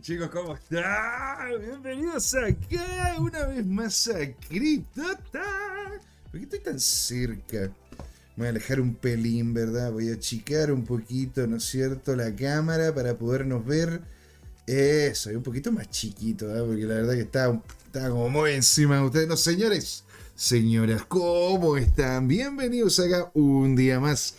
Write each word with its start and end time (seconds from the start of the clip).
chicos, 0.00 0.28
¿cómo 0.30 0.54
están? 0.54 1.60
Bienvenidos 1.60 2.34
acá 2.34 3.16
una 3.18 3.46
vez 3.46 3.64
más 3.66 4.08
a 4.08 4.32
CryptoTime. 4.48 6.00
¿Por 6.30 6.32
qué 6.32 6.44
estoy 6.44 6.60
tan 6.60 6.78
cerca? 6.78 7.70
voy 8.36 8.46
a 8.46 8.50
alejar 8.50 8.80
un 8.80 8.94
pelín, 8.94 9.54
¿verdad? 9.54 9.92
Voy 9.92 10.10
a 10.10 10.14
achicar 10.14 10.72
un 10.72 10.84
poquito, 10.84 11.46
¿no 11.46 11.56
es 11.56 11.64
cierto? 11.64 12.16
La 12.16 12.34
cámara 12.34 12.94
para 12.94 13.14
podernos 13.14 13.64
ver. 13.64 14.02
Eso, 14.66 15.30
y 15.30 15.36
un 15.36 15.42
poquito 15.42 15.70
más 15.72 15.90
chiquito, 15.90 16.46
¿verdad? 16.46 16.64
Porque 16.66 16.84
la 16.84 16.94
verdad 16.94 17.14
que 17.14 17.20
está 17.20 17.60
como 18.10 18.28
muy 18.28 18.52
encima 18.52 18.96
de 18.96 19.02
ustedes. 19.04 19.28
No, 19.28 19.36
señores, 19.36 20.04
señoras, 20.34 21.04
¿cómo 21.06 21.76
están? 21.76 22.26
Bienvenidos 22.28 22.98
acá 22.98 23.30
un 23.34 23.76
día 23.76 24.00
más 24.00 24.34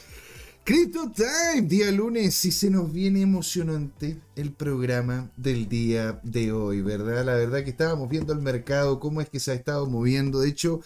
Crypto 0.66 1.12
Time, 1.12 1.68
día 1.68 1.92
lunes, 1.92 2.44
y 2.44 2.52
se 2.52 2.72
nos 2.72 2.92
viene 2.92 3.22
emocionante 3.22 4.20
el 4.36 4.52
programa 4.52 5.32
del 5.38 5.70
día 5.70 6.20
de 6.24 6.52
hoy, 6.52 6.82
¿verdad? 6.82 7.24
La 7.24 7.36
verdad 7.36 7.64
que 7.64 7.70
estábamos 7.70 8.10
viendo 8.10 8.34
el 8.34 8.40
mercado, 8.40 9.00
cómo 9.00 9.22
es 9.22 9.30
que 9.30 9.40
se 9.40 9.52
ha 9.52 9.54
estado 9.54 9.86
moviendo. 9.86 10.40
De 10.40 10.50
hecho, 10.50 10.82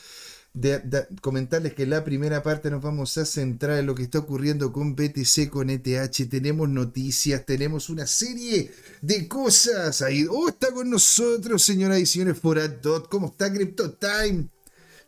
comentarles 1.22 1.76
que 1.76 1.86
la 1.86 2.04
primera 2.04 2.44
parte 2.44 2.70
nos 2.70 2.82
vamos 2.82 3.18
a 3.18 3.24
centrar 3.24 3.80
en 3.80 3.86
lo 3.86 3.96
que 3.96 4.04
está 4.04 4.20
ocurriendo 4.20 4.74
con 4.74 4.98
BTC, 4.98 5.50
con 5.50 5.70
ETH. 5.70 6.30
Tenemos 6.30 6.68
noticias, 6.68 7.46
tenemos 7.46 7.90
una 7.90 8.06
serie 8.06 8.74
de 9.02 9.30
cosas 9.30 10.02
ahí. 10.02 10.26
Oh, 10.30 10.50
está 10.50 10.74
con 10.74 10.90
nosotros, 10.90 11.64
señoras 11.64 12.02
y 12.02 12.06
señores, 12.06 12.38
Foradot. 12.38 13.08
¿Cómo 13.08 13.28
está 13.28 13.50
Crypto 13.54 13.94
Time? 13.94 14.50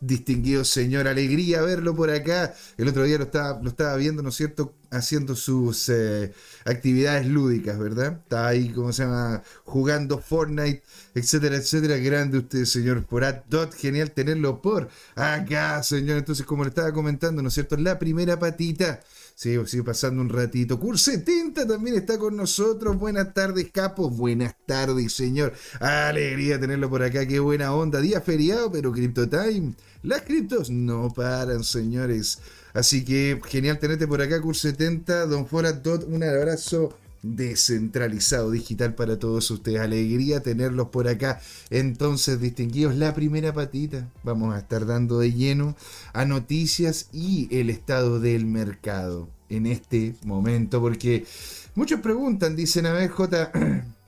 Distinguido 0.02 0.66
señor. 0.66 1.08
Alegría 1.08 1.62
verlo 1.62 1.96
por 1.96 2.10
acá. 2.10 2.54
El 2.78 2.90
otro 2.90 3.04
día 3.04 3.18
lo 3.18 3.26
estaba, 3.26 3.62
lo 3.62 3.70
estaba 3.70 3.96
viendo, 3.96 4.22
¿no 4.22 4.30
es 4.30 4.36
cierto? 4.36 4.74
Haciendo 4.90 5.38
sus 5.38 5.88
eh, 5.88 6.34
actividades 6.66 7.26
lúdicas, 7.26 7.80
¿verdad? 7.80 8.20
Está 8.24 8.48
ahí, 8.48 8.70
¿cómo 8.70 8.92
se 8.92 9.04
llama? 9.04 9.42
Jugando 9.64 10.20
Fortnite, 10.20 10.84
etcétera, 11.16 11.56
etcétera. 11.56 11.98
Grande 11.98 12.40
usted, 12.40 12.66
señor 12.66 13.06
Dot. 13.48 13.74
Genial 13.74 14.12
tenerlo 14.12 14.62
por 14.62 14.90
acá, 15.16 15.82
señor. 15.84 16.18
Entonces, 16.18 16.46
como 16.46 16.64
le 16.64 16.70
estaba 16.70 16.92
comentando, 16.92 17.42
¿no 17.42 17.48
es 17.48 17.54
cierto? 17.54 17.78
La 17.78 17.98
primera 17.98 18.38
patita. 18.38 19.00
Sí, 19.34 19.58
sigue 19.66 19.84
pasando 19.84 20.22
un 20.22 20.30
ratito. 20.30 20.80
Curse 20.80 21.20
Tinta 21.20 21.66
también 21.66 21.96
está 21.96 22.20
con 22.20 22.36
nosotros. 22.36 22.98
Buenas 23.00 23.34
tardes, 23.34 23.72
capo. 23.72 24.10
Buenas 24.10 24.56
tardes, 24.66 25.14
señor. 25.14 25.54
Alegría 25.80 26.60
tenerlo 26.60 26.90
por 26.90 27.02
acá. 27.02 27.26
Qué 27.26 27.40
buena 27.40 27.74
onda. 27.74 28.02
Día 28.02 28.22
feriado, 28.22 28.72
pero 28.72 28.92
Crypto 28.92 29.28
Time 29.28 29.74
las 30.04 30.22
criptos 30.22 30.70
no 30.70 31.10
paran, 31.14 31.64
señores. 31.64 32.40
Así 32.74 33.04
que 33.04 33.40
genial 33.48 33.80
tenerte 33.80 34.08
por 34.08 34.22
acá, 34.22 34.40
Cur70. 34.40 35.28
Don 35.28 35.46
Fora 35.46 35.82
un 36.08 36.24
abrazo 36.24 36.98
descentralizado 37.24 38.50
digital 38.50 38.96
para 38.96 39.20
todos 39.20 39.52
ustedes. 39.52 39.80
Alegría 39.80 40.42
tenerlos 40.42 40.90
por 40.90 41.08
acá. 41.08 41.40
Entonces, 41.70 42.40
distinguidos, 42.40 42.96
la 42.96 43.14
primera 43.14 43.54
patita. 43.54 44.10
Vamos 44.24 44.56
a 44.56 44.60
estar 44.60 44.86
dando 44.86 45.20
de 45.20 45.34
lleno 45.34 45.76
a 46.14 46.26
noticias 46.26 47.10
y 47.14 47.48
el 47.56 47.70
estado 47.70 48.20
del 48.20 48.46
mercado 48.46 49.30
en 49.50 49.68
este 49.68 50.16
momento. 50.24 50.82
Porque 50.82 51.26
muchos 51.76 52.00
preguntan, 52.00 52.56
dicen 52.56 52.86
a 52.88 52.94
ver, 52.94 53.10
J. 53.10 53.52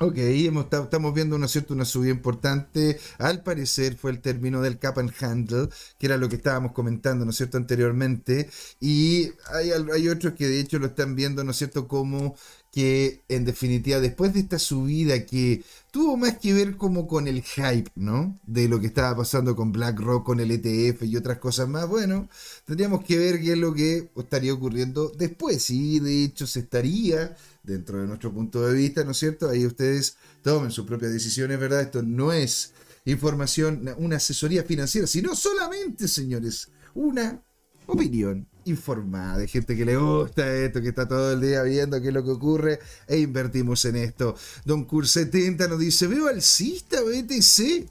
Ok, 0.00 0.14
hemos, 0.16 0.66
estamos 0.72 1.12
viendo 1.12 1.34
una, 1.34 1.48
cierta, 1.48 1.74
una 1.74 1.84
subida 1.84 2.12
importante. 2.12 3.00
Al 3.18 3.42
parecer 3.42 3.96
fue 3.96 4.12
el 4.12 4.20
término 4.20 4.60
del 4.60 4.78
cap 4.78 4.96
and 4.98 5.12
handle, 5.20 5.68
que 5.98 6.06
era 6.06 6.16
lo 6.16 6.28
que 6.28 6.36
estábamos 6.36 6.70
comentando, 6.70 7.24
¿no 7.24 7.32
es 7.32 7.36
cierto?, 7.36 7.56
anteriormente. 7.56 8.48
Y 8.80 9.30
hay, 9.52 9.72
hay 9.72 10.08
otros 10.08 10.34
que 10.34 10.46
de 10.46 10.60
hecho 10.60 10.78
lo 10.78 10.86
están 10.86 11.16
viendo, 11.16 11.42
¿no 11.42 11.50
es 11.50 11.56
cierto?, 11.56 11.88
como 11.88 12.36
que 12.70 13.22
en 13.28 13.44
definitiva 13.44 13.98
después 13.98 14.34
de 14.34 14.40
esta 14.40 14.58
subida 14.58 15.24
que 15.24 15.64
tuvo 15.90 16.16
más 16.16 16.38
que 16.38 16.52
ver 16.52 16.76
como 16.76 17.06
con 17.06 17.26
el 17.26 17.42
hype, 17.42 17.90
¿no? 17.96 18.38
De 18.46 18.68
lo 18.68 18.78
que 18.78 18.86
estaba 18.88 19.16
pasando 19.16 19.56
con 19.56 19.72
BlackRock, 19.72 20.24
con 20.24 20.38
el 20.38 20.50
ETF 20.50 21.02
y 21.04 21.16
otras 21.16 21.38
cosas 21.38 21.68
más, 21.68 21.88
bueno, 21.88 22.28
tendríamos 22.66 23.04
que 23.04 23.18
ver 23.18 23.40
qué 23.40 23.52
es 23.52 23.58
lo 23.58 23.74
que 23.74 24.10
estaría 24.16 24.52
ocurriendo 24.52 25.10
después. 25.16 25.70
Y 25.70 25.98
de 26.00 26.24
hecho 26.24 26.46
se 26.46 26.60
estaría 26.60 27.36
dentro 27.68 28.00
de 28.00 28.06
nuestro 28.06 28.32
punto 28.32 28.66
de 28.66 28.74
vista, 28.74 29.04
¿no 29.04 29.12
es 29.12 29.18
cierto? 29.18 29.48
Ahí 29.48 29.66
ustedes 29.66 30.16
tomen 30.42 30.70
sus 30.70 30.86
propias 30.86 31.12
decisiones, 31.12 31.60
¿verdad? 31.60 31.82
Esto 31.82 32.02
no 32.02 32.32
es 32.32 32.72
información, 33.04 33.94
una 33.98 34.16
asesoría 34.16 34.64
financiera, 34.64 35.06
sino 35.06 35.34
solamente, 35.34 36.08
señores, 36.08 36.70
una 36.94 37.42
opinión 37.86 38.48
informada 38.64 39.38
de 39.38 39.48
gente 39.48 39.76
que 39.76 39.84
le 39.84 39.96
gusta 39.96 40.52
esto, 40.54 40.80
que 40.80 40.88
está 40.88 41.06
todo 41.06 41.32
el 41.32 41.40
día 41.40 41.62
viendo 41.62 42.00
qué 42.00 42.08
es 42.08 42.14
lo 42.14 42.24
que 42.24 42.30
ocurre 42.30 42.78
e 43.06 43.18
invertimos 43.18 43.84
en 43.84 43.96
esto. 43.96 44.34
Don 44.64 44.86
Cur70 44.86 45.68
nos 45.68 45.78
dice, 45.78 46.06
veo 46.06 46.28
alcista 46.28 47.00
BTC. 47.02 47.88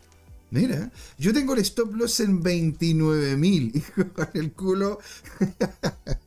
Mira, 0.49 0.91
yo 1.17 1.33
tengo 1.33 1.53
el 1.53 1.59
stop 1.59 1.94
loss 1.94 2.19
en 2.21 2.41
29.000 2.41 3.71
y 3.75 3.81
con 4.11 4.29
el 4.33 4.53
culo 4.53 4.99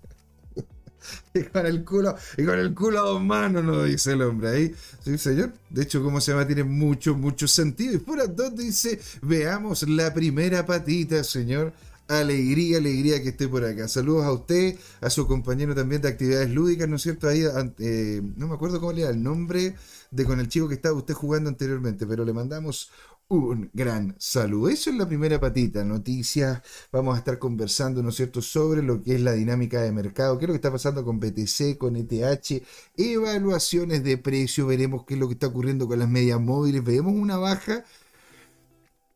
y 1.34 1.44
con 1.44 1.66
el 1.66 1.84
culo, 1.84 2.16
y 2.36 2.44
con 2.44 2.58
el 2.58 2.74
culo 2.74 2.98
a 2.98 3.02
dos 3.02 3.22
manos, 3.22 3.64
nos 3.64 3.86
dice 3.86 4.12
el 4.12 4.22
hombre 4.22 4.48
ahí. 4.48 4.74
Sí, 5.04 5.16
señor. 5.16 5.52
De 5.68 5.82
hecho, 5.82 6.02
como 6.02 6.20
se 6.20 6.32
llama, 6.32 6.46
tiene 6.46 6.64
mucho, 6.64 7.14
mucho 7.14 7.46
sentido. 7.46 7.94
Y 7.94 7.98
fuera 7.98 8.26
dos 8.26 8.56
dice, 8.56 9.00
veamos 9.22 9.88
la 9.88 10.12
primera 10.12 10.66
patita, 10.66 11.22
señor. 11.22 11.72
Alegría, 12.08 12.78
alegría 12.78 13.22
que 13.22 13.28
esté 13.28 13.46
por 13.46 13.64
acá. 13.64 13.86
Saludos 13.86 14.24
a 14.24 14.32
usted, 14.32 14.76
a 15.00 15.08
su 15.10 15.28
compañero 15.28 15.76
también 15.76 16.02
de 16.02 16.08
actividades 16.08 16.50
lúdicas, 16.50 16.88
¿no 16.88 16.96
es 16.96 17.02
cierto? 17.02 17.28
Ahí, 17.28 17.44
eh, 17.78 18.20
no 18.36 18.48
me 18.48 18.54
acuerdo 18.54 18.80
cómo 18.80 18.92
le 18.92 19.02
da 19.02 19.10
el 19.10 19.22
nombre 19.22 19.76
de 20.10 20.24
con 20.24 20.40
el 20.40 20.48
chico 20.48 20.66
que 20.66 20.74
estaba 20.74 20.96
usted 20.96 21.14
jugando 21.14 21.48
anteriormente, 21.48 22.08
pero 22.08 22.24
le 22.24 22.32
mandamos 22.32 22.90
un 23.30 23.70
gran 23.72 24.16
saludo. 24.18 24.68
Eso 24.68 24.90
es 24.90 24.96
la 24.96 25.06
primera 25.06 25.38
patita, 25.40 25.84
noticias. 25.84 26.62
Vamos 26.90 27.14
a 27.14 27.18
estar 27.18 27.38
conversando, 27.38 28.02
¿no 28.02 28.08
es 28.08 28.16
cierto?, 28.16 28.42
sobre 28.42 28.82
lo 28.82 29.02
que 29.02 29.14
es 29.14 29.20
la 29.20 29.32
dinámica 29.32 29.80
de 29.80 29.92
mercado, 29.92 30.36
qué 30.36 30.44
es 30.46 30.48
lo 30.48 30.52
que 30.54 30.56
está 30.56 30.72
pasando 30.72 31.04
con 31.04 31.20
BTC, 31.20 31.78
con 31.78 31.94
ETH, 31.96 32.62
evaluaciones 32.96 34.02
de 34.02 34.18
precio, 34.18 34.66
veremos 34.66 35.04
qué 35.06 35.14
es 35.14 35.20
lo 35.20 35.28
que 35.28 35.34
está 35.34 35.46
ocurriendo 35.46 35.86
con 35.86 36.00
las 36.00 36.08
medias 36.08 36.40
móviles, 36.40 36.82
vemos 36.82 37.14
una 37.14 37.36
baja 37.36 37.84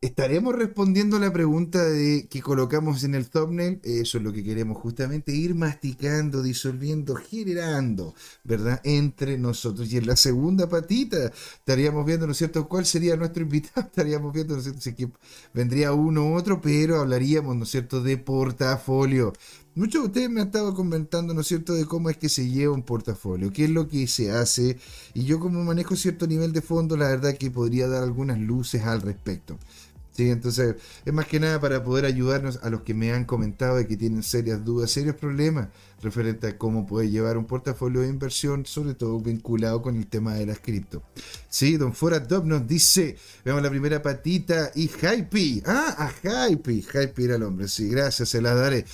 estaremos 0.05 0.55
respondiendo 0.55 1.17
a 1.17 1.19
la 1.19 1.33
pregunta 1.33 1.83
de 1.83 2.27
que 2.29 2.41
colocamos 2.41 3.03
en 3.03 3.15
el 3.15 3.27
thumbnail. 3.27 3.79
Eso 3.83 4.17
es 4.19 4.23
lo 4.23 4.31
que 4.31 4.43
queremos 4.43 4.77
justamente, 4.77 5.31
ir 5.31 5.55
masticando, 5.55 6.43
disolviendo, 6.43 7.15
generando, 7.15 8.13
¿verdad? 8.43 8.81
Entre 8.83 9.37
nosotros. 9.37 9.91
Y 9.91 9.97
en 9.97 10.07
la 10.07 10.15
segunda 10.15 10.69
patita 10.69 11.31
estaríamos 11.57 12.05
viendo, 12.05 12.27
¿no 12.27 12.33
es 12.33 12.37
cierto?, 12.37 12.67
cuál 12.67 12.85
sería 12.85 13.15
nuestro 13.15 13.43
invitado. 13.43 13.87
Estaríamos 13.95 14.31
viendo, 14.31 14.53
¿no 14.53 14.59
es 14.59 14.65
cierto?, 14.65 14.81
si 14.81 14.95
vendría 15.53 15.93
uno 15.93 16.29
u 16.29 16.35
otro, 16.35 16.61
pero 16.61 16.99
hablaríamos, 16.99 17.55
¿no 17.55 17.63
es 17.63 17.69
cierto?, 17.71 18.01
de 18.01 18.17
portafolio. 18.17 19.33
Muchos 19.77 20.03
de 20.03 20.07
ustedes 20.07 20.29
me 20.29 20.39
han 20.39 20.47
estado 20.47 20.73
comentando, 20.73 21.33
¿no 21.33 21.41
es 21.41 21.47
cierto?, 21.47 21.73
de 21.73 21.85
cómo 21.85 22.09
es 22.09 22.15
que 22.15 22.29
se 22.29 22.49
lleva 22.49 22.73
un 22.73 22.83
portafolio, 22.83 23.51
qué 23.51 23.65
es 23.65 23.69
lo 23.71 23.89
que 23.89 24.07
se 24.07 24.31
hace. 24.31 24.77
Y 25.13 25.25
yo 25.25 25.39
como 25.39 25.63
manejo 25.65 25.97
cierto 25.97 26.27
nivel 26.27 26.53
de 26.53 26.61
fondo, 26.61 26.95
la 26.95 27.09
verdad 27.09 27.35
que 27.37 27.51
podría 27.51 27.87
dar 27.89 28.03
algunas 28.03 28.39
luces 28.39 28.83
al 28.83 29.01
respecto. 29.01 29.57
¿Sí? 30.15 30.29
Entonces, 30.29 30.75
es 31.03 31.13
más 31.13 31.27
que 31.27 31.39
nada 31.39 31.59
para 31.59 31.83
poder 31.83 32.05
ayudarnos 32.05 32.59
a 32.63 32.69
los 32.69 32.81
que 32.81 32.93
me 32.93 33.11
han 33.11 33.25
comentado 33.25 33.77
de 33.77 33.87
que 33.87 33.97
tienen 33.97 34.23
serias 34.23 34.63
dudas, 34.63 34.91
serios 34.91 35.15
problemas 35.15 35.69
referente 36.01 36.47
a 36.47 36.57
cómo 36.57 36.85
poder 36.85 37.09
llevar 37.09 37.37
un 37.37 37.45
portafolio 37.45 38.01
de 38.01 38.09
inversión, 38.09 38.65
sobre 38.65 38.93
todo 38.93 39.19
vinculado 39.19 39.81
con 39.81 39.95
el 39.95 40.07
tema 40.07 40.35
de 40.35 40.45
las 40.45 40.59
cripto. 40.59 41.03
Sí, 41.49 41.77
Don 41.77 41.93
Fora 41.93 42.25
Top 42.27 42.45
nos 42.45 42.67
dice, 42.67 43.17
veamos 43.43 43.63
la 43.63 43.69
primera 43.69 44.01
patita 44.01 44.71
y 44.75 44.87
Hype. 44.87 45.63
Ah, 45.65 45.95
a 45.97 46.47
Hype. 46.49 46.81
Hype 46.81 47.23
era 47.23 47.35
el 47.35 47.43
hombre, 47.43 47.67
sí, 47.67 47.89
gracias, 47.89 48.29
se 48.29 48.41
la 48.41 48.53
daré. 48.53 48.85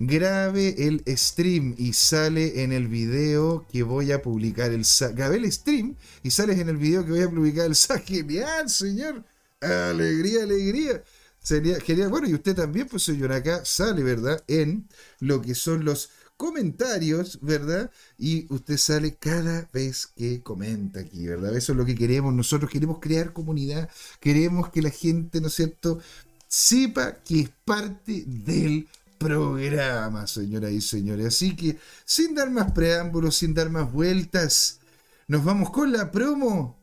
Grabe 0.00 0.86
el 0.86 1.02
stream 1.08 1.74
y 1.76 1.92
sale 1.92 2.62
en 2.62 2.72
el 2.72 2.86
video 2.86 3.66
que 3.72 3.82
voy 3.82 4.12
a 4.12 4.22
publicar 4.22 4.70
el 4.70 4.84
Grabe 5.14 5.38
el 5.38 5.50
stream 5.50 5.96
y 6.22 6.30
sales 6.30 6.60
en 6.60 6.68
el 6.68 6.76
video 6.76 7.04
que 7.04 7.10
voy 7.10 7.22
a 7.22 7.28
publicar 7.28 7.66
el 7.66 7.74
SAC. 7.74 8.04
Genial, 8.06 8.70
señor. 8.70 9.24
Alegría, 9.60 10.44
alegría. 10.44 11.02
Sería 11.40 11.80
genial. 11.80 12.10
Bueno, 12.10 12.28
y 12.28 12.34
usted 12.34 12.54
también, 12.54 12.88
pues 12.88 13.02
señor, 13.02 13.32
acá 13.32 13.64
sale, 13.64 14.02
¿verdad? 14.02 14.42
En 14.46 14.88
lo 15.20 15.40
que 15.40 15.54
son 15.54 15.84
los 15.84 16.10
comentarios, 16.36 17.40
¿verdad? 17.42 17.90
Y 18.18 18.52
usted 18.52 18.76
sale 18.76 19.16
cada 19.16 19.68
vez 19.72 20.06
que 20.06 20.42
comenta 20.42 21.00
aquí, 21.00 21.26
¿verdad? 21.26 21.56
Eso 21.56 21.72
es 21.72 21.78
lo 21.78 21.84
que 21.84 21.96
queremos. 21.96 22.32
Nosotros 22.34 22.70
queremos 22.70 22.98
crear 23.00 23.32
comunidad, 23.32 23.88
queremos 24.20 24.70
que 24.70 24.82
la 24.82 24.90
gente, 24.90 25.40
¿no 25.40 25.48
es 25.48 25.54
cierto?, 25.54 26.00
sepa 26.46 27.16
que 27.24 27.40
es 27.40 27.50
parte 27.64 28.24
del 28.26 28.88
programa, 29.18 30.26
señoras 30.26 30.72
y 30.72 30.80
señores. 30.80 31.26
Así 31.26 31.56
que, 31.56 31.78
sin 32.04 32.34
dar 32.34 32.50
más 32.50 32.72
preámbulos, 32.72 33.36
sin 33.36 33.52
dar 33.54 33.68
más 33.70 33.92
vueltas, 33.92 34.78
nos 35.26 35.44
vamos 35.44 35.70
con 35.70 35.92
la 35.92 36.10
promo 36.10 36.77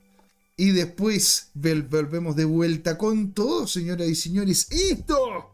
y 0.57 0.71
después 0.71 1.51
volvemos 1.53 2.35
de 2.35 2.45
vuelta 2.45 2.97
con 2.97 3.33
todo, 3.33 3.67
señoras 3.67 4.07
y 4.07 4.15
señores. 4.15 4.67
Esto, 4.71 5.53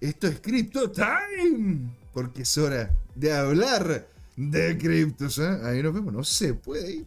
esto 0.00 0.26
es 0.26 0.40
Crypto 0.40 0.90
Time, 0.90 1.90
porque 2.12 2.42
es 2.42 2.58
hora 2.58 2.90
de 3.14 3.32
hablar 3.32 4.08
de 4.36 4.76
criptos. 4.78 5.38
¿eh? 5.38 5.58
Ahí 5.62 5.82
nos 5.82 5.94
vemos, 5.94 6.12
no 6.12 6.24
se 6.24 6.54
puede 6.54 6.96
ir. 6.96 7.06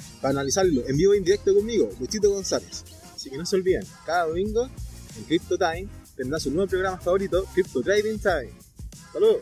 para 0.21 0.31
analizarlo 0.31 0.83
en 0.87 0.95
vivo 0.95 1.13
e 1.13 1.17
en 1.17 1.23
directo 1.23 1.53
conmigo, 1.53 1.89
Luchito 1.99 2.29
González. 2.29 2.83
Así 3.15 3.29
que 3.29 3.37
no 3.37 3.45
se 3.45 3.55
olviden, 3.55 3.83
cada 4.05 4.27
domingo 4.27 4.69
en 5.17 5.23
Crypto 5.25 5.57
Time 5.57 5.87
tendrá 6.15 6.39
su 6.39 6.51
nuevo 6.51 6.69
programa 6.69 6.97
favorito, 6.99 7.45
Crypto 7.53 7.81
Trading 7.81 8.19
Time. 8.19 8.51
¡Saludos! 9.11 9.41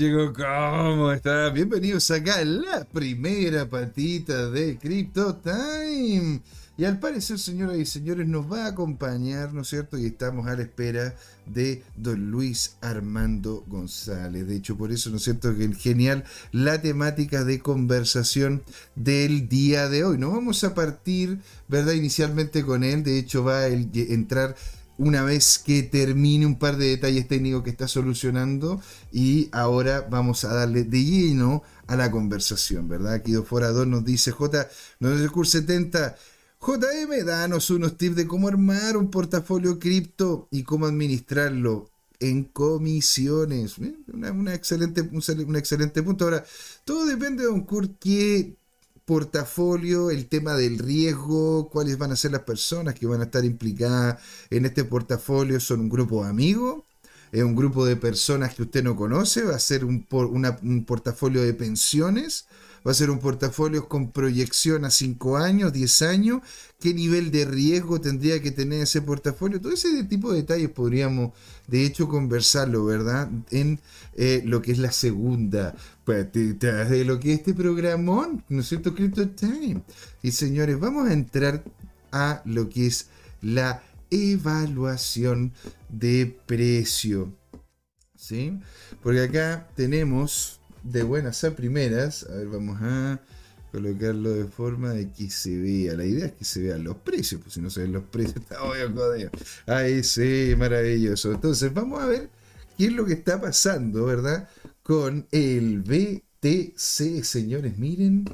Chicos, 0.00 0.32
¿cómo 0.34 1.12
están? 1.12 1.52
Bienvenidos 1.52 2.10
acá 2.10 2.36
a 2.36 2.44
la 2.46 2.84
primera 2.84 3.68
patita 3.68 4.48
de 4.48 4.78
Crypto 4.78 5.36
Time. 5.36 6.40
Y 6.78 6.86
al 6.86 6.98
parecer, 6.98 7.38
señoras 7.38 7.76
y 7.76 7.84
señores, 7.84 8.26
nos 8.26 8.50
va 8.50 8.64
a 8.64 8.68
acompañar, 8.68 9.52
¿no 9.52 9.60
es 9.60 9.68
cierto? 9.68 9.98
Y 9.98 10.06
estamos 10.06 10.46
a 10.46 10.56
la 10.56 10.62
espera 10.62 11.14
de 11.44 11.82
don 11.96 12.30
Luis 12.30 12.76
Armando 12.80 13.62
González. 13.66 14.46
De 14.46 14.56
hecho, 14.56 14.78
por 14.78 14.90
eso, 14.90 15.10
¿no 15.10 15.18
es 15.18 15.24
cierto?, 15.24 15.54
que 15.54 15.70
genial 15.74 16.24
la 16.50 16.80
temática 16.80 17.44
de 17.44 17.58
conversación 17.58 18.62
del 18.94 19.50
día 19.50 19.90
de 19.90 20.04
hoy. 20.04 20.16
Nos 20.16 20.32
vamos 20.32 20.64
a 20.64 20.74
partir, 20.74 21.40
¿verdad?, 21.68 21.92
inicialmente 21.92 22.64
con 22.64 22.84
él. 22.84 23.02
De 23.04 23.18
hecho, 23.18 23.44
va 23.44 23.58
a 23.58 23.66
entrar 23.66 24.56
una 25.00 25.22
vez 25.22 25.58
que 25.58 25.82
termine 25.82 26.44
un 26.44 26.58
par 26.58 26.76
de 26.76 26.88
detalles 26.88 27.26
técnicos 27.26 27.62
que 27.62 27.70
está 27.70 27.88
solucionando 27.88 28.82
y 29.10 29.48
ahora 29.50 30.06
vamos 30.10 30.44
a 30.44 30.54
darle 30.54 30.84
de 30.84 31.02
lleno 31.02 31.62
a 31.86 31.96
la 31.96 32.10
conversación, 32.10 32.86
¿verdad? 32.86 33.14
Aquí 33.14 33.34
Forador 33.34 33.86
nos 33.86 34.04
dice 34.04 34.30
J, 34.30 34.68
curso 35.32 35.52
70 35.52 36.16
JM, 36.60 37.24
danos 37.24 37.70
unos 37.70 37.96
tips 37.96 38.16
de 38.16 38.26
cómo 38.26 38.48
armar 38.48 38.98
un 38.98 39.10
portafolio 39.10 39.78
cripto 39.78 40.46
y 40.50 40.64
cómo 40.64 40.84
administrarlo 40.84 41.90
en 42.18 42.44
comisiones. 42.44 43.76
Una, 43.78 44.54
excelente, 44.54 45.00
un, 45.00 45.56
excelente 45.56 46.02
punto. 46.02 46.24
Ahora, 46.24 46.44
todo 46.84 47.06
depende 47.06 47.44
de 47.44 47.48
un 47.48 47.62
Kurt 47.62 47.92
qué 47.98 48.58
portafolio, 49.10 50.12
el 50.12 50.28
tema 50.28 50.54
del 50.54 50.78
riesgo, 50.78 51.68
cuáles 51.68 51.98
van 51.98 52.12
a 52.12 52.16
ser 52.16 52.30
las 52.30 52.42
personas 52.42 52.94
que 52.94 53.08
van 53.08 53.20
a 53.20 53.24
estar 53.24 53.44
implicadas 53.44 54.22
en 54.50 54.66
este 54.66 54.84
portafolio. 54.84 55.58
¿Son 55.58 55.80
un 55.80 55.88
grupo 55.88 56.22
de 56.22 56.30
amigos? 56.30 56.84
¿Es 57.32 57.42
un 57.42 57.56
grupo 57.56 57.84
de 57.84 57.96
personas 57.96 58.54
que 58.54 58.62
usted 58.62 58.84
no 58.84 58.94
conoce? 58.94 59.42
¿Va 59.42 59.56
a 59.56 59.58
ser 59.58 59.84
un, 59.84 60.06
un 60.12 60.84
portafolio 60.84 61.42
de 61.42 61.54
pensiones? 61.54 62.46
Va 62.86 62.92
a 62.92 62.94
ser 62.94 63.10
un 63.10 63.18
portafolio 63.18 63.88
con 63.88 64.10
proyección 64.10 64.84
a 64.84 64.90
5 64.90 65.36
años, 65.36 65.72
10 65.72 66.02
años, 66.02 66.40
qué 66.78 66.94
nivel 66.94 67.30
de 67.30 67.44
riesgo 67.44 68.00
tendría 68.00 68.40
que 68.40 68.50
tener 68.50 68.82
ese 68.82 69.02
portafolio, 69.02 69.60
todo 69.60 69.72
ese 69.72 70.04
tipo 70.04 70.32
de 70.32 70.38
detalles 70.38 70.70
podríamos 70.70 71.32
de 71.66 71.84
hecho 71.84 72.08
conversarlo, 72.08 72.84
¿verdad? 72.84 73.30
En 73.50 73.80
eh, 74.16 74.42
lo 74.44 74.62
que 74.62 74.72
es 74.72 74.78
la 74.78 74.92
segunda 74.92 75.74
patita 76.04 76.84
de 76.84 77.04
lo 77.04 77.20
que 77.20 77.32
es 77.32 77.38
este 77.40 77.54
programón, 77.54 78.44
¿no 78.48 78.60
es 78.60 78.68
cierto? 78.68 78.94
Crypto 78.94 79.28
Time. 79.28 79.82
Y 80.22 80.32
señores, 80.32 80.78
vamos 80.80 81.08
a 81.08 81.12
entrar 81.12 81.62
a 82.12 82.42
lo 82.44 82.68
que 82.68 82.86
es 82.86 83.08
la 83.40 83.82
evaluación 84.10 85.52
de 85.88 86.36
precio. 86.46 87.32
¿Sí? 88.16 88.58
Porque 89.02 89.22
acá 89.22 89.68
tenemos 89.74 90.59
de 90.82 91.02
buenas 91.02 91.44
a 91.44 91.54
primeras, 91.54 92.26
a 92.28 92.34
ver, 92.34 92.48
vamos 92.48 92.78
a 92.80 93.20
colocarlo 93.72 94.30
de 94.30 94.44
forma 94.44 94.90
de 94.90 95.10
que 95.10 95.30
se 95.30 95.58
vea. 95.58 95.94
La 95.94 96.04
idea 96.04 96.26
es 96.26 96.32
que 96.32 96.44
se 96.44 96.60
vean 96.60 96.84
los 96.84 96.96
precios, 96.96 97.40
pues 97.40 97.54
si 97.54 97.60
no 97.60 97.70
se 97.70 97.82
ven 97.82 97.92
los 97.92 98.04
precios, 98.04 98.36
está 98.42 98.62
obvio, 98.62 98.92
jodido. 98.92 99.30
Ahí 99.66 100.02
sí, 100.02 100.54
maravilloso. 100.56 101.32
Entonces, 101.32 101.72
vamos 101.72 102.02
a 102.02 102.06
ver 102.06 102.30
qué 102.76 102.86
es 102.86 102.92
lo 102.92 103.04
que 103.04 103.14
está 103.14 103.40
pasando, 103.40 104.06
¿verdad? 104.06 104.48
Con 104.82 105.26
el 105.30 105.80
BTC, 105.80 107.22
señores. 107.22 107.78
Miren 107.78 108.24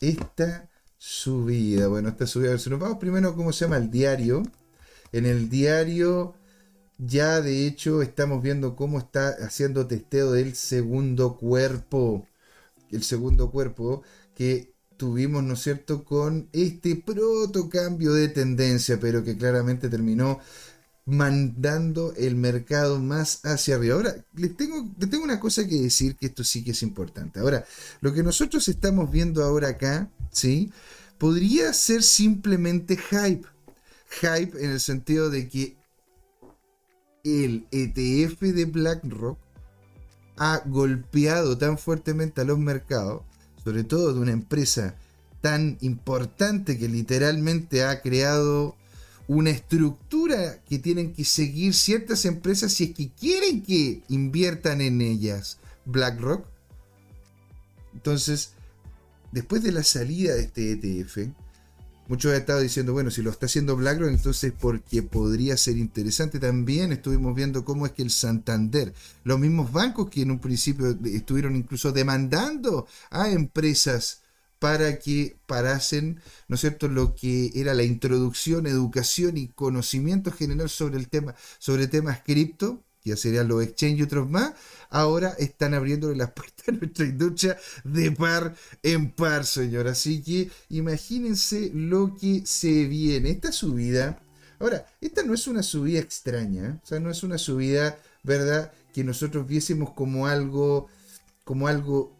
esta 0.00 0.68
subida. 0.98 1.88
Bueno, 1.88 2.08
esta 2.08 2.26
subida, 2.26 2.48
a 2.48 2.52
ver 2.52 2.60
si 2.60 2.70
nos 2.70 2.80
vamos 2.80 2.98
primero, 2.98 3.34
¿cómo 3.34 3.52
se 3.52 3.64
llama? 3.64 3.78
El 3.78 3.90
diario. 3.90 4.42
En 5.12 5.26
el 5.26 5.48
diario 5.48 6.34
ya 6.98 7.40
de 7.40 7.66
hecho 7.66 8.02
estamos 8.02 8.42
viendo 8.42 8.76
cómo 8.76 8.98
está 8.98 9.30
haciendo 9.40 9.86
testeo 9.86 10.32
del 10.32 10.54
segundo 10.54 11.36
cuerpo. 11.36 12.26
El 12.90 13.02
segundo 13.02 13.50
cuerpo 13.50 14.02
que 14.34 14.72
tuvimos, 14.96 15.42
¿no 15.42 15.54
es 15.54 15.62
cierto?, 15.62 16.04
con 16.04 16.48
este 16.52 16.96
proto 16.96 17.68
cambio 17.68 18.12
de 18.12 18.28
tendencia, 18.28 18.98
pero 19.00 19.24
que 19.24 19.36
claramente 19.36 19.88
terminó 19.88 20.40
mandando 21.06 22.14
el 22.16 22.36
mercado 22.36 22.98
más 22.98 23.44
hacia 23.44 23.76
arriba. 23.76 23.96
Ahora, 23.96 24.16
les 24.34 24.56
tengo, 24.56 24.88
les 24.98 25.10
tengo 25.10 25.24
una 25.24 25.40
cosa 25.40 25.66
que 25.66 25.80
decir 25.80 26.16
que 26.16 26.26
esto 26.26 26.44
sí 26.44 26.64
que 26.64 26.70
es 26.70 26.82
importante. 26.82 27.40
Ahora, 27.40 27.66
lo 28.00 28.12
que 28.12 28.22
nosotros 28.22 28.68
estamos 28.68 29.10
viendo 29.10 29.44
ahora 29.44 29.68
acá, 29.68 30.10
¿sí? 30.30 30.72
Podría 31.18 31.72
ser 31.72 32.02
simplemente 32.02 32.96
hype. 32.96 33.46
Hype 34.20 34.64
en 34.64 34.70
el 34.70 34.80
sentido 34.80 35.28
de 35.28 35.48
que 35.48 35.76
el 37.24 37.66
ETF 37.70 38.40
de 38.40 38.64
BlackRock 38.66 39.38
ha 40.36 40.62
golpeado 40.66 41.56
tan 41.58 41.78
fuertemente 41.78 42.40
a 42.40 42.44
los 42.44 42.58
mercados, 42.58 43.22
sobre 43.62 43.84
todo 43.84 44.12
de 44.12 44.20
una 44.20 44.32
empresa 44.32 44.96
tan 45.40 45.78
importante 45.80 46.78
que 46.78 46.88
literalmente 46.88 47.84
ha 47.84 48.00
creado 48.00 48.76
una 49.26 49.50
estructura 49.50 50.62
que 50.68 50.78
tienen 50.78 51.12
que 51.12 51.24
seguir 51.24 51.74
ciertas 51.74 52.24
empresas 52.24 52.72
si 52.72 52.84
es 52.84 52.94
que 52.94 53.10
quieren 53.10 53.62
que 53.62 54.02
inviertan 54.08 54.80
en 54.80 55.00
ellas. 55.00 55.58
BlackRock. 55.86 56.46
Entonces, 57.94 58.52
después 59.32 59.62
de 59.62 59.72
la 59.72 59.82
salida 59.82 60.34
de 60.34 60.42
este 60.42 60.72
ETF, 60.72 61.28
Muchos 62.06 62.32
han 62.32 62.40
estado 62.40 62.60
diciendo, 62.60 62.92
bueno, 62.92 63.10
si 63.10 63.22
lo 63.22 63.30
está 63.30 63.46
haciendo 63.46 63.76
BlackRock, 63.76 64.10
entonces 64.10 64.52
porque 64.58 65.02
podría 65.02 65.56
ser 65.56 65.78
interesante. 65.78 66.38
También 66.38 66.92
estuvimos 66.92 67.34
viendo 67.34 67.64
cómo 67.64 67.86
es 67.86 67.92
que 67.92 68.02
el 68.02 68.10
Santander, 68.10 68.92
los 69.24 69.38
mismos 69.38 69.72
bancos 69.72 70.10
que 70.10 70.22
en 70.22 70.30
un 70.30 70.38
principio 70.38 70.96
estuvieron 71.04 71.56
incluso 71.56 71.92
demandando 71.92 72.86
a 73.10 73.30
empresas 73.30 74.20
para 74.58 74.98
que 74.98 75.36
parasen, 75.46 76.20
¿no 76.48 76.54
es 76.54 76.60
cierto?, 76.60 76.88
lo 76.88 77.14
que 77.14 77.52
era 77.54 77.74
la 77.74 77.82
introducción, 77.82 78.66
educación 78.66 79.36
y 79.36 79.48
conocimiento 79.48 80.30
general 80.30 80.68
sobre 80.70 80.98
el 80.98 81.08
tema, 81.08 81.34
sobre 81.58 81.86
temas 81.86 82.22
cripto, 82.22 82.83
ya 83.04 83.16
serían 83.16 83.48
los 83.48 83.62
exchange 83.62 83.98
y 83.98 84.02
otros 84.02 84.28
más, 84.30 84.54
ahora 84.88 85.34
están 85.38 85.74
abriéndole 85.74 86.16
las 86.16 86.30
puertas 86.34 86.68
a 86.68 86.72
nuestra 86.72 87.04
industria 87.04 87.56
de 87.84 88.10
par 88.10 88.54
en 88.82 89.10
par, 89.10 89.44
señor. 89.44 89.86
Así 89.86 90.22
que 90.22 90.50
imagínense 90.70 91.70
lo 91.74 92.16
que 92.16 92.42
se 92.46 92.86
viene. 92.86 93.30
Esta 93.30 93.52
subida, 93.52 94.22
ahora, 94.58 94.86
esta 95.00 95.22
no 95.22 95.34
es 95.34 95.46
una 95.46 95.62
subida 95.62 96.00
extraña, 96.00 96.80
o 96.82 96.86
sea, 96.86 96.98
no 96.98 97.10
es 97.10 97.22
una 97.22 97.38
subida, 97.38 97.98
¿verdad?, 98.22 98.72
que 98.94 99.04
nosotros 99.04 99.46
viésemos 99.46 99.90
como 99.92 100.28
algo, 100.28 100.88
como 101.42 101.66
algo 101.66 102.16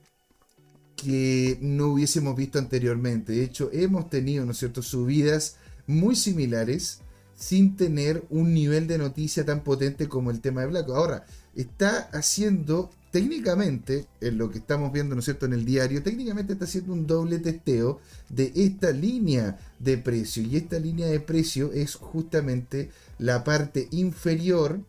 que 0.96 1.56
no 1.60 1.88
hubiésemos 1.88 2.36
visto 2.36 2.58
anteriormente. 2.58 3.32
De 3.32 3.44
hecho, 3.44 3.70
hemos 3.72 4.10
tenido, 4.10 4.44
¿no 4.44 4.52
es 4.52 4.58
cierto?, 4.58 4.82
subidas 4.82 5.56
muy 5.86 6.16
similares 6.16 7.00
sin 7.36 7.76
tener 7.76 8.24
un 8.30 8.54
nivel 8.54 8.86
de 8.86 8.98
noticia 8.98 9.44
tan 9.44 9.62
potente 9.62 10.08
como 10.08 10.30
el 10.30 10.40
tema 10.40 10.62
de 10.62 10.68
Black. 10.68 10.88
Ahora, 10.88 11.26
está 11.54 12.08
haciendo 12.12 12.90
técnicamente, 13.10 14.06
en 14.20 14.38
lo 14.38 14.50
que 14.50 14.58
estamos 14.58 14.92
viendo, 14.92 15.14
¿no 15.14 15.20
es 15.20 15.26
cierto?, 15.26 15.46
en 15.46 15.52
el 15.52 15.64
diario, 15.64 16.02
técnicamente 16.02 16.54
está 16.54 16.64
haciendo 16.64 16.92
un 16.92 17.06
doble 17.06 17.38
testeo 17.38 18.00
de 18.28 18.50
esta 18.56 18.90
línea 18.90 19.56
de 19.78 19.98
precio. 19.98 20.42
Y 20.42 20.56
esta 20.56 20.80
línea 20.80 21.06
de 21.06 21.20
precio 21.20 21.72
es 21.72 21.94
justamente 21.94 22.90
la 23.18 23.44
parte 23.44 23.86
inferior, 23.92 24.80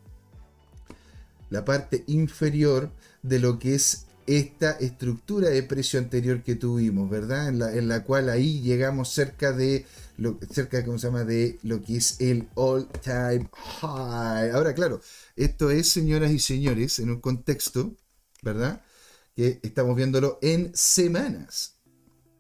la 1.52 1.66
parte 1.66 2.04
inferior 2.08 2.90
de 3.22 3.38
lo 3.38 3.60
que 3.60 3.75
es 3.75 4.06
esta 4.25 4.72
estructura 4.72 5.50
de 5.50 5.62
precio 5.62 6.00
anterior 6.00 6.42
que 6.42 6.56
tuvimos, 6.56 7.08
¿verdad? 7.08 7.50
En 7.50 7.60
la, 7.60 7.75
en 7.75 7.88
la 7.88 8.04
cual 8.04 8.30
ahí 8.30 8.62
llegamos 8.62 9.10
cerca 9.14 9.52
de 9.52 9.86
cerca, 10.51 10.84
¿cómo 10.86 10.98
se 10.98 11.07
llama? 11.07 11.24
De 11.24 11.60
lo 11.63 11.81
que 11.81 11.98
es 11.98 12.19
el 12.22 12.48
all 12.55 12.88
time 13.01 13.50
high. 13.81 14.51
Ahora, 14.51 14.74
claro, 14.74 15.01
esto 15.36 15.69
es, 15.72 15.89
señoras 15.89 16.31
y 16.31 16.39
señores, 16.39 17.00
en 17.00 17.10
un 17.10 17.19
contexto 17.19 17.95
¿verdad? 18.45 18.81
Que 19.36 19.60
estamos 19.63 19.95
viéndolo 19.98 20.39
en 20.41 20.72
semanas. 20.75 21.75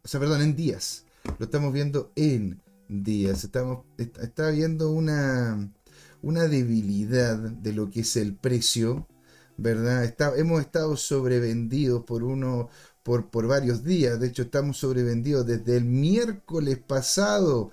O 0.03 0.07
sea, 0.07 0.19
perdón, 0.19 0.41
en 0.43 0.55
días. 0.55 1.03
Lo 1.39 1.45
estamos 1.45 1.73
viendo 1.73 2.13
en 2.15 2.61
días. 2.87 3.43
Estamos, 3.43 3.85
está, 3.97 4.51
viendo 4.51 4.91
una, 4.91 5.73
una 6.21 6.47
debilidad 6.47 7.37
de 7.37 7.73
lo 7.73 7.89
que 7.89 8.01
es 8.01 8.15
el 8.15 8.35
precio, 8.35 9.07
¿verdad? 9.57 10.13
Hemos 10.37 10.61
estado 10.61 10.95
sobrevendidos 10.95 12.03
por 12.05 12.23
uno, 12.23 12.69
por, 13.05 13.29
por 13.29 13.45
varios 13.45 13.83
días. 13.83 14.19
De 14.19 14.25
hecho, 14.25 14.41
estamos 14.41 14.77
sobrevendidos 14.77 15.45
desde 15.45 15.77
el 15.77 15.85
miércoles 15.85 16.79
pasado. 16.79 17.69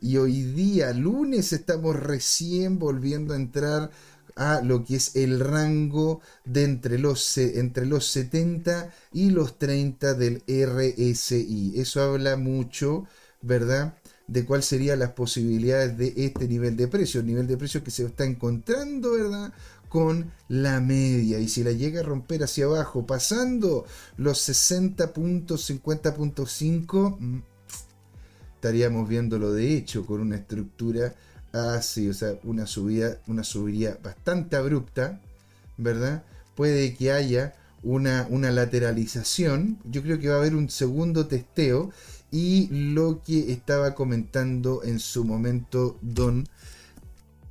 Y 0.00 0.16
hoy 0.16 0.42
día, 0.42 0.92
lunes, 0.92 1.52
estamos 1.52 1.96
recién 1.96 2.78
volviendo 2.78 3.34
a 3.34 3.36
entrar 3.36 3.90
a 4.36 4.60
lo 4.62 4.84
que 4.84 4.94
es 4.96 5.16
el 5.16 5.40
rango 5.40 6.20
de 6.44 6.62
entre 6.62 7.00
los, 7.00 7.36
entre 7.36 7.84
los 7.84 8.06
70 8.06 8.94
y 9.12 9.30
los 9.30 9.58
30 9.58 10.14
del 10.14 10.44
RSI. 10.46 11.72
Eso 11.80 12.02
habla 12.02 12.36
mucho, 12.36 13.06
¿verdad? 13.42 13.98
De 14.28 14.44
cuáles 14.44 14.66
serían 14.66 15.00
las 15.00 15.12
posibilidades 15.12 15.98
de 15.98 16.12
este 16.16 16.46
nivel 16.46 16.76
de 16.76 16.86
precio, 16.86 17.20
el 17.20 17.26
nivel 17.26 17.48
de 17.48 17.56
precio 17.56 17.82
que 17.82 17.90
se 17.90 18.04
está 18.04 18.24
encontrando, 18.24 19.12
¿verdad? 19.14 19.52
Con 19.96 20.30
la 20.48 20.78
media 20.78 21.38
y 21.38 21.48
si 21.48 21.64
la 21.64 21.72
llega 21.72 22.00
a 22.00 22.02
romper 22.02 22.44
hacia 22.44 22.66
abajo 22.66 23.06
pasando 23.06 23.86
los 24.18 24.38
60 24.40 25.14
puntos 25.14 25.70
50.5 25.70 27.16
mm, 27.18 27.38
estaríamos 28.56 29.08
viéndolo 29.08 29.54
de 29.54 29.74
hecho 29.74 30.04
con 30.04 30.20
una 30.20 30.36
estructura 30.36 31.14
así, 31.54 32.10
o 32.10 32.12
sea, 32.12 32.38
una 32.44 32.66
subida, 32.66 33.16
una 33.26 33.42
subida 33.42 33.96
bastante 34.02 34.56
abrupta, 34.56 35.18
¿verdad? 35.78 36.24
Puede 36.54 36.94
que 36.94 37.10
haya 37.10 37.54
una, 37.82 38.26
una 38.28 38.50
lateralización. 38.50 39.78
Yo 39.84 40.02
creo 40.02 40.18
que 40.18 40.28
va 40.28 40.34
a 40.34 40.40
haber 40.40 40.54
un 40.54 40.68
segundo 40.68 41.26
testeo. 41.26 41.90
Y 42.30 42.68
lo 42.92 43.22
que 43.22 43.50
estaba 43.50 43.94
comentando 43.94 44.82
en 44.82 44.98
su 44.98 45.24
momento 45.24 45.96
don 46.02 46.46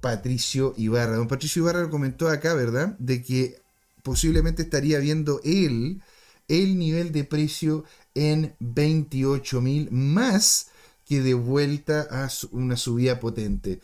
Patricio 0.06 0.76
Ibarra. 0.78 1.16
Don 1.16 1.28
Patricio 1.28 1.64
Ibarra 1.64 1.90
comentó 1.90 2.30
acá, 2.30 2.54
¿verdad? 2.54 2.96
De 3.00 3.24
que 3.24 3.60
posiblemente 4.04 4.62
estaría 4.62 5.00
viendo 5.00 5.42
él 5.44 6.04
el 6.48 6.78
nivel 6.78 7.12
de 7.12 7.24
precio 7.24 7.86
en 8.14 8.56
28 8.60 9.62
mil 9.62 9.90
más 9.90 10.68
que 11.08 11.22
de 11.22 11.34
vuelta 11.34 12.08
a 12.12 12.30
una 12.52 12.78
subida 12.78 13.20
potente. 13.20 13.80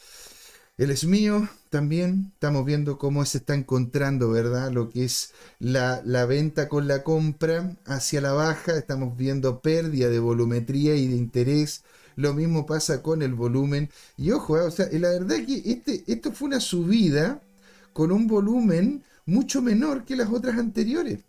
El 0.77 0.91
es 0.91 1.05
mío 1.05 1.49
también 1.71 2.29
estamos 2.35 2.65
viendo 2.65 2.99
cómo 2.99 3.25
se 3.25 3.39
está 3.39 3.55
encontrando, 3.55 4.29
¿verdad? 4.29 4.71
Lo 4.71 4.89
que 4.89 5.05
es 5.05 5.33
la, 5.57 6.03
venta 6.27 6.69
con 6.69 6.87
la 6.87 7.01
compra 7.01 7.77
hacia 7.85 8.21
la 8.21 8.33
baja. 8.33 8.77
Estamos 8.77 9.17
viendo 9.17 9.59
pérdida 9.61 10.09
de 10.09 10.19
volumetría 10.19 10.93
y 10.95 11.07
de 11.07 11.15
interés. 11.15 11.83
Lo 12.21 12.35
mismo 12.35 12.67
pasa 12.67 13.01
con 13.01 13.23
el 13.23 13.33
volumen. 13.33 13.89
Y 14.15 14.29
ojo, 14.29 14.55
¿eh? 14.55 14.61
o 14.61 14.69
sea, 14.69 14.87
la 14.91 15.09
verdad 15.09 15.37
es 15.37 15.47
que 15.47 15.71
este, 15.71 16.03
esto 16.05 16.31
fue 16.31 16.49
una 16.49 16.59
subida 16.59 17.41
con 17.93 18.11
un 18.11 18.27
volumen 18.27 19.03
mucho 19.25 19.59
menor 19.63 20.05
que 20.05 20.15
las 20.15 20.29
otras 20.29 20.59
anteriores. 20.59 21.21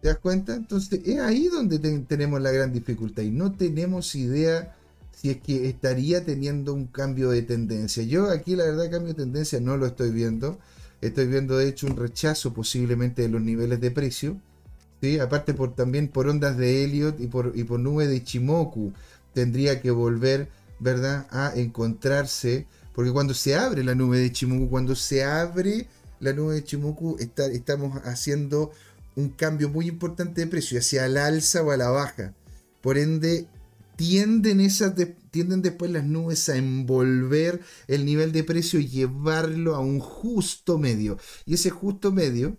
¿Te 0.00 0.08
das 0.08 0.18
cuenta? 0.18 0.54
Entonces 0.54 1.02
es 1.04 1.20
ahí 1.20 1.48
donde 1.48 1.78
tenemos 1.78 2.40
la 2.40 2.52
gran 2.52 2.72
dificultad 2.72 3.22
y 3.22 3.30
no 3.30 3.52
tenemos 3.52 4.14
idea 4.14 4.74
si 5.12 5.28
es 5.28 5.42
que 5.42 5.68
estaría 5.68 6.24
teniendo 6.24 6.72
un 6.72 6.86
cambio 6.86 7.28
de 7.28 7.42
tendencia. 7.42 8.02
Yo 8.02 8.30
aquí 8.30 8.56
la 8.56 8.64
verdad 8.64 8.90
cambio 8.90 9.12
de 9.12 9.24
tendencia 9.24 9.60
no 9.60 9.76
lo 9.76 9.84
estoy 9.84 10.10
viendo. 10.10 10.58
Estoy 11.02 11.26
viendo 11.26 11.58
de 11.58 11.68
hecho 11.68 11.86
un 11.86 11.96
rechazo 11.96 12.54
posiblemente 12.54 13.20
de 13.20 13.28
los 13.28 13.42
niveles 13.42 13.78
de 13.78 13.90
precio. 13.90 14.40
¿sí? 15.02 15.18
Aparte 15.18 15.52
por, 15.52 15.74
también 15.74 16.08
por 16.08 16.28
ondas 16.28 16.56
de 16.56 16.82
Elliot 16.84 17.20
y 17.20 17.26
por, 17.26 17.52
y 17.54 17.64
por 17.64 17.78
nube 17.78 18.06
de 18.06 18.24
Chimoku 18.24 18.94
tendría 19.36 19.82
que 19.82 19.90
volver 19.90 20.48
¿verdad? 20.80 21.26
a 21.30 21.52
encontrarse. 21.54 22.66
Porque 22.94 23.12
cuando 23.12 23.34
se 23.34 23.54
abre 23.54 23.84
la 23.84 23.94
nube 23.94 24.18
de 24.18 24.32
Chimoku, 24.32 24.70
cuando 24.70 24.96
se 24.96 25.24
abre 25.24 25.88
la 26.20 26.32
nube 26.32 26.54
de 26.54 26.64
Chimoku, 26.64 27.18
está, 27.18 27.44
estamos 27.48 28.00
haciendo 28.06 28.70
un 29.14 29.28
cambio 29.28 29.68
muy 29.68 29.88
importante 29.88 30.40
de 30.40 30.46
precio, 30.46 30.78
hacia 30.78 31.06
la 31.08 31.26
alza 31.26 31.62
o 31.62 31.70
a 31.70 31.76
la 31.76 31.90
baja. 31.90 32.32
Por 32.80 32.96
ende, 32.96 33.46
tienden, 33.96 34.62
esas 34.62 34.94
tienden 35.30 35.60
después 35.60 35.90
las 35.90 36.04
nubes 36.04 36.48
a 36.48 36.56
envolver 36.56 37.60
el 37.88 38.06
nivel 38.06 38.32
de 38.32 38.42
precio 38.42 38.80
y 38.80 38.88
llevarlo 38.88 39.74
a 39.74 39.80
un 39.80 40.00
justo 40.00 40.78
medio. 40.78 41.18
Y 41.44 41.52
ese 41.52 41.68
justo 41.68 42.10
medio 42.10 42.56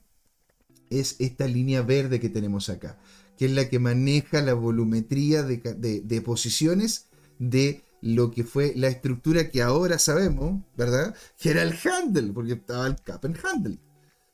es 0.91 1.15
esta 1.17 1.47
línea 1.47 1.81
verde 1.81 2.19
que 2.19 2.29
tenemos 2.29 2.69
acá, 2.69 2.99
que 3.37 3.45
es 3.45 3.51
la 3.51 3.69
que 3.69 3.79
maneja 3.79 4.41
la 4.41 4.53
volumetría 4.53 5.43
de, 5.43 6.21
posiciones 6.21 7.07
de 7.39 7.83
lo 8.01 8.31
que 8.31 8.43
fue 8.43 8.73
la 8.75 8.87
estructura 8.87 9.49
que 9.49 9.61
ahora 9.61 9.99
sabemos, 9.99 10.63
¿verdad? 10.75 11.15
Que 11.39 11.51
era 11.51 11.63
el 11.63 11.73
handle, 11.73 12.33
porque 12.33 12.53
estaba 12.53 12.87
el 12.87 12.95
cap 13.03 13.23
en 13.25 13.37
handle. 13.43 13.79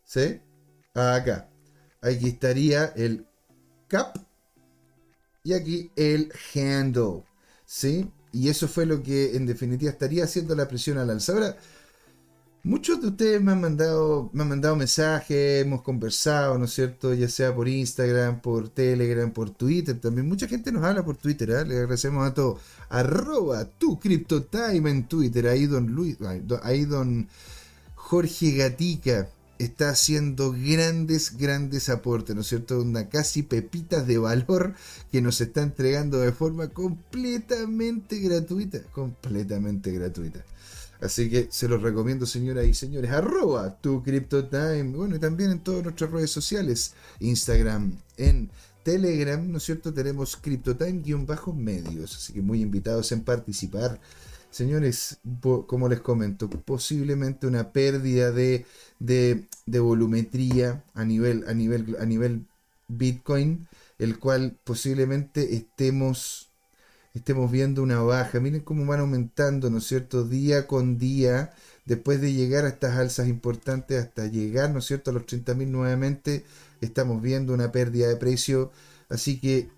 ¿Sí? 0.04 0.40
Acá. 0.94 1.50
Aquí 2.02 2.30
estaría 2.30 2.86
el 2.96 3.26
cap 3.88 4.18
y 5.44 5.54
aquí 5.54 5.92
el 5.96 6.32
handle. 6.54 7.24
¿Sí? 7.66 8.10
Y 8.32 8.50
eso 8.50 8.68
fue 8.68 8.86
lo 8.86 9.04
que 9.04 9.36
en 9.36 9.46
definitiva 9.46 9.92
estaría 9.92 10.24
haciendo 10.24 10.56
la 10.56 10.68
presión 10.68 10.98
al 10.98 11.10
alza. 11.10 11.34
Ahora, 11.34 11.58
muchos 12.64 13.02
de 13.02 13.08
ustedes 13.10 13.42
me 13.42 13.52
han 13.52 13.62
mandado, 13.62 14.30
me 14.34 14.44
han 14.44 14.50
mandado 14.50 14.76
mensajes, 14.76 15.62
hemos 15.64 15.82
conversado, 15.82 16.58
¿no 16.58 16.66
es 16.66 16.74
cierto? 16.74 17.14
Ya 17.14 17.30
sea 17.30 17.54
por 17.54 17.68
Instagram, 17.68 18.42
por 18.42 18.70
Telegram, 18.70 19.32
por 19.32 19.50
Twitter 19.52 20.00
también. 20.00 20.28
Mucha 20.28 20.48
gente 20.48 20.72
nos 20.72 20.84
habla 20.84 21.04
por 21.04 21.18
Twitter, 21.18 21.50
¿eh? 21.52 21.66
Le 21.66 21.76
agradecemos 21.76 22.26
a 22.26 22.34
todos. 22.34 22.62
Arroba 22.90 23.66
tu 23.66 24.00
CryptoTime 24.00 24.90
en 24.90 25.08
Twitter. 25.08 25.48
Ahí 25.48 25.66
don 25.68 25.88
Luis, 25.94 26.18
ahí 26.64 26.86
don 26.86 27.28
Jorge 27.96 28.52
Gatica 28.52 29.28
está 29.60 29.90
haciendo 29.90 30.52
grandes, 30.52 31.38
grandes 31.38 31.90
aportes, 31.90 32.36
¿no 32.36 32.42
es 32.42 32.48
cierto? 32.48 32.82
Una 32.82 33.10
casi 33.10 33.44
pepitas 33.44 34.08
de 34.08 34.18
valor 34.18 34.74
que 35.12 35.22
nos 35.22 35.42
está 35.42 35.62
entregando 35.62 36.20
de 36.20 36.32
forma 36.32 36.70
completamente 36.70 38.20
gratuita, 38.20 38.82
completamente 38.92 39.92
gratuita. 39.92 40.44
Así 41.04 41.30
que 41.30 41.48
se 41.52 41.68
los 41.68 41.82
recomiendo, 41.82 42.26
señoras 42.26 42.66
y 42.66 42.74
señores. 42.74 43.12
Arroba 43.12 43.78
tu 43.82 44.02
CryptoTime. 44.04 44.96
Bueno, 44.96 45.16
y 45.16 45.20
también 45.20 45.52
en 45.52 45.60
todas 45.60 45.84
nuestras 45.84 46.12
redes 46.12 46.32
sociales. 46.32 46.94
Instagram, 47.20 47.98
en 48.18 48.50
Telegram, 48.84 49.52
¿no 49.52 49.58
es 49.58 49.64
cierto? 49.64 49.94
Tenemos 49.94 50.38
CryptoTime-medios. 50.38 52.16
Así 52.16 52.34
que 52.34 52.42
muy 52.42 52.62
invitados 52.62 53.12
en 53.12 53.24
participar 53.24 54.00
señores, 54.54 55.20
como 55.68 55.90
les 55.90 56.00
comento, 56.02 56.50
posiblemente 56.50 57.48
una 57.48 57.72
pérdida 57.72 58.32
de, 58.32 58.66
volumetría 59.66 60.84
a 60.94 61.04
nivel, 61.04 61.44
a, 61.48 61.54
nivel, 61.54 61.98
a 62.00 62.06
nivel 62.06 62.46
Bitcoin, 62.88 63.68
el 63.98 64.20
cual 64.20 64.58
posiblemente 64.64 65.56
estemos, 65.56 66.52
estemos 67.14 67.52
viendo 67.52 67.84
una 67.84 68.02
baja. 68.02 68.40
Miren 68.40 68.62
cómo 68.62 68.86
van 68.86 69.02
aumentando, 69.02 69.70
¿no 69.70 69.78
es 69.78 69.86
cierto?, 69.86 70.26
día 70.26 70.68
con 70.68 70.98
día, 70.98 71.54
después 71.86 72.22
de 72.22 72.34
llegar 72.34 72.66
a 72.66 72.70
estas 72.70 72.98
alzas 72.98 73.28
importantes, 73.28 74.02
hasta 74.04 74.28
llegar, 74.28 74.72
¿no 74.72 74.80
es 74.80 74.86
cierto?, 74.86 75.12
a 75.12 75.14
los 75.14 75.26
30.000 75.26 75.68
nuevamente, 75.68 76.44
estamos 76.82 77.22
viendo 77.22 77.54
una 77.54 77.72
pérdida 77.72 78.08
de 78.08 78.16
precio. 78.16 78.72
Así 79.10 79.40
que 79.40 79.70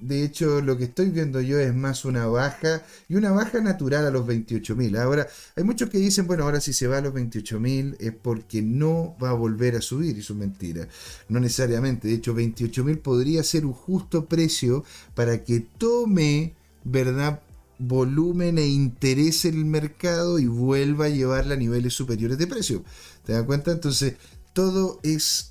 de 0.00 0.22
hecho, 0.22 0.60
lo 0.60 0.76
que 0.76 0.84
estoy 0.84 1.08
viendo 1.10 1.40
yo 1.40 1.58
es 1.58 1.74
más 1.74 2.04
una 2.04 2.26
baja 2.26 2.82
y 3.08 3.14
una 3.14 3.30
baja 3.30 3.60
natural 3.60 4.04
a 4.04 4.10
los 4.10 4.26
28.000. 4.26 4.98
Ahora, 4.98 5.26
hay 5.56 5.64
muchos 5.64 5.88
que 5.88 5.98
dicen, 5.98 6.26
bueno, 6.26 6.44
ahora 6.44 6.60
si 6.60 6.72
se 6.72 6.86
va 6.86 6.98
a 6.98 7.00
los 7.00 7.14
28.000 7.14 7.96
es 8.00 8.12
porque 8.12 8.60
no 8.60 9.16
va 9.22 9.30
a 9.30 9.34
volver 9.34 9.76
a 9.76 9.80
subir, 9.80 10.16
y 10.16 10.20
eso 10.20 10.32
es 10.34 10.38
mentira. 10.38 10.88
No 11.28 11.40
necesariamente. 11.40 12.08
De 12.08 12.14
hecho, 12.14 12.34
28.000 12.34 13.00
podría 13.00 13.42
ser 13.44 13.64
un 13.64 13.72
justo 13.72 14.26
precio 14.26 14.84
para 15.14 15.42
que 15.42 15.60
tome, 15.60 16.54
¿verdad? 16.84 17.40
volumen 17.78 18.58
e 18.58 18.66
interés 18.66 19.44
en 19.44 19.54
el 19.54 19.64
mercado 19.64 20.38
y 20.38 20.46
vuelva 20.46 21.06
a 21.06 21.10
llevarla 21.10 21.54
a 21.54 21.58
niveles 21.58 21.94
superiores 21.94 22.38
de 22.38 22.46
precio. 22.46 22.84
¿Te 23.24 23.32
das 23.32 23.44
cuenta? 23.44 23.72
Entonces, 23.72 24.14
todo 24.52 25.00
es 25.02 25.50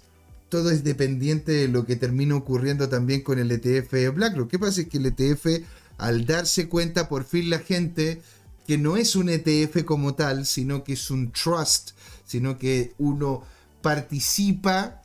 todo 0.50 0.70
es 0.70 0.84
dependiente 0.84 1.52
de 1.52 1.68
lo 1.68 1.84
que 1.84 1.96
termina 1.96 2.36
ocurriendo 2.36 2.88
también 2.88 3.22
con 3.22 3.40
el 3.40 3.52
ETF 3.52 3.92
de 3.92 4.10
BlackRock. 4.10 4.52
¿Qué 4.52 4.60
pasa? 4.60 4.82
Es 4.82 4.88
que 4.88 5.00
el 5.00 5.08
ETF, 5.08 5.48
al 5.98 6.28
darse 6.28 6.70
cuenta 6.70 7.10
por 7.10 7.24
fin 7.24 7.50
la 7.50 7.58
gente 7.58 8.22
que 8.68 8.78
no 8.78 8.96
es 8.96 9.16
un 9.16 9.30
ETF 9.30 9.84
como 9.84 10.14
tal, 10.14 10.46
sino 10.46 10.84
que 10.84 10.94
es 10.94 11.10
un 11.10 11.32
trust, 11.32 11.92
sino 12.24 12.60
que 12.60 12.94
uno 13.00 13.44
participa, 13.82 15.02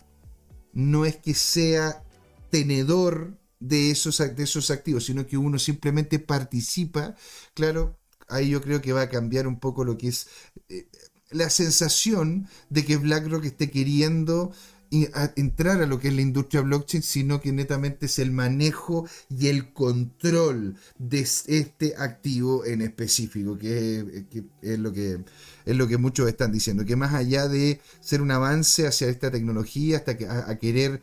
no 0.74 1.06
es 1.06 1.16
que 1.16 1.32
sea 1.32 2.02
tenedor 2.50 3.32
de 3.60 3.90
esos, 3.90 4.18
de 4.18 4.42
esos 4.42 4.70
activos, 4.70 5.04
sino 5.06 5.26
que 5.26 5.36
uno 5.36 5.58
simplemente 5.58 6.18
participa, 6.18 7.14
claro, 7.54 7.98
ahí 8.28 8.50
yo 8.50 8.60
creo 8.60 8.80
que 8.80 8.92
va 8.92 9.02
a 9.02 9.08
cambiar 9.08 9.46
un 9.46 9.58
poco 9.58 9.84
lo 9.84 9.96
que 9.98 10.08
es 10.08 10.28
eh, 10.68 10.86
la 11.30 11.50
sensación 11.50 12.48
de 12.70 12.84
que 12.84 12.96
BlackRock 12.96 13.44
esté 13.44 13.70
queriendo 13.70 14.52
entrar 14.90 15.82
a 15.82 15.86
lo 15.86 16.00
que 16.00 16.08
es 16.08 16.14
la 16.14 16.22
industria 16.22 16.62
blockchain, 16.62 17.02
sino 17.02 17.40
que 17.40 17.52
netamente 17.52 18.06
es 18.06 18.18
el 18.18 18.30
manejo 18.30 19.06
y 19.28 19.48
el 19.48 19.72
control 19.72 20.76
de 20.98 21.20
este 21.20 21.94
activo 21.98 22.64
en 22.64 22.80
específico, 22.80 23.58
que, 23.58 24.24
es, 24.62 24.78
lo 24.78 24.92
que 24.92 25.20
es 25.66 25.76
lo 25.76 25.86
que 25.88 25.98
muchos 25.98 26.26
están 26.28 26.52
diciendo, 26.52 26.86
que 26.86 26.96
más 26.96 27.12
allá 27.12 27.48
de 27.48 27.80
ser 28.00 28.22
un 28.22 28.30
avance 28.30 28.86
hacia 28.86 29.08
esta 29.08 29.30
tecnología, 29.30 29.98
hasta 29.98 30.16
que, 30.16 30.26
a, 30.26 30.58
querer 30.58 31.02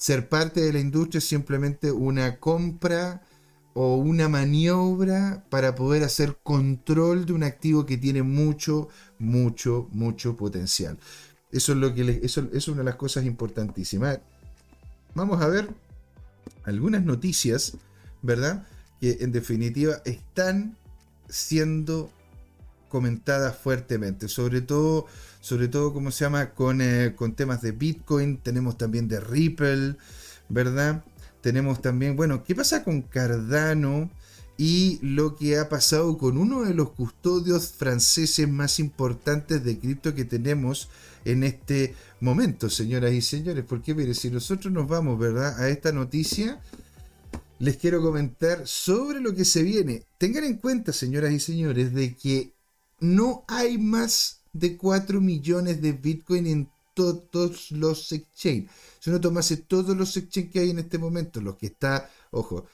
ser 0.00 0.30
parte 0.30 0.62
de 0.62 0.72
la 0.72 0.80
industria, 0.80 1.18
es 1.18 1.24
simplemente 1.24 1.92
una 1.92 2.38
compra 2.38 3.22
o 3.74 3.96
una 3.96 4.30
maniobra 4.30 5.44
para 5.50 5.74
poder 5.74 6.02
hacer 6.04 6.38
control 6.42 7.26
de 7.26 7.34
un 7.34 7.42
activo 7.42 7.84
que 7.84 7.98
tiene 7.98 8.22
mucho, 8.22 8.88
mucho, 9.18 9.88
mucho 9.92 10.38
potencial. 10.38 10.98
Eso 11.52 11.72
es, 11.72 11.78
lo 11.78 11.94
que 11.94 12.20
eso, 12.22 12.48
es 12.52 12.66
una 12.68 12.78
de 12.78 12.84
las 12.84 12.96
cosas 12.96 13.26
importantísimas. 13.26 14.20
Vamos 15.14 15.42
a 15.42 15.48
ver 15.48 15.68
algunas 16.64 17.04
noticias, 17.04 17.76
¿verdad? 18.22 18.66
Que 19.00 19.18
en 19.20 19.32
definitiva 19.32 20.00
están 20.06 20.78
siendo 21.28 22.10
comentadas 22.88 23.54
fuertemente, 23.54 24.28
sobre 24.28 24.62
todo, 24.62 25.06
sobre 25.40 25.68
todo, 25.68 25.92
¿cómo 25.92 26.10
se 26.10 26.24
llama? 26.24 26.50
Con, 26.50 26.80
eh, 26.80 27.14
con 27.16 27.34
temas 27.34 27.62
de 27.62 27.72
Bitcoin, 27.72 28.38
tenemos 28.38 28.78
también 28.78 29.08
de 29.08 29.20
Ripple, 29.20 29.96
¿verdad? 30.48 31.04
Tenemos 31.40 31.80
también, 31.80 32.16
bueno, 32.16 32.44
¿qué 32.44 32.54
pasa 32.54 32.84
con 32.84 33.02
Cardano? 33.02 34.10
y 34.62 34.98
lo 35.00 35.36
que 35.36 35.56
ha 35.56 35.70
pasado 35.70 36.18
con 36.18 36.36
uno 36.36 36.64
de 36.64 36.74
los 36.74 36.90
custodios 36.90 37.72
franceses 37.72 38.46
más 38.46 38.78
importantes 38.78 39.64
de 39.64 39.78
cripto 39.78 40.14
que 40.14 40.26
tenemos 40.26 40.90
en 41.24 41.44
este 41.44 41.94
momento, 42.20 42.68
señoras 42.68 43.14
y 43.14 43.22
señores. 43.22 43.64
Porque 43.66 43.94
mire, 43.94 44.12
si 44.12 44.28
nosotros 44.28 44.70
nos 44.70 44.86
vamos, 44.86 45.18
¿verdad?, 45.18 45.58
a 45.58 45.70
esta 45.70 45.92
noticia, 45.92 46.60
les 47.58 47.78
quiero 47.78 48.02
comentar 48.02 48.66
sobre 48.66 49.20
lo 49.20 49.34
que 49.34 49.46
se 49.46 49.62
viene. 49.62 50.04
Tengan 50.18 50.44
en 50.44 50.58
cuenta, 50.58 50.92
señoras 50.92 51.32
y 51.32 51.40
señores, 51.40 51.94
de 51.94 52.14
que 52.14 52.52
no 53.00 53.46
hay 53.48 53.78
más 53.78 54.39
de 54.52 54.76
4 54.76 55.20
millones 55.20 55.80
de 55.80 55.92
Bitcoin 55.92 56.46
en 56.46 56.70
todos 56.94 57.70
los 57.70 58.12
exchanges. 58.12 58.70
Si 58.98 59.10
uno 59.10 59.20
tomase 59.20 59.56
todos 59.56 59.96
los 59.96 60.16
exchanges 60.16 60.52
que 60.52 60.60
hay 60.60 60.70
en 60.70 60.78
este 60.78 60.98
momento, 60.98 61.40
los 61.40 61.56
que 61.56 61.66
está, 61.66 62.10
ojo, 62.30 62.66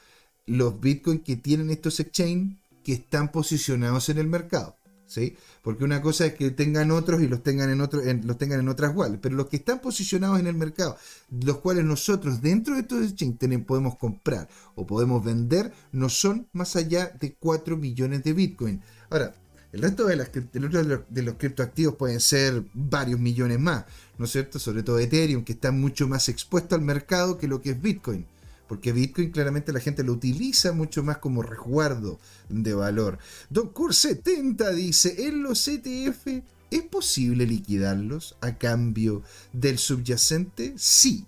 los 0.46 0.80
bitcoins 0.80 1.22
que 1.22 1.36
tienen 1.36 1.70
estos 1.70 2.00
exchange 2.00 2.56
que 2.84 2.92
están 2.92 3.30
posicionados 3.32 4.08
en 4.08 4.18
el 4.18 4.28
mercado. 4.28 4.76
¿sí? 5.06 5.36
Porque 5.62 5.84
una 5.84 6.02
cosa 6.02 6.26
es 6.26 6.34
que 6.34 6.50
tengan 6.50 6.90
otros 6.90 7.22
y 7.22 7.28
los 7.28 7.42
tengan 7.42 7.70
en, 7.70 7.80
otro, 7.80 8.00
los 8.02 8.38
tengan 8.38 8.60
en 8.60 8.68
otras 8.68 8.94
wallets, 8.94 9.20
pero 9.20 9.36
los 9.36 9.48
que 9.48 9.56
están 9.56 9.80
posicionados 9.80 10.38
en 10.38 10.46
el 10.46 10.54
mercado, 10.54 10.96
los 11.30 11.58
cuales 11.58 11.84
nosotros 11.84 12.40
dentro 12.42 12.74
de 12.74 12.80
estos 12.80 13.04
exchange 13.04 13.64
podemos 13.64 13.96
comprar 13.96 14.48
o 14.74 14.86
podemos 14.86 15.24
vender, 15.24 15.72
no 15.92 16.08
son 16.08 16.48
más 16.52 16.76
allá 16.76 17.08
de 17.20 17.34
4 17.34 17.76
millones 17.76 18.22
de 18.24 18.32
bitcoin. 18.32 18.82
Ahora, 19.10 19.34
el 19.76 19.82
resto 19.82 20.06
de, 20.06 21.02
de 21.08 21.22
los 21.22 21.34
criptoactivos 21.34 21.96
pueden 21.96 22.20
ser 22.20 22.64
varios 22.72 23.20
millones 23.20 23.60
más, 23.60 23.84
¿no 24.18 24.24
es 24.24 24.32
cierto? 24.32 24.58
Sobre 24.58 24.82
todo 24.82 24.98
Ethereum, 24.98 25.44
que 25.44 25.52
está 25.52 25.70
mucho 25.70 26.08
más 26.08 26.28
expuesto 26.28 26.74
al 26.74 26.80
mercado 26.80 27.36
que 27.36 27.46
lo 27.46 27.60
que 27.60 27.70
es 27.70 27.80
Bitcoin 27.80 28.26
porque 28.68 28.92
Bitcoin 28.92 29.30
claramente 29.30 29.72
la 29.72 29.80
gente 29.80 30.02
lo 30.02 30.12
utiliza 30.12 30.72
mucho 30.72 31.04
más 31.04 31.18
como 31.18 31.42
resguardo 31.42 32.18
de 32.48 32.74
valor. 32.74 33.18
Don 33.48 33.68
Cur 33.68 33.94
70 33.94 34.72
dice, 34.72 35.28
en 35.28 35.42
los 35.42 35.68
ETF, 35.68 36.26
¿es 36.70 36.82
posible 36.82 37.46
liquidarlos 37.46 38.36
a 38.40 38.58
cambio 38.58 39.22
del 39.52 39.78
subyacente? 39.78 40.74
Sí, 40.76 41.26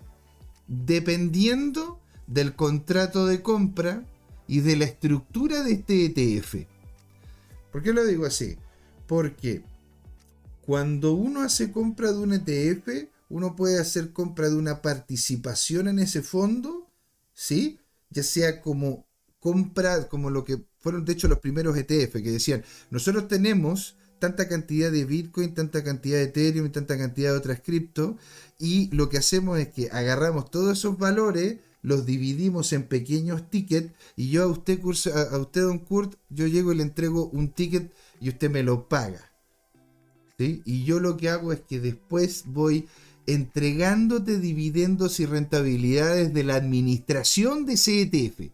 dependiendo 0.66 2.00
del 2.26 2.56
contrato 2.56 3.26
de 3.26 3.40
compra 3.40 4.04
y 4.48 4.60
de 4.60 4.76
la 4.76 4.86
estructura 4.86 5.62
de 5.62 5.74
este 5.74 6.06
ETF. 6.06 6.66
¿Por 7.72 7.82
qué 7.82 7.92
lo 7.92 8.04
digo 8.04 8.26
así? 8.26 8.56
Porque 9.06 9.62
cuando 10.62 11.12
uno 11.14 11.42
hace 11.42 11.72
compra 11.72 12.12
de 12.12 12.18
un 12.18 12.32
ETF, 12.32 13.08
uno 13.30 13.56
puede 13.56 13.78
hacer 13.78 14.12
compra 14.12 14.48
de 14.48 14.56
una 14.56 14.82
participación 14.82 15.88
en 15.88 15.98
ese 15.98 16.22
fondo 16.22 16.88
¿sí? 17.38 17.78
Ya 18.10 18.24
sea 18.24 18.60
como 18.60 19.06
compra, 19.38 20.08
como 20.08 20.28
lo 20.28 20.44
que 20.44 20.64
fueron 20.80 21.04
de 21.04 21.12
hecho 21.12 21.28
los 21.28 21.38
primeros 21.38 21.76
ETF 21.76 22.14
que 22.14 22.32
decían, 22.32 22.64
nosotros 22.90 23.28
tenemos 23.28 23.96
tanta 24.18 24.48
cantidad 24.48 24.90
de 24.90 25.04
Bitcoin, 25.04 25.54
tanta 25.54 25.84
cantidad 25.84 26.18
de 26.18 26.24
Ethereum 26.24 26.66
y 26.66 26.70
tanta 26.70 26.98
cantidad 26.98 27.30
de 27.30 27.38
otras 27.38 27.60
cripto, 27.60 28.16
y 28.58 28.90
lo 28.92 29.08
que 29.08 29.18
hacemos 29.18 29.60
es 29.60 29.68
que 29.68 29.88
agarramos 29.92 30.50
todos 30.50 30.76
esos 30.76 30.98
valores, 30.98 31.58
los 31.82 32.06
dividimos 32.06 32.72
en 32.72 32.84
pequeños 32.84 33.48
tickets, 33.50 33.92
y 34.16 34.30
yo 34.30 34.44
a 34.44 34.46
usted, 34.46 34.80
a 34.80 35.38
usted 35.38 35.62
don 35.62 35.78
Kurt, 35.78 36.14
yo 36.28 36.46
llego 36.46 36.72
y 36.72 36.76
le 36.76 36.82
entrego 36.82 37.28
un 37.30 37.50
ticket 37.50 37.92
y 38.20 38.28
usted 38.28 38.50
me 38.50 38.62
lo 38.62 38.88
paga. 38.88 39.32
¿sí? 40.38 40.62
Y 40.64 40.84
yo 40.84 41.00
lo 41.00 41.16
que 41.16 41.28
hago 41.28 41.52
es 41.52 41.60
que 41.60 41.80
después 41.80 42.44
voy 42.46 42.88
entregándote 43.26 44.38
dividendos 44.38 45.20
y 45.20 45.26
rentabilidades 45.26 46.32
de 46.32 46.44
la 46.44 46.54
administración 46.54 47.66
de 47.66 47.76
CETF. 47.76 48.50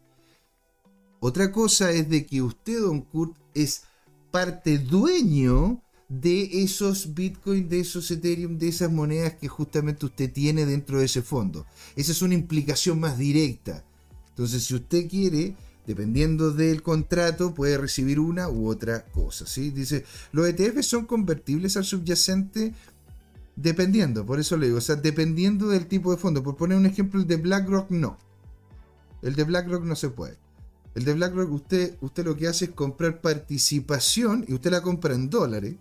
Otra 1.20 1.52
cosa 1.52 1.92
es 1.92 2.08
de 2.08 2.26
que 2.26 2.42
usted, 2.42 2.80
don 2.80 3.02
Kurt, 3.02 3.36
es 3.54 3.84
parte 4.30 4.78
dueño 4.78 5.83
de 6.20 6.62
esos 6.62 7.14
Bitcoin, 7.14 7.68
de 7.68 7.80
esos 7.80 8.10
Ethereum, 8.10 8.58
de 8.58 8.68
esas 8.68 8.90
monedas 8.90 9.34
que 9.34 9.48
justamente 9.48 10.06
usted 10.06 10.32
tiene 10.32 10.66
dentro 10.66 10.98
de 10.98 11.06
ese 11.06 11.22
fondo. 11.22 11.66
Esa 11.96 12.12
es 12.12 12.22
una 12.22 12.34
implicación 12.34 13.00
más 13.00 13.18
directa. 13.18 13.84
Entonces, 14.30 14.64
si 14.64 14.74
usted 14.74 15.08
quiere, 15.08 15.54
dependiendo 15.86 16.50
del 16.50 16.82
contrato, 16.82 17.54
puede 17.54 17.78
recibir 17.78 18.18
una 18.18 18.48
u 18.48 18.68
otra 18.68 19.04
cosa. 19.06 19.46
¿sí? 19.46 19.70
Dice, 19.70 20.04
los 20.32 20.48
ETF 20.48 20.82
son 20.82 21.06
convertibles 21.06 21.76
al 21.76 21.84
subyacente 21.84 22.72
Dependiendo, 23.56 24.26
por 24.26 24.40
eso 24.40 24.56
le 24.56 24.66
digo, 24.66 24.78
o 24.78 24.80
sea, 24.80 24.96
dependiendo 24.96 25.68
del 25.68 25.86
tipo 25.86 26.10
de 26.10 26.16
fondo. 26.16 26.42
Por 26.42 26.56
poner 26.56 26.76
un 26.76 26.86
ejemplo, 26.86 27.20
el 27.20 27.26
de 27.26 27.36
BlackRock 27.36 27.90
no. 27.90 28.18
El 29.22 29.36
de 29.36 29.44
BlackRock 29.44 29.84
no 29.84 29.94
se 29.94 30.10
puede. 30.10 30.36
El 30.94 31.04
de 31.04 31.14
BlackRock, 31.14 31.52
usted, 31.52 31.96
usted 32.00 32.24
lo 32.24 32.36
que 32.36 32.48
hace 32.48 32.66
es 32.66 32.70
comprar 32.72 33.20
participación 33.20 34.44
y 34.48 34.54
usted 34.54 34.70
la 34.70 34.82
compra 34.82 35.14
en 35.14 35.30
dólares. 35.30 35.76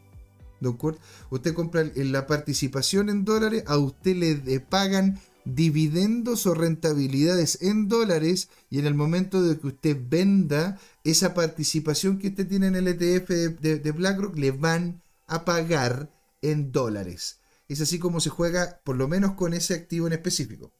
¿De 0.69 0.75
acuerdo? 0.75 0.99
Usted 1.29 1.53
compra 1.53 1.83
la 1.95 2.27
participación 2.27 3.09
en 3.09 3.25
dólares, 3.25 3.63
a 3.67 3.77
usted 3.77 4.15
le 4.15 4.59
pagan 4.59 5.19
dividendos 5.45 6.45
o 6.45 6.53
rentabilidades 6.53 7.61
en 7.61 7.89
dólares 7.89 8.49
y 8.69 8.79
en 8.79 8.85
el 8.85 8.93
momento 8.93 9.41
de 9.41 9.59
que 9.59 9.67
usted 9.67 9.97
venda 10.09 10.79
esa 11.03 11.33
participación 11.33 12.17
que 12.17 12.29
usted 12.29 12.47
tiene 12.47 12.67
en 12.67 12.75
el 12.75 12.87
ETF 12.87 13.29
de 13.59 13.91
BlackRock, 13.91 14.37
le 14.37 14.51
van 14.51 15.01
a 15.27 15.43
pagar 15.43 16.09
en 16.41 16.71
dólares 16.71 17.39
es 17.73 17.81
así 17.81 17.99
como 17.99 18.19
se 18.19 18.29
juega, 18.29 18.79
por 18.83 18.95
lo 18.95 19.07
menos 19.07 19.33
con 19.33 19.53
ese 19.53 19.73
activo 19.73 20.07
en 20.07 20.13
específico. 20.13 20.71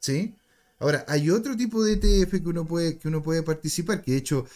¿Sí? 0.00 0.36
Ahora, 0.78 1.04
hay 1.08 1.30
otro 1.30 1.56
tipo 1.56 1.82
de 1.82 1.94
ETF 1.94 2.42
que 2.42 2.48
uno 2.48 2.66
puede, 2.66 2.98
que 2.98 3.08
uno 3.08 3.22
puede 3.22 3.42
participar, 3.42 4.02
que 4.02 4.12
de 4.12 4.18
hecho, 4.18 4.46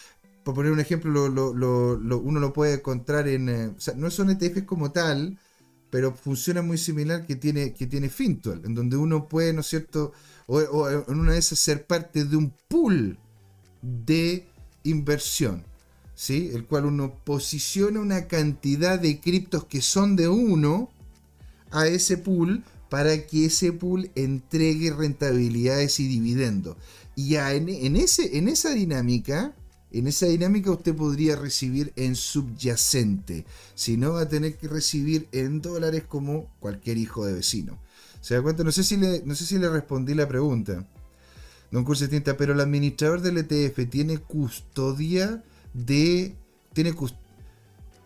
por 0.46 0.54
poner 0.54 0.70
un 0.70 0.78
ejemplo, 0.78 1.24
uno 1.24 2.40
lo 2.40 2.52
puede 2.52 2.74
encontrar 2.74 3.26
en... 3.26 3.48
Eh, 3.48 3.66
o 3.76 3.80
sea, 3.80 3.94
no 3.94 4.12
son 4.12 4.30
ETFs 4.30 4.62
como 4.62 4.92
tal, 4.92 5.40
pero 5.90 6.14
funciona 6.14 6.62
muy 6.62 6.78
similar 6.78 7.26
que 7.26 7.34
tiene, 7.34 7.74
que 7.74 7.88
tiene 7.88 8.08
Fintual, 8.08 8.62
en 8.64 8.72
donde 8.72 8.96
uno 8.96 9.26
puede, 9.26 9.52
¿no 9.52 9.62
es 9.62 9.66
cierto?, 9.66 10.12
o, 10.46 10.58
o 10.58 10.88
en 10.88 11.18
una 11.18 11.32
de 11.32 11.40
esas 11.40 11.58
ser 11.58 11.84
parte 11.84 12.24
de 12.24 12.36
un 12.36 12.54
pool 12.68 13.18
de 13.82 14.46
inversión. 14.84 15.64
¿Sí? 16.14 16.52
El 16.54 16.64
cual 16.64 16.86
uno 16.86 17.12
posiciona 17.24 17.98
una 17.98 18.28
cantidad 18.28 19.00
de 19.00 19.18
criptos 19.18 19.64
que 19.64 19.82
son 19.82 20.14
de 20.14 20.28
uno 20.28 20.90
a 21.72 21.88
ese 21.88 22.18
pool 22.18 22.62
para 22.88 23.26
que 23.26 23.46
ese 23.46 23.72
pool 23.72 24.12
entregue 24.14 24.92
rentabilidades 24.92 25.98
y 25.98 26.06
dividendos. 26.06 26.76
Y 27.16 27.30
ya 27.30 27.52
en, 27.52 27.96
ese, 27.96 28.38
en 28.38 28.46
esa 28.46 28.70
dinámica, 28.70 29.56
en 29.98 30.08
esa 30.08 30.26
dinámica 30.26 30.70
usted 30.70 30.94
podría 30.94 31.36
recibir 31.36 31.92
en 31.96 32.16
subyacente. 32.16 33.46
Si 33.74 33.96
no, 33.96 34.12
va 34.14 34.22
a 34.22 34.28
tener 34.28 34.56
que 34.56 34.68
recibir 34.68 35.28
en 35.32 35.60
dólares 35.60 36.04
como 36.06 36.50
cualquier 36.60 36.98
hijo 36.98 37.24
de 37.24 37.34
vecino. 37.34 37.78
¿Se 38.20 38.34
da 38.34 38.42
cuenta? 38.42 38.64
No 38.64 38.72
sé 38.72 38.82
si 38.82 38.96
le, 38.96 39.22
no 39.24 39.34
sé 39.34 39.46
si 39.46 39.58
le 39.58 39.68
respondí 39.68 40.14
la 40.14 40.28
pregunta. 40.28 40.86
Don 41.70 41.84
Curso 41.84 42.08
Tinta, 42.08 42.36
pero 42.36 42.52
el 42.52 42.60
administrador 42.60 43.20
del 43.20 43.38
ETF 43.38 43.88
tiene 43.88 44.18
custodia 44.18 45.42
de. 45.72 46.36
Tiene 46.72 46.94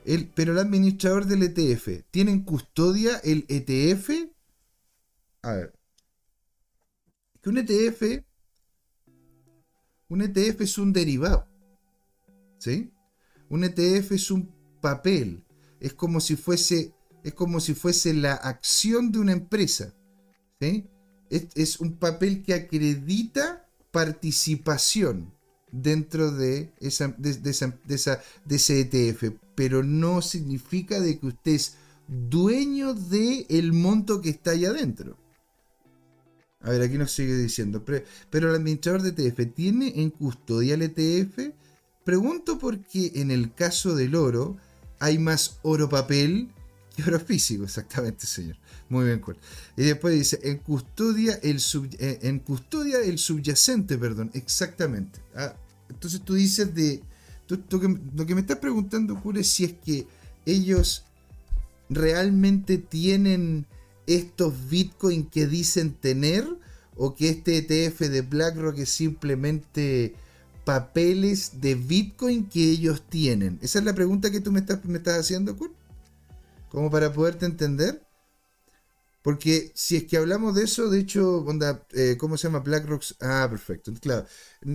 el, 0.04 0.28
pero 0.28 0.52
el 0.52 0.58
administrador 0.58 1.26
del 1.26 1.42
ETF, 1.42 2.04
¿tiene 2.10 2.32
en 2.32 2.44
custodia 2.44 3.18
el 3.18 3.44
ETF? 3.48 4.10
A 5.42 5.52
ver. 5.52 5.72
Que 7.42 7.48
un 7.50 7.58
ETF. 7.58 8.24
Un 10.08 10.22
ETF 10.22 10.60
es 10.62 10.78
un 10.78 10.92
derivado. 10.92 11.49
¿Sí? 12.60 12.92
Un 13.48 13.64
ETF 13.64 14.12
es 14.12 14.30
un 14.30 14.54
papel. 14.80 15.44
Es 15.80 15.92
como 15.94 16.20
si 16.20 16.36
fuese. 16.36 16.94
Es 17.24 17.34
como 17.34 17.58
si 17.60 17.74
fuese 17.74 18.14
la 18.14 18.34
acción 18.34 19.10
de 19.10 19.18
una 19.18 19.32
empresa. 19.32 19.92
¿Sí? 20.60 20.88
es, 21.30 21.80
un 21.80 21.96
papel 21.96 22.42
que 22.42 22.54
acredita 22.54 23.66
participación 23.92 25.32
dentro 25.72 26.32
de, 26.32 26.72
esa, 26.80 27.08
de, 27.16 27.30
esa, 27.50 27.78
de, 28.44 28.56
ese 28.56 28.80
ETF, 28.80 29.32
pero 29.54 29.82
no 29.82 30.20
significa 30.22 31.00
de 31.00 31.18
que 31.18 31.26
usted 31.26 31.52
es 31.52 31.76
dueño 32.08 32.94
del 32.94 33.46
el 33.48 33.72
monto 33.72 34.20
que 34.20 34.30
está 34.30 34.50
ahí 34.50 34.64
adentro. 34.64 35.16
A 36.62 36.70
ver, 36.70 36.82
aquí 36.82 36.98
nos 36.98 37.12
sigue 37.12 37.36
diciendo, 37.36 37.84
pero, 37.84 38.48
el 38.50 38.54
administrador 38.54 39.02
de 39.02 39.10
ETF 39.10 39.54
tiene 39.54 39.92
en 40.02 40.10
custodia 40.10 40.74
el 40.74 40.82
ETF. 40.82 41.54
Pregunto 42.10 42.58
porque 42.58 43.12
en 43.14 43.30
el 43.30 43.54
caso 43.54 43.94
del 43.94 44.16
oro 44.16 44.56
hay 44.98 45.16
más 45.20 45.60
oro 45.62 45.88
papel 45.88 46.48
que 46.96 47.04
oro 47.04 47.20
físico, 47.20 47.62
exactamente, 47.62 48.26
señor. 48.26 48.56
Muy 48.88 49.04
bien, 49.04 49.20
cool. 49.20 49.36
Y 49.76 49.84
después 49.84 50.12
dice, 50.18 50.40
en 50.42 50.58
custodia 50.58 51.38
el, 51.40 51.62
eh, 52.00 52.18
en 52.22 52.40
custodia 52.40 52.98
el 52.98 53.16
subyacente, 53.16 53.96
perdón, 53.96 54.32
exactamente. 54.34 55.20
Ah, 55.36 55.54
entonces 55.88 56.20
tú 56.22 56.34
dices 56.34 56.74
de... 56.74 57.00
lo 57.46 58.26
que 58.26 58.34
me 58.34 58.40
estás 58.40 58.58
preguntando, 58.58 59.14
Cure, 59.22 59.42
es 59.42 59.46
si 59.46 59.66
es 59.66 59.74
que 59.74 60.08
ellos 60.46 61.04
realmente 61.90 62.78
tienen 62.78 63.66
estos 64.08 64.68
bitcoins 64.68 65.28
que 65.30 65.46
dicen 65.46 65.92
tener 65.92 66.44
o 66.96 67.14
que 67.14 67.28
este 67.28 67.58
ETF 67.58 68.00
de 68.00 68.22
BlackRock 68.22 68.78
es 68.78 68.90
simplemente 68.90 70.16
papeles 70.70 71.60
de 71.60 71.74
bitcoin 71.74 72.48
que 72.48 72.62
ellos 72.70 73.02
tienen. 73.08 73.58
Esa 73.60 73.80
es 73.80 73.84
la 73.84 73.92
pregunta 73.92 74.30
que 74.30 74.40
tú 74.40 74.52
me 74.52 74.60
estás, 74.60 74.84
me 74.84 74.98
estás 74.98 75.18
haciendo, 75.18 75.56
Kurt. 75.56 75.74
Como 76.68 76.88
para 76.92 77.12
poderte 77.12 77.44
entender. 77.44 78.06
Porque 79.20 79.72
si 79.74 79.96
es 79.96 80.04
que 80.04 80.16
hablamos 80.16 80.54
de 80.54 80.62
eso, 80.62 80.88
de 80.88 81.00
hecho, 81.00 81.38
onda, 81.38 81.84
eh, 81.90 82.16
¿cómo 82.16 82.36
se 82.36 82.46
llama? 82.46 82.60
BlackRock. 82.60 83.02
Ah, 83.20 83.48
perfecto. 83.50 83.92
Claro. 84.00 84.26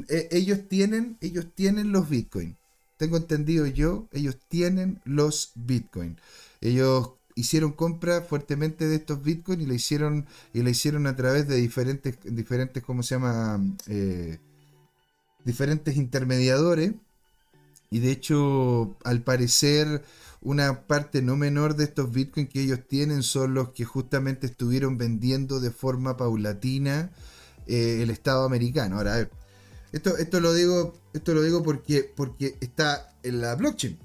Eh, 0.09 0.27
ellos 0.31 0.67
tienen, 0.67 1.17
ellos 1.21 1.47
tienen 1.55 1.93
los 1.93 2.09
Bitcoin. 2.09 2.57
Tengo 2.97 3.15
entendido 3.15 3.65
yo, 3.65 4.09
ellos 4.11 4.37
tienen 4.49 4.99
los 5.05 5.53
Bitcoin. 5.55 6.19
Ellos 6.59 7.11
hicieron 7.35 7.71
compra 7.71 8.21
fuertemente 8.21 8.85
de 8.85 8.95
estos 8.95 9.23
Bitcoin 9.23 9.61
y 9.61 9.65
la 9.65 9.75
hicieron, 9.75 10.25
y 10.53 10.61
la 10.61 10.71
hicieron 10.71 11.07
a 11.07 11.15
través 11.15 11.47
de 11.47 11.55
diferentes, 11.55 12.17
diferentes, 12.23 12.83
¿cómo 12.83 13.01
se 13.01 13.15
llama? 13.15 13.61
Eh, 13.87 14.39
diferentes 15.45 15.95
intermediadores. 15.95 16.93
Y 17.91 17.99
de 17.99 18.11
hecho, 18.11 18.97
al 19.03 19.21
parecer 19.21 20.03
una 20.41 20.81
parte 20.85 21.21
no 21.21 21.37
menor 21.37 21.75
de 21.75 21.85
estos 21.85 22.11
bitcoins 22.11 22.49
que 22.49 22.61
ellos 22.61 22.79
tienen 22.87 23.23
son 23.23 23.53
los 23.53 23.69
que 23.69 23.85
justamente 23.85 24.45
estuvieron 24.45 24.97
vendiendo 24.97 25.59
de 25.59 25.71
forma 25.71 26.17
paulatina 26.17 27.11
eh, 27.67 27.99
el 28.03 28.09
Estado 28.09 28.43
americano. 28.43 28.97
Ahora, 28.97 29.29
esto, 29.91 30.17
esto 30.17 30.39
lo 30.39 30.53
digo, 30.53 30.93
esto 31.13 31.33
lo 31.33 31.41
digo 31.41 31.63
porque, 31.63 32.11
porque 32.15 32.57
está 32.59 33.15
en 33.23 33.41
la 33.41 33.55
blockchain. 33.55 33.97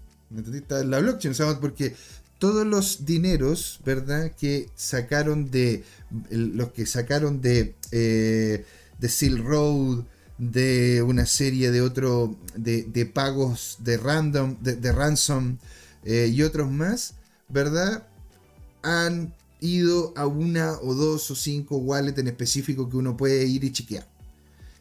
Está 0.55 0.81
en 0.81 0.91
la 0.91 1.01
blockchain, 1.01 1.35
¿sabes? 1.35 1.57
Porque 1.57 1.95
todos 2.39 2.67
los 2.67 3.05
dineros, 3.05 3.81
¿verdad? 3.85 4.33
Que 4.35 4.71
sacaron 4.75 5.51
de. 5.51 5.85
Los 6.31 6.73
que 6.73 6.87
sacaron 6.87 7.41
de. 7.41 7.75
Eh, 7.91 8.65
de 8.99 9.09
Silk 9.09 9.45
Road, 9.45 10.05
de 10.41 11.03
una 11.03 11.27
serie 11.27 11.71
de 11.71 11.83
otro. 11.83 12.35
de, 12.57 13.07
pagos 13.07 13.77
de 13.81 13.99
random. 13.99 14.57
de 14.61 14.93
ransom 14.93 15.59
eh, 16.05 16.31
y 16.33 16.43
otros 16.43 16.71
más, 16.71 17.15
¿verdad? 17.49 18.07
Han 18.83 19.35
ido 19.61 20.15
a 20.17 20.27
una 20.27 20.73
o 20.81 20.95
dos 20.95 21.31
o 21.31 21.35
cinco 21.35 21.77
wallets 21.77 22.19
en 22.19 22.29
específico 22.29 22.89
que 22.89 22.97
uno 22.97 23.17
puede 23.17 23.45
ir 23.45 23.65
y 23.65 23.73
chequear. 23.73 24.09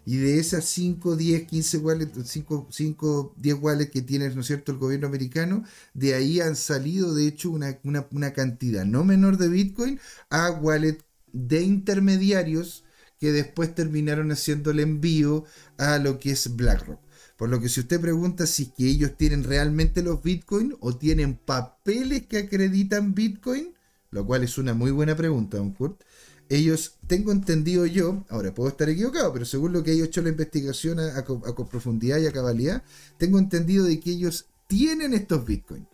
Y 0.05 0.17
de 0.17 0.39
esas 0.39 0.65
5, 0.65 1.17
10, 1.17 1.45
15 1.47 1.77
wallets, 1.79 2.31
5, 2.31 2.67
5, 2.71 3.33
10 3.37 3.55
wallets 3.61 3.91
que 3.91 4.01
tiene, 4.01 4.29
¿no 4.29 4.41
es 4.41 4.47
cierto?, 4.47 4.71
el 4.71 4.79
gobierno 4.79 5.05
americano, 5.05 5.63
de 5.93 6.15
ahí 6.15 6.39
han 6.39 6.55
salido, 6.55 7.13
de 7.13 7.27
hecho, 7.27 7.51
una, 7.51 7.77
una 7.83 8.33
cantidad 8.33 8.85
no 8.85 9.03
menor 9.03 9.37
de 9.37 9.49
Bitcoin 9.49 9.99
a 10.31 10.49
wallets 10.49 11.03
de 11.31 11.61
intermediarios 11.61 12.83
que 13.19 13.31
después 13.31 13.75
terminaron 13.75 14.31
haciendo 14.31 14.71
el 14.71 14.79
envío 14.79 15.45
a 15.77 15.97
lo 15.97 16.19
que 16.19 16.31
es 16.31 16.55
BlackRock. 16.55 16.99
Por 17.37 17.49
lo 17.49 17.61
que 17.61 17.69
si 17.69 17.79
usted 17.79 18.01
pregunta 18.01 18.45
si 18.47 18.67
que 18.67 18.85
ellos 18.85 19.15
tienen 19.15 19.43
realmente 19.43 20.03
los 20.03 20.21
Bitcoin 20.21 20.75
o 20.81 20.97
tienen 20.97 21.35
papeles 21.35 22.27
que 22.27 22.37
acreditan 22.37 23.13
Bitcoin, 23.13 23.73
lo 24.11 24.25
cual 24.25 24.43
es 24.43 24.57
una 24.57 24.73
muy 24.73 24.91
buena 24.91 25.15
pregunta, 25.15 25.57
don 25.57 25.71
Kurt. 25.71 26.01
Ellos, 26.49 26.97
tengo 27.07 27.31
entendido 27.31 27.85
yo, 27.85 28.25
ahora 28.29 28.53
puedo 28.53 28.69
estar 28.69 28.89
equivocado, 28.89 29.31
pero 29.31 29.45
según 29.45 29.71
lo 29.71 29.83
que 29.83 29.91
he 29.91 30.03
hecho 30.03 30.21
la 30.21 30.29
investigación 30.29 30.99
a, 30.99 31.23
profundidad 31.69 32.17
y 32.17 32.25
a 32.25 32.31
cabalidad, 32.31 32.83
tengo 33.17 33.37
entendido 33.37 33.85
de 33.85 33.99
que 33.99 34.11
ellos 34.11 34.47
tienen 34.67 35.13
estos 35.13 35.45
Bitcoin. 35.45 35.87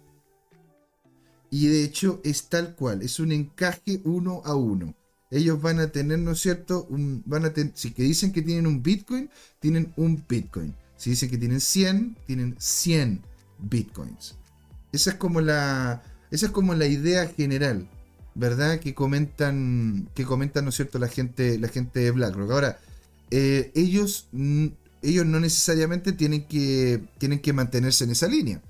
Y 1.51 1.67
de 1.67 1.83
hecho 1.83 2.21
es 2.23 2.47
tal 2.47 2.75
cual, 2.75 3.01
es 3.01 3.19
un 3.19 3.31
encaje 3.31 4.01
uno 4.05 4.41
a 4.45 4.55
uno. 4.55 4.95
Ellos 5.31 5.61
van 5.61 5.79
a 5.79 5.87
tener, 5.87 6.19
¿no 6.19 6.31
es 6.31 6.39
cierto? 6.39 6.87
van 6.89 7.45
a 7.45 7.53
si 7.73 7.91
que 7.91 8.03
dicen 8.03 8.31
que 8.31 8.41
tienen 8.41 8.67
un 8.67 8.83
Bitcoin, 8.83 9.29
tienen 9.59 9.93
un 9.97 10.23
Bitcoin. 10.27 10.75
Si 10.97 11.09
dicen 11.09 11.29
que 11.29 11.37
tienen 11.37 11.59
100, 11.61 12.17
tienen 12.25 12.55
100 12.57 13.21
bitcoins. 13.59 14.35
Esa 14.91 15.11
es 15.11 15.15
como 15.17 15.41
la, 15.41 16.03
esa 16.31 16.47
es 16.47 16.51
como 16.51 16.73
la 16.73 16.85
idea 16.85 17.27
general, 17.27 17.87
¿verdad? 18.33 18.79
Que 18.79 18.93
comentan, 18.93 20.09
que 20.13 20.23
comentan, 20.23 20.63
¿no 20.63 20.69
es 20.69 20.75
cierto?, 20.75 20.99
la 20.99 21.07
gente, 21.07 21.59
la 21.59 21.67
gente 21.67 21.99
de 21.99 22.11
BlackRock. 22.11 22.51
Ahora, 22.51 22.79
eh, 23.31 23.71
ellos, 23.75 24.29
ellos 25.01 25.25
no 25.25 25.39
necesariamente 25.39 26.13
tienen 26.13 26.47
que, 26.47 27.03
tienen 27.17 27.39
que 27.39 27.53
mantenerse 27.53 28.05
en 28.05 28.11
esa 28.11 28.27
línea, 28.27 28.61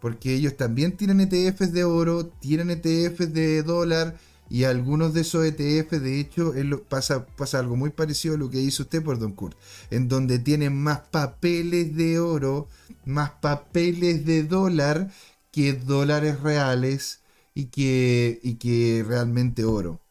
porque 0.00 0.34
ellos 0.34 0.56
también 0.56 0.96
tienen 0.96 1.20
ETFs 1.20 1.72
de 1.72 1.84
oro, 1.84 2.26
tienen 2.26 2.70
ETFs 2.70 3.32
de 3.32 3.62
dólar, 3.62 4.16
y 4.52 4.64
algunos 4.64 5.14
de 5.14 5.22
esos 5.22 5.46
ETF, 5.46 5.92
de 5.92 6.20
hecho, 6.20 6.52
pasa, 6.86 7.24
pasa 7.24 7.58
algo 7.58 7.74
muy 7.74 7.88
parecido 7.88 8.34
a 8.34 8.38
lo 8.38 8.50
que 8.50 8.60
hizo 8.60 8.82
usted 8.82 9.02
por 9.02 9.18
Don 9.18 9.32
Kurt, 9.32 9.56
en 9.90 10.08
donde 10.08 10.38
tienen 10.38 10.76
más 10.76 11.00
papeles 11.10 11.96
de 11.96 12.18
oro, 12.18 12.68
más 13.06 13.30
papeles 13.30 14.26
de 14.26 14.42
dólar 14.42 15.10
que 15.52 15.72
dólares 15.72 16.38
reales 16.40 17.20
y 17.54 17.66
que, 17.66 18.40
y 18.42 18.56
que 18.56 19.02
realmente 19.08 19.64
oro. 19.64 20.02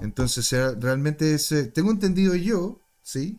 Entonces, 0.00 0.50
realmente 0.80 1.34
es, 1.34 1.54
tengo 1.74 1.90
entendido 1.90 2.34
yo, 2.34 2.80
¿sí? 3.02 3.38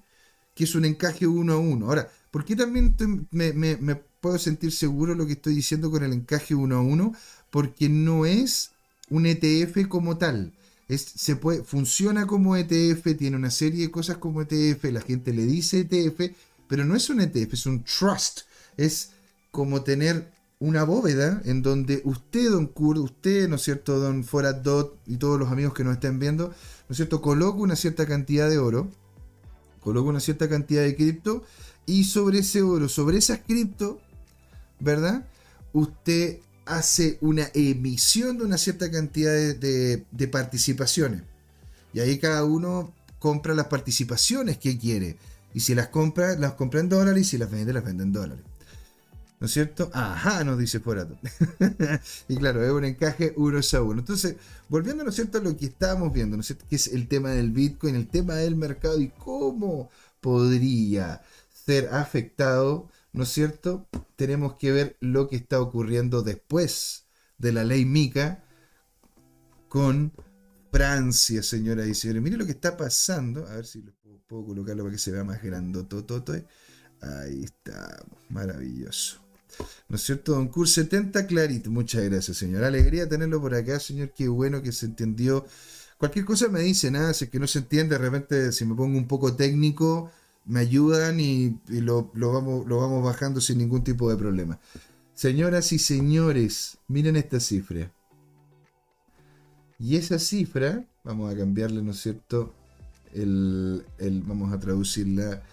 Que 0.54 0.66
es 0.66 0.76
un 0.76 0.86
encaje 0.86 1.26
uno 1.26 1.54
a 1.54 1.58
uno. 1.58 1.88
Ahora, 1.88 2.08
¿por 2.30 2.46
qué 2.46 2.56
también 2.56 2.96
me, 3.32 3.52
me 3.54 3.96
puedo 3.96 4.38
sentir 4.38 4.72
seguro 4.72 5.16
lo 5.16 5.26
que 5.26 5.34
estoy 5.34 5.56
diciendo 5.56 5.90
con 5.90 6.04
el 6.04 6.14
encaje 6.14 6.54
uno 6.54 6.76
a 6.78 6.82
uno? 6.82 7.14
Porque 7.50 7.90
no 7.90 8.28
es 8.28 8.71
un 9.12 9.28
ETF 9.28 9.88
como 9.88 10.18
tal. 10.18 10.54
Es, 10.88 11.02
se 11.04 11.36
puede, 11.36 11.64
funciona 11.64 12.26
como 12.26 12.58
ETF, 12.58 13.16
tiene 13.18 13.38
una 13.38 13.52
serie 13.52 13.86
de 13.86 13.92
cosas 13.92 14.18
como 14.18 14.42
ETF, 14.42 14.86
la 14.86 15.02
gente 15.02 15.32
le 15.32 15.46
dice 15.46 15.82
ETF, 15.82 16.36
pero 16.68 16.84
no 16.86 16.96
es 16.96 17.10
un 17.10 17.22
ETF, 17.22 17.54
es 17.54 17.66
un 17.66 17.84
trust. 17.84 18.42
Es 18.78 19.12
como 19.52 19.84
tener 19.84 20.32
una 20.60 20.84
bóveda 20.84 21.42
en 21.46 21.62
donde 21.62 22.02
usted, 22.06 22.50
don 22.50 22.68
Kurt, 22.68 23.00
usted, 23.00 23.50
¿no 23.50 23.56
es 23.56 23.64
cierto, 23.64 24.00
don 24.00 24.24
Foradot 24.24 24.98
y 25.08 25.18
todos 25.18 25.40
los 25.40 25.52
amigos 25.52 25.74
que 25.74 25.84
nos 25.84 25.94
estén 25.94 26.20
viendo, 26.20 26.50
¿no 26.50 26.92
es 26.92 26.98
cierto?, 26.98 27.22
coloca 27.22 27.60
una 27.60 27.76
cierta 27.76 28.06
cantidad 28.06 28.50
de 28.50 28.60
oro, 28.60 28.90
coloca 29.82 30.10
una 30.10 30.20
cierta 30.20 30.48
cantidad 30.48 30.84
de 30.84 30.96
cripto 30.96 31.44
y 31.86 32.04
sobre 32.04 32.40
ese 32.40 32.62
oro, 32.62 32.88
sobre 32.90 33.18
esas 33.18 33.40
cripto, 33.40 34.00
¿verdad? 34.80 35.28
Usted 35.74 36.40
hace 36.78 37.18
una 37.22 37.50
emisión 37.54 38.38
de 38.38 38.46
una 38.46 38.58
cierta 38.58 38.90
cantidad 38.90 39.34
de, 39.34 40.28
participaciones. 40.32 41.24
Y 41.94 42.00
ahí 42.00 42.18
cada 42.18 42.46
uno 42.46 42.94
compra 43.20 43.54
las 43.54 43.68
participaciones 43.68 44.58
que 44.58 44.78
quiere. 44.78 45.18
Y 45.54 45.60
si 45.60 45.76
las 45.76 45.88
compra, 45.88 46.38
las 46.38 46.54
compra 46.54 46.80
en 46.80 46.90
dólares 46.90 47.28
y 47.28 47.30
si 47.32 47.38
las 47.38 47.52
vende, 47.52 47.74
las 47.74 47.84
vende 47.84 48.04
en 48.04 48.14
dólares. 48.14 48.44
¿No 49.42 49.48
es 49.48 49.54
cierto? 49.54 49.90
Ajá, 49.92 50.44
nos 50.44 50.58
dice 50.58 50.80
Forato. 50.80 51.18
y 52.28 52.38
claro, 52.38 52.64
es 52.64 52.72
un 52.72 52.86
encaje 52.86 53.34
uno 53.36 53.60
a 53.60 53.82
uno. 53.82 54.00
Entonces, 54.00 54.36
volviendo, 54.70 55.04
¿no 55.04 55.10
es 55.10 55.16
cierto?, 55.16 55.40
a 55.40 55.42
lo 55.42 55.58
que 55.58 55.66
estábamos 55.66 56.14
viendo, 56.14 56.38
¿no 56.38 56.42
es 56.42 56.48
cierto?, 56.48 56.66
que 56.70 56.76
es 56.76 56.88
el 56.88 57.08
tema 57.08 57.32
del 57.32 57.52
Bitcoin, 57.52 57.96
el 57.96 58.08
tema 58.08 58.36
del 58.36 58.56
mercado 58.56 59.02
y 59.02 59.10
cómo 59.10 59.90
podría 60.22 61.24
ser 61.66 61.90
afectado, 61.92 62.90
¿no 63.14 63.24
es 63.24 63.30
cierto? 63.30 63.88
Tenemos 64.16 64.56
que 64.56 64.72
ver 64.72 64.98
lo 65.00 65.28
que 65.28 65.36
está 65.36 65.60
ocurriendo 65.62 66.22
después 66.22 67.08
de 67.38 67.52
la 67.52 67.64
ley 67.64 67.86
Mica 67.86 68.44
con 69.68 70.14
Francia, 70.72 71.44
señoras 71.44 71.88
y 71.88 71.94
señores. 71.94 72.22
Mire 72.22 72.38
lo 72.38 72.46
que 72.46 72.52
está 72.52 72.78
pasando. 72.78 73.48
A 73.48 73.56
ver 73.56 73.66
si 73.66 73.82
lo 73.82 73.94
puedo, 74.28 74.46
colocarlo 74.46 74.84
para 74.84 74.94
que 74.94 75.00
se 75.00 75.12
vea 75.12 75.24
más 75.24 75.42
grande. 75.44 75.86
Ahí 77.02 77.44
está, 77.44 78.04
maravilloso. 78.30 79.22
¿No 79.90 79.98
es 79.98 80.04
cierto? 80.04 80.34
Don 80.34 80.48
Cur 80.48 80.68
70 80.68 81.28
clarito. 81.28 81.70
Muchas 81.72 82.04
gracias, 82.04 82.38
señor. 82.38 82.64
Alegría 82.64 83.10
tenerlo 83.10 83.42
por 83.42 83.54
acá, 83.54 83.80
señor. 83.80 84.14
Qué 84.16 84.28
bueno 84.28 84.62
que 84.62 84.72
se 84.72 84.86
entendió. 84.86 85.46
Cualquier 85.98 86.26
cosa 86.26 86.48
me 86.48 86.62
dice, 86.62 86.90
nada, 86.90 87.14
si 87.14 87.26
es 87.26 87.32
que 87.32 87.40
no 87.40 87.48
se 87.48 87.60
entiende, 87.60 87.96
de 87.96 88.02
repente 88.02 88.52
si 88.52 88.66
me 88.66 88.74
pongo 88.74 88.98
un 88.98 89.08
poco 89.08 89.36
técnico, 89.36 90.10
me 90.46 90.60
ayudan 90.60 91.20
y, 91.20 91.60
lo, 91.68 92.12
vamos, 92.14 92.66
lo 92.68 92.78
vamos 92.80 93.04
bajando 93.04 93.42
sin 93.42 93.60
ningún 93.60 93.84
tipo 93.84 94.10
de 94.10 94.18
problema. 94.18 94.60
Señoras 95.14 95.72
y 95.72 95.80
señores, 95.80 96.78
miren 96.88 97.16
esta 97.16 97.40
cifra. 97.40 97.92
Y 99.78 99.96
esa 99.96 100.20
cifra, 100.20 100.86
vamos 101.04 101.34
a 101.34 101.38
cambiarle, 101.38 101.82
¿no 101.82 101.92
es 101.92 102.02
cierto? 102.02 102.54
El, 103.14 103.86
el, 103.98 104.22
vamos 104.22 104.54
a 104.54 104.60
traducirla 104.60 105.44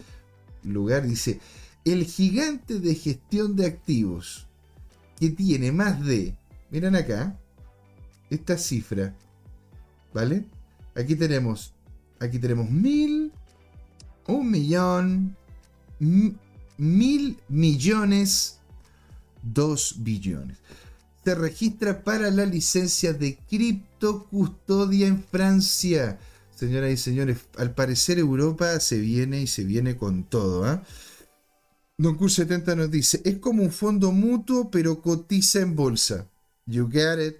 lugar, 0.62 1.06
dice, 1.06 1.40
el 1.84 2.04
gigante 2.04 2.78
de 2.78 2.94
gestión 2.94 3.56
de 3.56 3.66
activos 3.66 4.46
que 5.18 5.30
tiene 5.30 5.72
más 5.72 6.04
de, 6.04 6.36
miren 6.70 6.94
acá, 6.94 7.38
esta 8.30 8.58
cifra, 8.58 9.14
¿vale? 10.12 10.44
Aquí 10.94 11.16
tenemos, 11.16 11.74
aquí 12.20 12.38
tenemos 12.38 12.70
mil, 12.70 13.27
un 14.28 14.50
millón, 14.50 15.36
mil 15.98 17.38
millones, 17.48 18.58
dos 19.42 19.96
billones. 19.98 20.58
Se 21.24 21.34
registra 21.34 22.04
para 22.04 22.30
la 22.30 22.46
licencia 22.46 23.12
de 23.12 23.38
criptocustodia 23.48 25.08
en 25.08 25.22
Francia. 25.24 26.18
Señoras 26.54 26.90
y 26.92 26.96
señores, 26.96 27.38
al 27.56 27.74
parecer 27.74 28.18
Europa 28.18 28.78
se 28.80 28.98
viene 28.98 29.42
y 29.42 29.46
se 29.46 29.64
viene 29.64 29.96
con 29.96 30.24
todo. 30.24 30.64
¿ah? 30.64 30.82
Don 31.96 32.16
Cur 32.16 32.30
70 32.30 32.76
nos 32.76 32.90
dice, 32.90 33.20
es 33.24 33.38
como 33.38 33.62
un 33.62 33.72
fondo 33.72 34.12
mutuo, 34.12 34.70
pero 34.70 35.02
cotiza 35.02 35.60
en 35.60 35.74
bolsa. 35.74 36.26
You 36.66 36.84
got 36.84 37.20
it. 37.20 37.36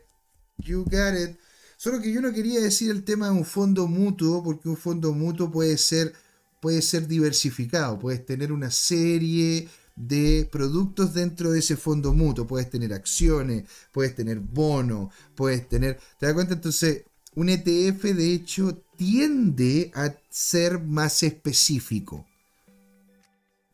You 0.59 0.85
got 0.85 1.15
it. 1.15 1.39
Solo 1.77 2.01
que 2.01 2.13
yo 2.13 2.21
no 2.21 2.33
quería 2.33 2.61
decir 2.61 2.91
el 2.91 3.05
tema 3.05 3.27
de 3.27 3.33
un 3.33 3.45
fondo 3.45 3.87
mutuo, 3.87 4.43
porque 4.43 4.69
un 4.69 4.77
fondo 4.77 5.13
mutuo 5.13 5.51
puede 5.51 5.79
ser, 5.79 6.13
puede 6.61 6.83
ser 6.83 7.07
diversificado. 7.07 7.99
Puedes 7.99 8.25
tener 8.25 8.53
una 8.53 8.71
serie 8.71 9.69
de 9.97 10.49
productos 10.51 11.15
dentro 11.15 11.51
de 11.51 11.59
ese 11.59 11.77
fondo 11.77 12.13
mutuo. 12.13 12.47
Puedes 12.47 12.71
tener 12.71 12.93
acciones, 12.93 13.65
puedes 13.93 14.15
tener 14.15 14.39
bonos, 14.41 15.13
puedes 15.35 15.69
tener... 15.69 15.99
¿Te 16.19 16.27
das 16.27 16.35
cuenta? 16.35 16.55
Entonces, 16.55 17.05
un 17.35 17.49
ETF 17.49 18.03
de 18.05 18.33
hecho 18.33 18.83
tiende 18.97 19.91
a 19.95 20.15
ser 20.29 20.81
más 20.81 21.23
específico. 21.23 22.27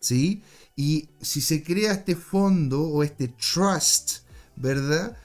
¿Sí? 0.00 0.42
Y 0.76 1.08
si 1.20 1.40
se 1.40 1.62
crea 1.62 1.92
este 1.92 2.14
fondo 2.14 2.82
o 2.82 3.02
este 3.02 3.28
trust, 3.28 4.18
¿verdad? 4.56 5.16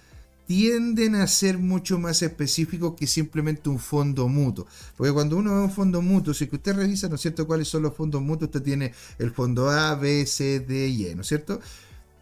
Tienden 0.49 1.13
a 1.13 1.27
ser 1.27 1.59
mucho 1.59 1.99
más 1.99 2.23
específicos 2.23 2.95
que 2.95 3.05
simplemente 3.05 3.69
un 3.69 3.77
fondo 3.77 4.27
mutuo. 4.27 4.65
Porque 4.97 5.13
cuando 5.13 5.38
uno 5.38 5.53
ve 5.53 5.62
un 5.62 5.71
fondo 5.71 6.01
mutuo, 6.01 6.33
si 6.33 6.49
usted 6.51 6.75
revisa, 6.75 7.07
¿no 7.07 7.15
es 7.17 7.21
cierto?, 7.21 7.45
cuáles 7.45 7.67
son 7.67 7.83
los 7.83 7.93
fondos 7.93 8.19
mutuos, 8.23 8.47
usted 8.47 8.63
tiene 8.63 8.91
el 9.19 9.29
fondo 9.29 9.69
A, 9.69 9.93
B, 9.93 10.25
C, 10.25 10.59
D 10.59 10.88
y 10.88 11.05
E, 11.05 11.13
¿no 11.13 11.21
es 11.21 11.27
cierto? 11.27 11.62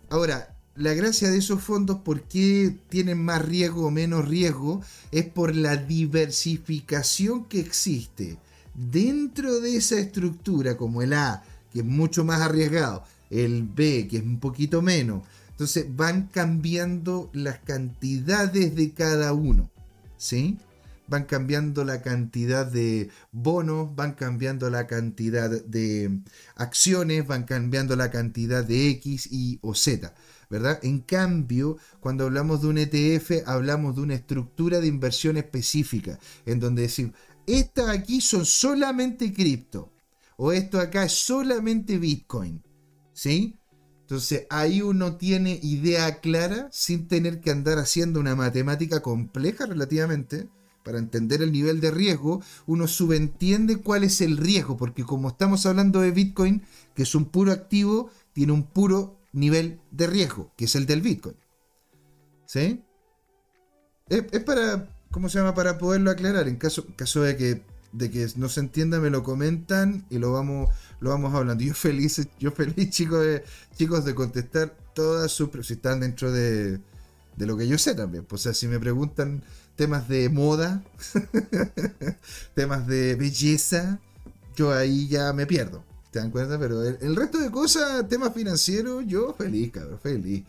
Ahora, 0.09 0.53
la 0.75 0.93
gracia 0.93 1.31
de 1.31 1.37
esos 1.37 1.63
fondos, 1.63 1.99
¿por 1.99 2.23
qué 2.23 2.75
tienen 2.89 3.23
más 3.23 3.45
riesgo 3.45 3.87
o 3.87 3.91
menos 3.91 4.27
riesgo? 4.27 4.81
Es 5.13 5.23
por 5.23 5.55
la 5.55 5.77
diversificación 5.77 7.45
que 7.45 7.61
existe 7.61 8.37
dentro 8.73 9.61
de 9.61 9.77
esa 9.77 9.97
estructura, 9.99 10.75
como 10.75 11.01
el 11.01 11.13
A, 11.13 11.45
que 11.71 11.79
es 11.79 11.85
mucho 11.85 12.25
más 12.25 12.41
arriesgado, 12.41 13.05
el 13.29 13.63
B, 13.63 14.09
que 14.11 14.17
es 14.17 14.23
un 14.23 14.41
poquito 14.41 14.81
menos. 14.81 15.23
Entonces 15.57 15.87
van 15.95 16.27
cambiando 16.27 17.31
las 17.33 17.57
cantidades 17.57 18.75
de 18.75 18.93
cada 18.93 19.33
uno, 19.33 19.71
¿sí? 20.15 20.59
Van 21.07 21.25
cambiando 21.25 21.83
la 21.83 22.03
cantidad 22.03 22.63
de 22.63 23.09
bonos, 23.31 23.95
van 23.95 24.13
cambiando 24.13 24.69
la 24.69 24.85
cantidad 24.85 25.49
de 25.49 26.21
acciones, 26.53 27.25
van 27.25 27.45
cambiando 27.45 27.95
la 27.95 28.11
cantidad 28.11 28.63
de 28.63 28.89
X, 28.89 29.29
Y 29.31 29.57
o 29.63 29.73
Z, 29.73 30.13
¿verdad? 30.47 30.77
En 30.83 30.99
cambio, 30.99 31.77
cuando 32.01 32.25
hablamos 32.25 32.61
de 32.61 32.67
un 32.67 32.77
ETF, 32.77 33.47
hablamos 33.47 33.95
de 33.95 34.01
una 34.01 34.13
estructura 34.13 34.79
de 34.79 34.85
inversión 34.85 35.37
específica, 35.37 36.19
en 36.45 36.59
donde 36.59 36.83
decimos, 36.83 37.15
estas 37.47 37.89
aquí 37.89 38.21
son 38.21 38.45
solamente 38.45 39.33
cripto, 39.33 39.91
o 40.35 40.51
esto 40.51 40.79
acá 40.79 41.05
es 41.05 41.13
solamente 41.13 41.97
Bitcoin. 41.97 42.61
¿sí? 43.17 43.57
Entonces 44.07 44.47
ahí 44.49 44.81
uno 44.81 45.17
tiene 45.17 45.59
idea 45.61 46.21
clara 46.21 46.69
sin 46.71 47.09
tener 47.09 47.41
que 47.41 47.51
andar 47.51 47.77
haciendo 47.77 48.21
una 48.21 48.37
matemática 48.37 49.01
compleja 49.01 49.65
relativamente 49.65 50.47
para 50.85 50.97
entender 50.97 51.41
el 51.41 51.51
nivel 51.51 51.81
de 51.81 51.91
riesgo, 51.91 52.41
uno 52.67 52.87
subentiende 52.87 53.81
cuál 53.81 54.05
es 54.05 54.21
el 54.21 54.37
riesgo, 54.37 54.77
porque 54.77 55.03
como 55.03 55.27
estamos 55.27 55.65
hablando 55.65 55.99
de 55.99 56.11
Bitcoin, 56.11 56.63
que 56.95 57.03
es 57.03 57.15
un 57.15 57.25
puro 57.25 57.51
activo, 57.51 58.09
tiene 58.31 58.53
un 58.53 58.63
puro 58.63 59.19
nivel 59.33 59.81
de 59.91 60.07
riesgo, 60.07 60.53
que 60.55 60.63
es 60.63 60.75
el 60.77 60.85
del 60.85 61.01
Bitcoin. 61.01 61.35
¿Sí? 62.45 62.81
Es, 64.07 64.23
para, 64.45 64.87
¿cómo 65.11 65.27
se 65.27 65.39
llama? 65.39 65.53
Para 65.53 65.77
poderlo 65.77 66.11
aclarar, 66.11 66.47
en 66.47 66.55
caso, 66.55 66.85
caso 66.95 67.23
de 67.23 67.35
que 67.35 67.61
de 67.91 68.11
que 68.11 68.27
no 68.35 68.49
se 68.49 68.59
entienda, 68.59 68.99
me 68.99 69.09
lo 69.09 69.23
comentan 69.23 70.05
y 70.09 70.17
lo 70.17 70.31
vamos, 70.31 70.69
lo 70.99 71.09
vamos 71.09 71.33
hablando. 71.33 71.63
Yo 71.63 71.73
feliz, 71.73 72.27
yo 72.39 72.51
feliz, 72.51 72.89
chicos, 72.89 73.23
de, 73.23 73.43
chicos, 73.75 74.05
de 74.05 74.15
contestar 74.15 74.75
todas 74.93 75.31
sus 75.31 75.49
si 75.65 75.73
están 75.73 75.99
dentro 75.99 76.31
de, 76.31 76.79
de 77.35 77.45
lo 77.45 77.55
que 77.57 77.67
yo 77.67 77.77
sé 77.77 77.95
también. 77.95 78.25
Pues, 78.25 78.41
o 78.41 78.43
sea, 78.43 78.53
si 78.53 78.67
me 78.67 78.79
preguntan 78.79 79.43
temas 79.75 80.07
de 80.09 80.29
moda, 80.29 80.83
temas 82.55 82.87
de 82.87 83.15
belleza, 83.15 83.99
yo 84.55 84.73
ahí 84.73 85.07
ya 85.07 85.31
me 85.33 85.45
pierdo. 85.45 85.83
¿Te 86.11 86.19
dan 86.19 86.31
cuenta? 86.31 86.57
Pero 86.57 86.83
el, 86.83 87.15
resto 87.15 87.37
de 87.37 87.51
cosas, 87.51 88.07
temas 88.09 88.33
financieros, 88.33 89.05
yo 89.05 89.33
feliz, 89.33 89.71
cabrón, 89.71 89.99
feliz. 90.01 90.43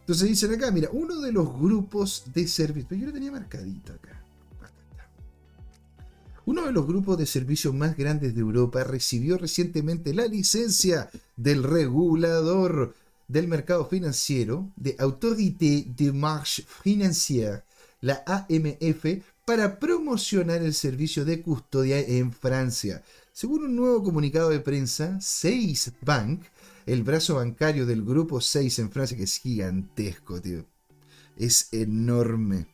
Entonces 0.00 0.28
dicen 0.28 0.52
acá, 0.54 0.70
mira, 0.70 0.88
uno 0.92 1.20
de 1.20 1.32
los 1.32 1.56
grupos 1.58 2.24
de 2.34 2.46
servicio, 2.48 2.96
yo 2.96 3.06
lo 3.06 3.12
tenía 3.12 3.30
marcadito 3.30 3.92
acá. 3.92 4.23
Uno 6.46 6.66
de 6.66 6.72
los 6.72 6.86
grupos 6.86 7.16
de 7.16 7.26
servicios 7.26 7.74
más 7.74 7.96
grandes 7.96 8.34
de 8.34 8.40
Europa 8.40 8.84
recibió 8.84 9.38
recientemente 9.38 10.12
la 10.12 10.26
licencia 10.26 11.08
del 11.36 11.62
regulador 11.62 12.94
del 13.28 13.48
mercado 13.48 13.86
financiero, 13.86 14.70
de 14.76 14.94
Autorité 14.98 15.86
de 15.96 16.12
Marche 16.12 16.64
Financière, 16.82 17.62
la 18.02 18.22
AMF, 18.26 19.22
para 19.46 19.78
promocionar 19.78 20.62
el 20.62 20.74
servicio 20.74 21.24
de 21.24 21.40
custodia 21.40 21.98
en 21.98 22.32
Francia. 22.32 23.02
Según 23.32 23.64
un 23.64 23.76
nuevo 23.76 24.02
comunicado 24.02 24.50
de 24.50 24.60
prensa, 24.60 25.18
Seis 25.22 25.92
Bank, 26.02 26.42
el 26.84 27.02
brazo 27.02 27.36
bancario 27.36 27.86
del 27.86 28.04
grupo 28.04 28.42
6 28.42 28.78
en 28.80 28.90
Francia, 28.90 29.16
que 29.16 29.24
es 29.24 29.38
gigantesco, 29.38 30.40
tío. 30.40 30.66
Es 31.36 31.68
enorme. 31.72 32.73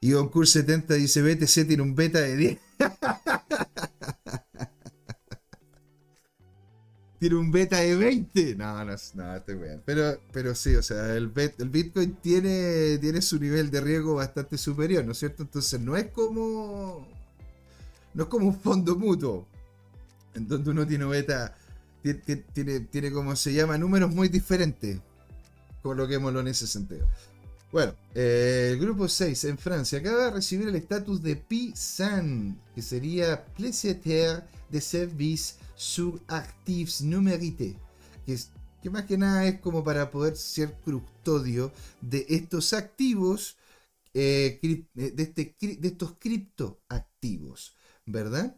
Y 0.00 0.12
Goncur 0.12 0.46
70 0.46 0.94
dice, 0.94 1.22
BTC 1.22 1.66
tiene 1.66 1.82
un 1.82 1.96
beta 1.96 2.20
de 2.20 2.36
10. 2.36 2.58
tiene 7.18 7.34
un 7.34 7.50
beta 7.50 7.78
de 7.78 7.96
20. 7.96 8.54
No, 8.54 8.84
no, 8.84 8.94
no, 9.14 9.36
estoy 9.36 9.56
bien. 9.56 9.82
Pero, 9.84 10.20
pero 10.32 10.54
sí, 10.54 10.76
o 10.76 10.82
sea, 10.82 11.16
el, 11.16 11.32
el 11.34 11.68
Bitcoin 11.68 12.14
tiene, 12.16 12.98
tiene 12.98 13.20
su 13.20 13.40
nivel 13.40 13.72
de 13.72 13.80
riesgo 13.80 14.14
bastante 14.14 14.56
superior, 14.56 15.04
¿no 15.04 15.10
es 15.12 15.18
cierto? 15.18 15.42
Entonces 15.42 15.80
no 15.80 15.96
es 15.96 16.06
como... 16.12 17.08
No 18.14 18.22
es 18.22 18.28
como 18.28 18.46
un 18.46 18.58
fondo 18.58 18.96
mutuo. 18.96 19.46
En 20.34 20.46
donde 20.46 20.70
uno 20.70 20.86
tiene 20.86 21.06
beta... 21.06 21.56
Tiene, 22.02 22.20
tiene, 22.52 22.80
tiene 22.80 23.10
como 23.10 23.34
se 23.34 23.52
llama, 23.52 23.76
números 23.76 24.14
muy 24.14 24.28
diferentes. 24.28 25.00
Coloquémoslo 25.82 26.38
en 26.38 26.48
ese 26.48 26.68
sentido. 26.68 27.08
Bueno, 27.70 27.94
eh, 28.14 28.70
el 28.72 28.78
grupo 28.78 29.08
6 29.08 29.44
en 29.44 29.58
Francia 29.58 29.98
acaba 29.98 30.24
de 30.24 30.30
recibir 30.30 30.68
el 30.68 30.76
estatus 30.76 31.22
de 31.22 31.36
PISAN, 31.36 32.58
que 32.74 32.80
sería 32.80 33.44
Plaisir 33.44 34.00
de 34.70 34.80
Service 34.80 35.56
sur 35.74 36.18
Actifs 36.28 37.02
Numérités, 37.02 37.76
que, 38.24 38.38
que 38.82 38.88
más 38.88 39.04
que 39.04 39.18
nada 39.18 39.46
es 39.46 39.60
como 39.60 39.84
para 39.84 40.10
poder 40.10 40.34
ser 40.36 40.72
custodio 40.80 41.70
de 42.00 42.24
estos 42.30 42.72
activos, 42.72 43.58
eh, 44.14 44.58
eh, 44.62 44.84
de, 44.94 45.22
este, 45.22 45.54
de 45.60 45.88
estos 45.88 46.14
criptoactivos, 46.18 47.76
¿verdad? 48.06 48.56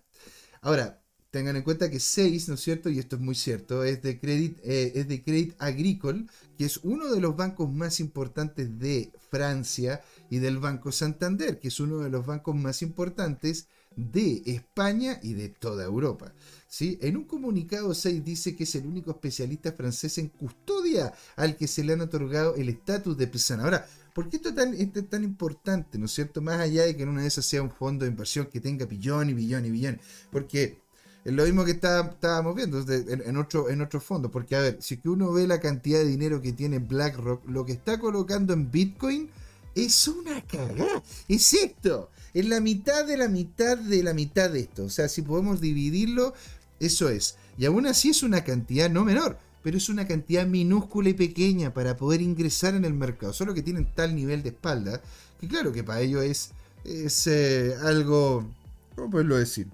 Ahora, 0.62 1.02
tengan 1.30 1.56
en 1.56 1.62
cuenta 1.62 1.90
que 1.90 2.00
6, 2.00 2.48
¿no 2.48 2.54
es 2.54 2.60
cierto? 2.60 2.90
Y 2.90 2.98
esto 2.98 3.16
es 3.16 3.22
muy 3.22 3.34
cierto, 3.34 3.84
es 3.84 4.02
de 4.02 4.18
Credit, 4.18 4.58
eh, 4.64 5.54
Agricole, 5.58 6.26
que 6.58 6.64
es 6.64 6.78
uno 6.82 7.12
de 7.12 7.20
los 7.20 7.36
bancos 7.36 7.72
más 7.72 8.00
importantes 8.00 8.78
de 8.78 9.12
Francia, 9.30 10.02
y 10.30 10.38
del 10.38 10.58
Banco 10.58 10.92
Santander, 10.92 11.58
que 11.58 11.68
es 11.68 11.80
uno 11.80 11.98
de 11.98 12.08
los 12.08 12.24
bancos 12.24 12.54
más 12.54 12.80
importantes 12.82 13.66
de 13.96 14.42
España 14.46 15.18
y 15.22 15.34
de 15.34 15.48
toda 15.48 15.84
Europa. 15.84 16.32
¿sí? 16.68 16.98
En 17.02 17.16
un 17.16 17.24
comunicado 17.24 17.92
6 17.92 18.24
dice 18.24 18.54
que 18.54 18.62
es 18.62 18.74
el 18.76 18.86
único 18.86 19.10
especialista 19.10 19.72
francés 19.72 20.16
en 20.18 20.28
custodia 20.28 21.12
al 21.34 21.56
que 21.56 21.66
se 21.66 21.82
le 21.82 21.94
han 21.94 22.00
otorgado 22.00 22.54
el 22.54 22.68
estatus 22.68 23.18
de 23.18 23.26
persona. 23.26 23.64
Ahora, 23.64 23.86
¿por 24.14 24.30
qué 24.30 24.36
esto 24.36 24.50
es 24.50 24.54
tan, 24.54 25.08
tan 25.08 25.24
importante? 25.24 25.98
¿No 25.98 26.06
es 26.06 26.12
cierto? 26.12 26.40
Más 26.40 26.60
allá 26.60 26.84
de 26.84 26.96
que 26.96 27.02
en 27.02 27.08
una 27.08 27.22
de 27.22 27.28
esas 27.28 27.44
sea 27.44 27.62
un 27.62 27.72
fondo 27.72 28.04
de 28.04 28.12
inversión 28.12 28.46
que 28.46 28.60
tenga 28.60 28.86
billón 28.86 29.30
y 29.30 29.34
billón 29.34 29.66
y 29.66 29.70
billón. 29.70 30.00
Porque 30.30 30.78
es 31.24 31.32
lo 31.32 31.44
mismo 31.44 31.64
que 31.64 31.72
estábamos 31.72 32.54
viendo 32.54 32.82
en, 32.88 33.36
otro, 33.36 33.68
en 33.68 33.82
otro 33.82 34.00
fondo. 34.00 34.30
Porque, 34.30 34.56
a 34.56 34.60
ver, 34.60 34.78
si 34.80 34.96
que 34.96 35.08
uno 35.08 35.32
ve 35.32 35.46
la 35.46 35.60
cantidad 35.60 35.98
de 35.98 36.06
dinero 36.06 36.40
que 36.40 36.52
tiene 36.52 36.78
BlackRock, 36.78 37.48
lo 37.48 37.64
que 37.66 37.72
está 37.72 37.98
colocando 37.98 38.52
en 38.52 38.70
Bitcoin 38.70 39.28
es 39.74 40.08
una 40.08 40.42
cagada. 40.42 41.02
Es 41.28 41.52
esto. 41.52 42.10
Es 42.32 42.46
la 42.46 42.60
mitad 42.60 43.06
de 43.06 43.16
la 43.16 43.28
mitad 43.28 43.76
de 43.76 44.02
la 44.02 44.14
mitad 44.14 44.50
de 44.50 44.60
esto. 44.60 44.84
O 44.84 44.90
sea, 44.90 45.08
si 45.08 45.22
podemos 45.22 45.60
dividirlo, 45.60 46.32
eso 46.78 47.08
es. 47.08 47.36
Y 47.58 47.66
aún 47.66 47.86
así 47.86 48.10
es 48.10 48.22
una 48.22 48.42
cantidad 48.44 48.88
no 48.88 49.04
menor, 49.04 49.38
pero 49.62 49.76
es 49.76 49.88
una 49.88 50.06
cantidad 50.06 50.46
minúscula 50.46 51.10
y 51.10 51.14
pequeña 51.14 51.74
para 51.74 51.96
poder 51.96 52.22
ingresar 52.22 52.74
en 52.74 52.84
el 52.84 52.94
mercado. 52.94 53.32
Solo 53.32 53.52
que 53.52 53.62
tienen 53.62 53.92
tal 53.94 54.14
nivel 54.14 54.42
de 54.42 54.50
espalda 54.50 55.02
que 55.40 55.48
claro 55.48 55.72
que 55.72 55.82
para 55.82 56.00
ellos 56.00 56.22
es, 56.22 56.50
es 56.84 57.26
eh, 57.26 57.74
algo, 57.82 58.46
¿cómo 58.94 59.10
poderlo 59.10 59.36
decir? 59.36 59.68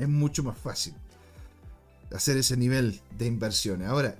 Es 0.00 0.08
mucho 0.08 0.42
más 0.42 0.56
fácil 0.56 0.94
hacer 2.10 2.38
ese 2.38 2.56
nivel 2.56 3.00
de 3.18 3.26
inversiones. 3.26 3.86
Ahora, 3.86 4.16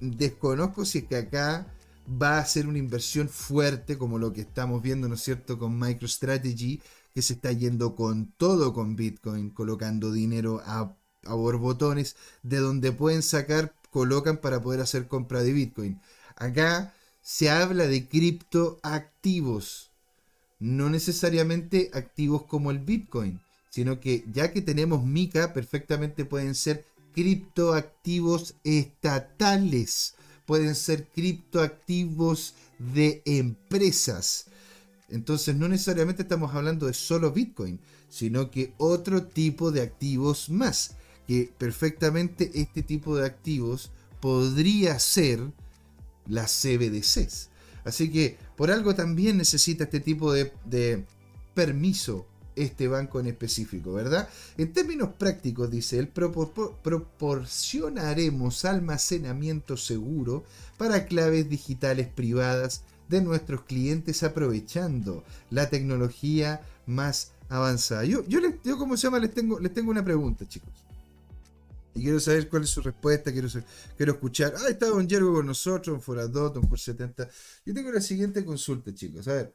desconozco 0.00 0.84
si 0.84 0.98
es 0.98 1.04
que 1.04 1.16
acá 1.16 1.66
va 2.08 2.38
a 2.38 2.46
ser 2.46 2.68
una 2.68 2.78
inversión 2.78 3.28
fuerte 3.28 3.98
como 3.98 4.18
lo 4.18 4.32
que 4.32 4.42
estamos 4.42 4.80
viendo, 4.80 5.08
¿no 5.08 5.16
es 5.16 5.22
cierto?, 5.22 5.58
con 5.58 5.76
MicroStrategy, 5.78 6.80
que 7.12 7.20
se 7.22 7.32
está 7.34 7.50
yendo 7.50 7.96
con 7.96 8.32
todo 8.36 8.72
con 8.72 8.94
Bitcoin, 8.94 9.50
colocando 9.50 10.12
dinero 10.12 10.62
a, 10.64 10.96
a 11.24 11.34
borbotones, 11.34 12.14
de 12.44 12.58
donde 12.58 12.92
pueden 12.92 13.22
sacar, 13.22 13.74
colocan 13.90 14.36
para 14.36 14.62
poder 14.62 14.80
hacer 14.80 15.08
compra 15.08 15.42
de 15.42 15.52
Bitcoin. 15.52 16.00
Acá 16.36 16.94
se 17.22 17.50
habla 17.50 17.88
de 17.88 18.08
criptoactivos, 18.08 19.90
no 20.60 20.90
necesariamente 20.90 21.90
activos 21.92 22.44
como 22.44 22.70
el 22.70 22.78
Bitcoin, 22.78 23.40
sino 23.74 23.98
que 23.98 24.24
ya 24.32 24.52
que 24.52 24.62
tenemos 24.62 25.04
Mica, 25.04 25.52
perfectamente 25.52 26.24
pueden 26.24 26.54
ser 26.54 26.84
criptoactivos 27.12 28.54
estatales 28.62 30.14
pueden 30.46 30.74
ser 30.74 31.06
criptoactivos 31.08 32.54
de 32.78 33.22
empresas. 33.24 34.46
Entonces 35.08 35.56
no 35.56 35.68
necesariamente 35.68 36.22
estamos 36.22 36.54
hablando 36.54 36.86
de 36.86 36.94
solo 36.94 37.32
Bitcoin, 37.32 37.80
sino 38.08 38.50
que 38.50 38.74
otro 38.78 39.24
tipo 39.24 39.72
de 39.72 39.82
activos 39.82 40.50
más. 40.50 40.96
Que 41.26 41.50
perfectamente 41.56 42.50
este 42.54 42.82
tipo 42.82 43.16
de 43.16 43.26
activos 43.26 43.90
podría 44.20 44.98
ser 44.98 45.40
las 46.26 46.52
CBDCs. 46.52 47.48
Así 47.84 48.10
que 48.10 48.36
por 48.56 48.70
algo 48.70 48.94
también 48.94 49.38
necesita 49.38 49.84
este 49.84 50.00
tipo 50.00 50.32
de, 50.32 50.52
de 50.64 51.04
permiso 51.54 52.26
este 52.56 52.88
banco 52.88 53.20
en 53.20 53.26
específico, 53.26 53.92
¿verdad? 53.92 54.28
En 54.56 54.72
términos 54.72 55.10
prácticos, 55.18 55.70
dice 55.70 55.98
él, 55.98 56.08
proporcionaremos 56.08 58.64
almacenamiento 58.64 59.76
seguro 59.76 60.44
para 60.76 61.06
claves 61.06 61.48
digitales 61.48 62.08
privadas 62.08 62.82
de 63.08 63.20
nuestros 63.20 63.62
clientes 63.62 64.22
aprovechando 64.22 65.24
la 65.50 65.68
tecnología 65.68 66.62
más 66.86 67.32
avanzada. 67.48 68.04
Yo, 68.04 68.24
yo, 68.26 68.40
les, 68.40 68.54
yo 68.64 68.78
como 68.78 68.96
se 68.96 69.06
llama, 69.06 69.18
les 69.18 69.34
tengo, 69.34 69.60
les 69.60 69.72
tengo 69.72 69.90
una 69.90 70.04
pregunta, 70.04 70.48
chicos. 70.48 70.72
Y 71.94 72.02
quiero 72.02 72.18
saber 72.18 72.48
cuál 72.48 72.64
es 72.64 72.70
su 72.70 72.80
respuesta, 72.80 73.32
quiero, 73.32 73.48
quiero 73.96 74.12
escuchar. 74.12 74.54
Ah, 74.58 74.68
está 74.68 74.86
Don 74.86 75.06
Yergo 75.06 75.32
con 75.32 75.46
nosotros, 75.46 75.94
un 75.94 76.02
Foradot, 76.02 76.56
un 76.56 76.68
por 76.68 76.80
70. 76.80 77.28
Yo 77.64 77.74
tengo 77.74 77.92
la 77.92 78.00
siguiente 78.00 78.44
consulta, 78.44 78.92
chicos. 78.92 79.28
A 79.28 79.34
ver, 79.34 79.54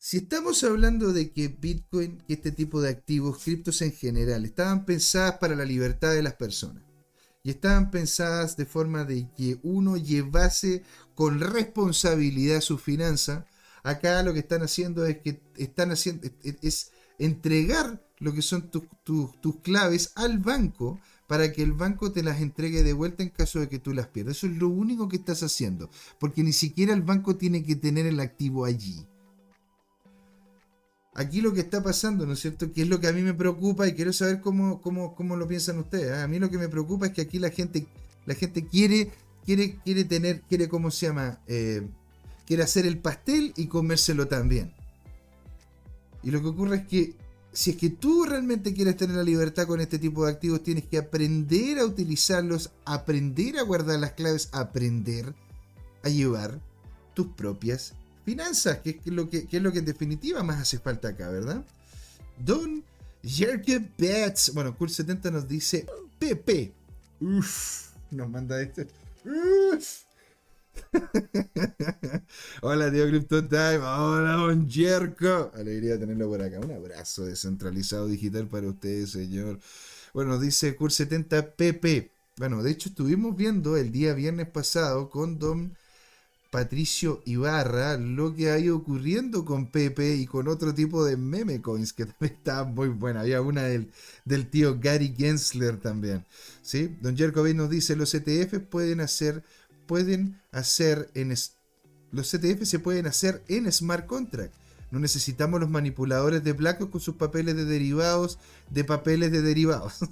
si 0.00 0.18
estamos 0.18 0.62
hablando 0.62 1.12
de 1.12 1.32
que 1.32 1.48
Bitcoin 1.48 2.22
y 2.28 2.34
este 2.34 2.52
tipo 2.52 2.80
de 2.80 2.88
activos, 2.88 3.42
criptos 3.42 3.82
en 3.82 3.92
general, 3.92 4.44
estaban 4.44 4.86
pensadas 4.86 5.38
para 5.38 5.56
la 5.56 5.64
libertad 5.64 6.12
de 6.12 6.22
las 6.22 6.34
personas 6.34 6.84
y 7.42 7.50
estaban 7.50 7.90
pensadas 7.90 8.56
de 8.56 8.64
forma 8.64 9.04
de 9.04 9.28
que 9.36 9.58
uno 9.64 9.96
llevase 9.96 10.84
con 11.16 11.40
responsabilidad 11.40 12.60
su 12.60 12.78
finanza, 12.78 13.46
acá 13.82 14.22
lo 14.22 14.32
que 14.32 14.38
están 14.38 14.62
haciendo 14.62 15.04
es 15.04 15.18
que 15.18 15.42
están 15.56 15.90
haciendo 15.90 16.28
es 16.62 16.92
entregar 17.18 18.00
lo 18.18 18.32
que 18.32 18.42
son 18.42 18.70
tus 18.70 19.60
claves 19.62 20.12
al 20.14 20.38
banco 20.38 21.00
para 21.26 21.52
que 21.52 21.62
el 21.62 21.72
banco 21.72 22.12
te 22.12 22.22
las 22.22 22.40
entregue 22.40 22.84
de 22.84 22.92
vuelta 22.92 23.24
en 23.24 23.30
caso 23.30 23.58
de 23.58 23.68
que 23.68 23.80
tú 23.80 23.92
las 23.92 24.06
pierdas. 24.06 24.36
Eso 24.36 24.46
es 24.46 24.56
lo 24.56 24.68
único 24.68 25.08
que 25.08 25.16
estás 25.16 25.42
haciendo, 25.42 25.90
porque 26.20 26.44
ni 26.44 26.52
siquiera 26.52 26.94
el 26.94 27.02
banco 27.02 27.36
tiene 27.36 27.64
que 27.64 27.74
tener 27.74 28.06
el 28.06 28.20
activo 28.20 28.64
allí 28.64 29.06
aquí 31.18 31.40
lo 31.40 31.52
que 31.52 31.60
está 31.60 31.82
pasando, 31.82 32.26
¿no 32.26 32.34
es 32.34 32.40
cierto? 32.40 32.72
Que 32.72 32.82
es 32.82 32.88
lo 32.88 33.00
que 33.00 33.08
a 33.08 33.12
mí 33.12 33.22
me 33.22 33.34
preocupa 33.34 33.88
y 33.88 33.94
quiero 33.94 34.12
saber 34.12 34.40
cómo, 34.40 34.80
cómo, 34.80 35.36
lo 35.36 35.48
piensan 35.48 35.78
ustedes. 35.78 36.16
¿eh? 36.16 36.22
A 36.22 36.28
mí 36.28 36.38
lo 36.38 36.48
que 36.48 36.58
me 36.58 36.68
preocupa 36.68 37.06
es 37.06 37.12
que 37.12 37.22
aquí 37.22 37.40
la 37.40 37.50
gente, 37.50 37.86
la 38.24 38.34
gente 38.34 38.64
quiere, 38.66 39.10
quiere, 39.44 39.78
quiere 39.84 40.04
tener, 40.04 40.42
quiere, 40.42 40.68
¿cómo 40.68 40.92
se 40.92 41.06
llama? 41.06 41.40
Eh, 41.48 41.88
quiere 42.46 42.62
hacer 42.62 42.86
el 42.86 42.98
pastel 42.98 43.52
y 43.56 43.66
comérselo 43.66 44.28
también. 44.28 44.72
Y 46.22 46.30
lo 46.30 46.40
que 46.40 46.48
ocurre 46.48 46.76
es 46.76 46.86
que 46.86 47.14
si 47.52 47.70
es 47.70 47.76
que 47.76 47.90
tú 47.90 48.24
realmente 48.24 48.72
quieres 48.72 48.96
tener 48.96 49.16
la 49.16 49.24
libertad 49.24 49.66
con 49.66 49.80
este 49.80 49.98
tipo 49.98 50.24
de 50.24 50.30
activos, 50.30 50.62
tienes 50.62 50.84
que 50.84 50.98
aprender 50.98 51.80
a 51.80 51.84
utilizarlos, 51.84 52.70
aprender 52.84 53.58
a 53.58 53.62
guardar 53.62 53.98
las 53.98 54.12
claves, 54.12 54.50
aprender 54.52 55.34
a 56.04 56.10
llevar 56.10 56.60
tus 57.14 57.26
propias 57.26 57.94
finanzas, 58.28 58.78
que 58.80 59.00
es 59.02 59.06
lo 59.06 59.26
que, 59.30 59.48
en 59.50 59.84
definitiva 59.86 60.42
más 60.42 60.60
hace 60.60 60.78
falta 60.78 61.08
acá, 61.08 61.30
¿verdad? 61.30 61.64
Don 62.38 62.84
Jerke 63.24 63.82
Betts, 63.96 64.52
bueno, 64.52 64.76
Cool 64.76 64.90
70 64.90 65.30
nos 65.30 65.48
dice 65.48 65.86
PP. 66.18 66.70
Uf, 67.22 67.86
nos 68.10 68.28
manda 68.28 68.60
este. 68.60 68.86
Hola, 72.60 72.92
tío 72.92 73.08
Crypto 73.08 73.42
Time. 73.48 73.78
Hola, 73.78 74.32
don 74.32 74.68
Jerko. 74.68 75.50
Alegría 75.54 75.98
tenerlo 75.98 76.28
por 76.28 76.42
acá. 76.42 76.60
Un 76.60 76.72
abrazo 76.72 77.24
descentralizado 77.24 78.08
digital 78.08 78.46
para 78.46 78.68
ustedes, 78.68 79.12
señor. 79.12 79.58
Bueno, 80.12 80.32
nos 80.32 80.42
dice 80.42 80.76
Cool 80.76 80.90
70 80.90 81.52
PP. 81.52 82.10
Bueno, 82.36 82.62
de 82.62 82.72
hecho, 82.72 82.90
estuvimos 82.90 83.34
viendo 83.34 83.78
el 83.78 83.90
día 83.90 84.12
viernes 84.12 84.50
pasado 84.50 85.08
con 85.08 85.38
Don 85.38 85.78
Patricio 86.50 87.22
Ibarra 87.26 87.98
lo 87.98 88.34
que 88.34 88.50
ha 88.50 88.58
ido 88.58 88.76
ocurriendo 88.76 89.44
con 89.44 89.70
Pepe 89.70 90.16
y 90.16 90.26
con 90.26 90.48
otro 90.48 90.74
tipo 90.74 91.04
de 91.04 91.16
meme 91.16 91.60
coins 91.60 91.92
que 91.92 92.06
también 92.06 92.34
estaban 92.34 92.74
muy 92.74 92.88
buena. 92.88 93.20
Había 93.20 93.40
una 93.42 93.62
del, 93.62 93.90
del 94.24 94.48
tío 94.48 94.78
Gary 94.80 95.14
Gensler 95.16 95.78
también. 95.78 96.24
¿sí? 96.62 96.96
Don 97.00 97.16
Jerkovic 97.16 97.56
nos 97.56 97.70
dice, 97.70 97.96
los 97.96 98.14
ETF 98.14 98.58
pueden 98.68 99.00
hacer, 99.00 99.44
pueden 99.86 100.40
hacer 100.52 101.10
en... 101.14 101.34
Los 102.10 102.32
ETF 102.32 102.64
se 102.64 102.78
pueden 102.78 103.06
hacer 103.06 103.42
en 103.48 103.70
smart 103.70 104.06
contract. 104.06 104.54
No 104.90 104.98
necesitamos 104.98 105.60
los 105.60 105.68
manipuladores 105.68 106.42
de 106.42 106.54
BlackRock 106.54 106.90
con 106.90 107.00
sus 107.02 107.16
papeles 107.16 107.54
de 107.56 107.66
derivados 107.66 108.38
de 108.70 108.84
papeles 108.84 109.30
de 109.32 109.42
derivados. 109.42 109.98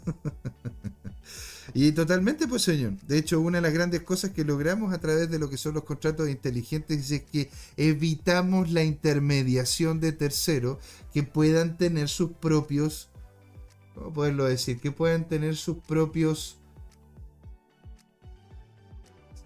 Y 1.75 1.93
totalmente, 1.93 2.47
pues 2.47 2.63
señor. 2.63 2.95
De 3.07 3.19
hecho, 3.19 3.41
una 3.41 3.59
de 3.59 3.63
las 3.63 3.73
grandes 3.73 4.03
cosas 4.03 4.31
que 4.31 4.45
logramos 4.45 4.93
a 4.93 4.99
través 4.99 5.31
de 5.31 5.39
lo 5.39 5.51
que 5.51 5.57
son 5.57 5.75
los 5.75 5.85
contratos 5.85 6.29
inteligentes 6.29 7.11
es 7.11 7.23
que 7.23 7.51
evitamos 7.77 8.71
la 8.71 8.85
intermediación 8.85 10.01
de 10.01 10.13
terceros 10.13 10.79
que 11.13 11.23
puedan 11.23 11.77
tener 11.77 12.09
sus 12.09 12.33
propios, 12.33 13.09
¿cómo 13.95 14.13
poderlo 14.13 14.45
decir? 14.45 14.81
Que 14.81 14.93
puedan 14.93 15.29
tener 15.29 15.57
sus 15.57 15.79
propios 15.79 16.59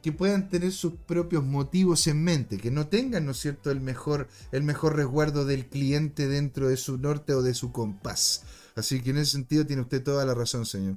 que 0.03 0.13
puedan 0.13 0.49
tener 0.49 0.73
sus 0.73 0.95
propios 0.95 1.45
motivos 1.45 2.07
en 2.07 2.25
mente, 2.25 2.57
que 2.57 2.71
no 2.71 2.89
tengan, 2.89 3.27
¿no 3.27 3.33
es 3.33 3.39
cierto?, 3.39 3.71
el 3.71 3.81
mejor, 3.81 4.29
el 4.51 4.63
mejor 4.63 4.97
resguardo 4.97 5.45
del 5.45 5.67
cliente 5.67 6.27
dentro 6.27 6.69
de 6.69 6.77
su 6.77 6.97
norte 6.97 7.35
o 7.35 7.43
de 7.43 7.53
su 7.55 7.71
compás. 7.71 8.45
Así 8.77 9.03
que 9.03 9.11
en 9.11 9.19
ese 9.19 9.33
sentido 9.33 9.67
tiene 9.67 9.83
usted 9.83 10.03
toda 10.03 10.25
la 10.25 10.35
razón, 10.35 10.65
señor. 10.65 10.97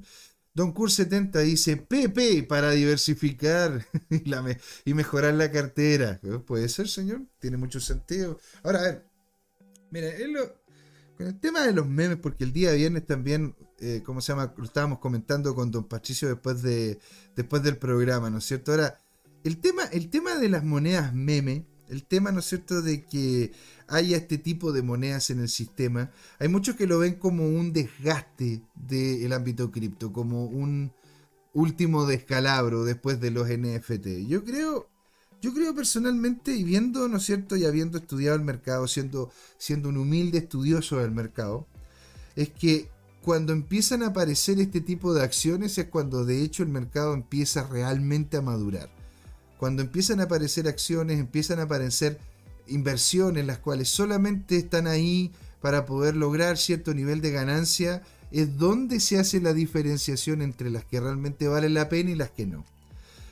Don 0.53 0.71
Cur 0.71 0.91
70 0.91 1.39
dice, 1.39 1.77
PP 1.77 2.43
para 2.43 2.71
diversificar 2.71 3.85
y, 4.85 4.93
mejorar 4.93 5.33
la 5.33 5.51
cartera. 5.51 6.19
¿Eh? 6.23 6.39
Puede 6.45 6.69
ser, 6.69 6.87
señor. 6.87 7.23
Tiene 7.39 7.57
mucho 7.57 7.79
sentido. 7.79 8.39
Ahora, 8.61 8.79
a 8.79 8.83
ver. 8.83 9.05
Mira, 9.89 10.09
con 11.17 11.27
el 11.27 11.39
tema 11.39 11.65
de 11.65 11.73
los 11.73 11.87
memes, 11.87 12.17
porque 12.17 12.43
el 12.43 12.53
día 12.53 12.71
viernes 12.73 13.05
también, 13.05 13.55
eh, 13.79 14.01
¿cómo 14.03 14.21
se 14.21 14.31
llama? 14.31 14.53
Lo 14.57 14.63
estábamos 14.63 14.99
comentando 14.99 15.53
con 15.53 15.71
Don 15.71 15.87
Patricio 15.87 16.27
después, 16.27 16.61
de, 16.63 16.99
después 17.35 17.61
del 17.61 17.77
programa, 17.77 18.29
¿no 18.29 18.39
es 18.39 18.45
cierto? 18.45 18.71
Ahora, 18.71 18.99
el 19.43 19.59
tema, 19.59 19.83
el 19.91 20.09
tema 20.09 20.35
de 20.35 20.49
las 20.49 20.63
monedas 20.63 21.13
meme, 21.13 21.67
el 21.89 22.03
tema, 22.05 22.31
¿no 22.31 22.39
es 22.39 22.45
cierto?, 22.45 22.81
de 22.81 23.05
que 23.05 23.51
haya 23.87 24.17
este 24.17 24.37
tipo 24.37 24.71
de 24.71 24.81
monedas 24.81 25.29
en 25.29 25.39
el 25.39 25.49
sistema, 25.49 26.11
hay 26.39 26.47
muchos 26.47 26.75
que 26.75 26.87
lo 26.87 26.99
ven 26.99 27.15
como 27.15 27.45
un 27.47 27.73
desgaste 27.73 28.61
del 28.75 29.33
ámbito 29.33 29.71
cripto, 29.71 30.11
como 30.11 30.45
un 30.45 30.91
último 31.53 32.05
descalabro 32.05 32.83
después 32.83 33.19
de 33.19 33.31
los 33.31 33.47
NFT. 33.47 34.27
Yo 34.27 34.43
creo, 34.43 34.89
yo 35.41 35.53
creo 35.53 35.75
personalmente, 35.75 36.55
y 36.55 36.63
viendo, 36.63 37.07
¿no 37.07 37.17
es 37.17 37.23
cierto?, 37.23 37.55
y 37.55 37.65
habiendo 37.65 37.97
estudiado 37.97 38.35
el 38.35 38.43
mercado, 38.43 38.87
siendo, 38.87 39.31
siendo 39.57 39.89
un 39.89 39.97
humilde 39.97 40.39
estudioso 40.39 40.97
del 40.97 41.11
mercado, 41.11 41.67
es 42.35 42.49
que 42.49 42.89
cuando 43.23 43.53
empiezan 43.53 44.03
a 44.03 44.07
aparecer 44.07 44.59
este 44.59 44.81
tipo 44.81 45.13
de 45.13 45.23
acciones 45.23 45.77
es 45.77 45.85
cuando 45.85 46.25
de 46.25 46.41
hecho 46.41 46.61
el 46.61 46.69
mercado 46.69 47.13
empieza 47.13 47.65
realmente 47.67 48.37
a 48.37 48.41
madurar. 48.41 48.89
Cuando 49.57 49.81
empiezan 49.81 50.19
a 50.19 50.23
aparecer 50.23 50.67
acciones, 50.67 51.19
empiezan 51.19 51.59
a 51.59 51.63
aparecer 51.63 52.19
inversiones, 52.67 53.45
las 53.45 53.59
cuales 53.59 53.89
solamente 53.89 54.57
están 54.57 54.87
ahí 54.87 55.31
para 55.61 55.85
poder 55.85 56.15
lograr 56.15 56.57
cierto 56.57 56.93
nivel 56.93 57.21
de 57.21 57.31
ganancia, 57.31 58.01
es 58.31 58.57
donde 58.57 58.99
se 58.99 59.19
hace 59.19 59.39
la 59.39 59.53
diferenciación 59.53 60.41
entre 60.41 60.69
las 60.69 60.85
que 60.85 60.99
realmente 60.99 61.47
valen 61.47 61.73
la 61.73 61.87
pena 61.87 62.11
y 62.11 62.15
las 62.15 62.31
que 62.31 62.45
no. 62.45 62.65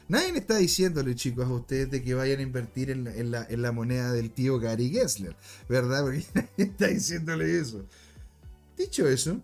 Nadie 0.07 0.37
está 0.37 0.57
diciéndole, 0.57 1.15
chicos, 1.15 1.45
a 1.45 1.53
ustedes 1.53 1.89
de 1.89 2.03
que 2.03 2.13
vayan 2.13 2.39
a 2.39 2.43
invertir 2.43 2.89
en 2.91 3.31
la, 3.31 3.71
moneda 3.71 4.11
del 4.11 4.29
tío 4.31 4.59
Gary 4.59 4.89
Gessler, 4.89 5.35
¿verdad? 5.69 6.03
Porque 6.03 6.25
nadie 6.33 6.49
está 6.57 6.87
diciéndole 6.87 7.59
eso. 7.59 7.85
Dicho 8.77 9.07
eso, 9.07 9.41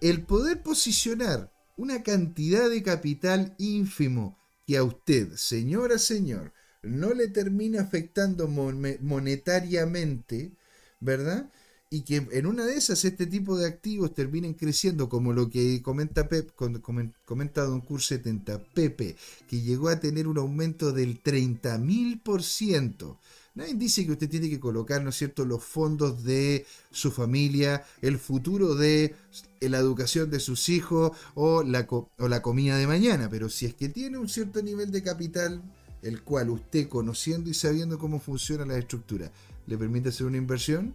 el 0.00 0.22
poder 0.22 0.62
posicionar 0.62 1.52
una 1.76 2.02
cantidad 2.02 2.70
de 2.70 2.82
capital 2.82 3.54
ínfimo 3.58 4.38
que 4.66 4.76
a 4.76 4.84
usted, 4.84 5.32
señora, 5.34 5.98
señor, 5.98 6.52
no 6.82 7.14
le 7.14 7.28
termina 7.28 7.82
afectando 7.82 8.48
monetariamente, 8.48 10.52
¿verdad? 11.00 11.50
Y 11.88 12.02
que 12.02 12.26
en 12.32 12.46
una 12.46 12.64
de 12.64 12.74
esas 12.74 13.04
este 13.04 13.26
tipo 13.26 13.56
de 13.56 13.66
activos 13.66 14.12
terminen 14.12 14.54
creciendo, 14.54 15.08
como 15.08 15.32
lo 15.32 15.48
que 15.48 15.80
comenta, 15.82 16.28
Pep, 16.28 16.50
Don 16.56 17.80
Cur 17.80 18.02
70, 18.02 18.64
Pepe, 18.74 19.14
que 19.48 19.60
llegó 19.60 19.88
a 19.88 20.00
tener 20.00 20.26
un 20.26 20.38
aumento 20.38 20.92
del 20.92 21.22
30.000%. 21.22 23.18
Nadie 23.54 23.74
dice 23.74 24.04
que 24.04 24.12
usted 24.12 24.28
tiene 24.28 24.50
que 24.50 24.60
colocar, 24.60 25.02
¿no 25.02 25.10
es 25.10 25.16
cierto?, 25.16 25.46
los 25.46 25.64
fondos 25.64 26.24
de 26.24 26.66
su 26.90 27.10
familia, 27.10 27.84
el 28.02 28.18
futuro 28.18 28.74
de 28.74 29.14
la 29.60 29.78
educación 29.78 30.30
de 30.30 30.40
sus 30.40 30.68
hijos 30.68 31.16
o 31.34 31.62
la, 31.62 31.86
o 31.88 32.28
la 32.28 32.42
comida 32.42 32.76
de 32.76 32.86
mañana, 32.86 33.30
pero 33.30 33.48
si 33.48 33.64
es 33.64 33.74
que 33.74 33.88
tiene 33.88 34.18
un 34.18 34.28
cierto 34.28 34.60
nivel 34.60 34.90
de 34.90 35.02
capital, 35.02 35.62
el 36.06 36.22
cual 36.22 36.50
usted 36.50 36.88
conociendo 36.88 37.50
y 37.50 37.54
sabiendo 37.54 37.98
cómo 37.98 38.20
funciona 38.20 38.64
la 38.64 38.78
estructura 38.78 39.30
le 39.66 39.76
permite 39.76 40.08
hacer 40.10 40.26
una 40.26 40.36
inversión, 40.36 40.94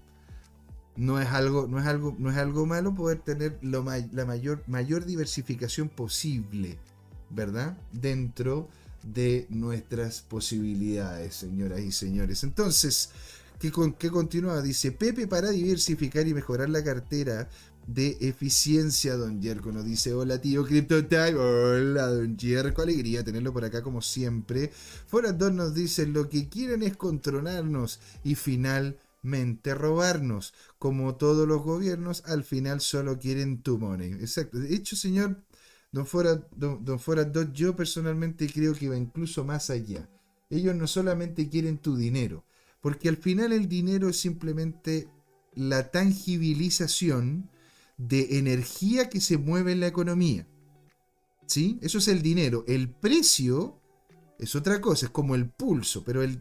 no 0.96 1.20
es 1.20 1.28
algo, 1.28 1.68
no 1.68 1.80
es 1.80 1.86
algo, 1.86 2.16
no 2.18 2.32
es 2.32 2.38
algo 2.38 2.66
malo 2.66 2.94
poder 2.94 3.20
tener 3.20 3.58
lo 3.62 3.84
la 3.84 4.26
mayor, 4.26 4.64
mayor 4.68 5.06
diversificación 5.06 5.90
posible, 5.90 6.78
¿verdad? 7.30 7.78
Dentro 7.92 8.70
de 9.04 9.48
nuestras 9.50 10.22
posibilidades, 10.22 11.36
señoras 11.36 11.80
y 11.82 11.92
señores. 11.92 12.44
Entonces, 12.44 13.10
¿qué, 13.60 13.72
qué 13.98 14.10
continúa? 14.10 14.62
Dice, 14.62 14.92
Pepe 14.92 15.28
para 15.28 15.50
diversificar 15.50 16.28
y 16.28 16.34
mejorar 16.34 16.70
la 16.70 16.84
cartera 16.84 17.50
de 17.88 18.18
eficiencia, 18.22 19.16
don 19.16 19.42
Jerko. 19.42 19.72
Nos 19.72 19.86
dice, 19.86 20.14
hola 20.14 20.40
tío 20.40 20.66
CryptoTime. 20.66 21.36
Hola, 21.36 22.08
don 22.08 22.38
Jerko. 22.38 22.82
Alegría 22.82 23.24
tenerlo 23.24 23.54
por 23.54 23.66
acá 23.66 23.82
como 23.82 24.02
siempre. 24.02 24.72
Fuera 25.08 25.32
dos 25.34 25.54
nos 25.54 25.74
dice, 25.74 26.06
lo 26.08 26.30
que 26.30 26.50
quieren 26.50 26.84
es 26.84 26.96
controlarnos 26.98 28.00
y 28.24 28.36
finalmente 28.36 29.74
robarnos. 29.76 30.54
Como 30.80 31.16
todos 31.16 31.48
los 31.48 31.64
gobiernos, 31.64 32.24
al 32.26 32.44
final 32.44 32.82
solo 32.82 33.20
quieren 33.20 33.62
tu 33.62 33.78
money. 33.78 34.14
Exacto. 34.14 34.60
De 34.60 34.74
hecho, 34.74 34.96
señor 34.96 35.38
Don 35.92 36.06
Fuera, 36.06 36.48
don, 36.56 36.86
don 36.86 37.54
yo 37.54 37.76
personalmente 37.76 38.48
creo 38.48 38.74
que 38.74 38.88
va 38.88 38.96
incluso 38.96 39.44
más 39.44 39.70
allá. 39.70 40.08
Ellos 40.50 40.74
no 40.74 40.88
solamente 40.88 41.50
quieren 41.50 41.78
tu 41.80 41.98
dinero, 41.98 42.46
porque 42.82 43.10
al 43.10 43.18
final 43.18 43.52
el 43.52 43.68
dinero 43.68 44.08
es 44.08 44.18
simplemente 44.18 45.10
la 45.54 45.92
tangibilización 45.92 47.50
de 48.08 48.40
energía 48.40 49.10
que 49.10 49.22
se 49.22 49.38
mueve 49.38 49.74
en 49.74 49.80
la 49.80 49.88
economía. 49.88 50.48
¿Sí? 51.46 51.78
Eso 51.82 51.98
es 51.98 52.08
el 52.08 52.22
dinero. 52.22 52.64
El 52.68 52.90
precio 52.90 53.80
es 54.40 54.56
otra 54.56 54.82
cosa, 54.82 55.08
es 55.08 55.12
como 55.12 55.36
el 55.36 55.50
pulso, 55.50 56.04
pero 56.04 56.24
el, 56.24 56.40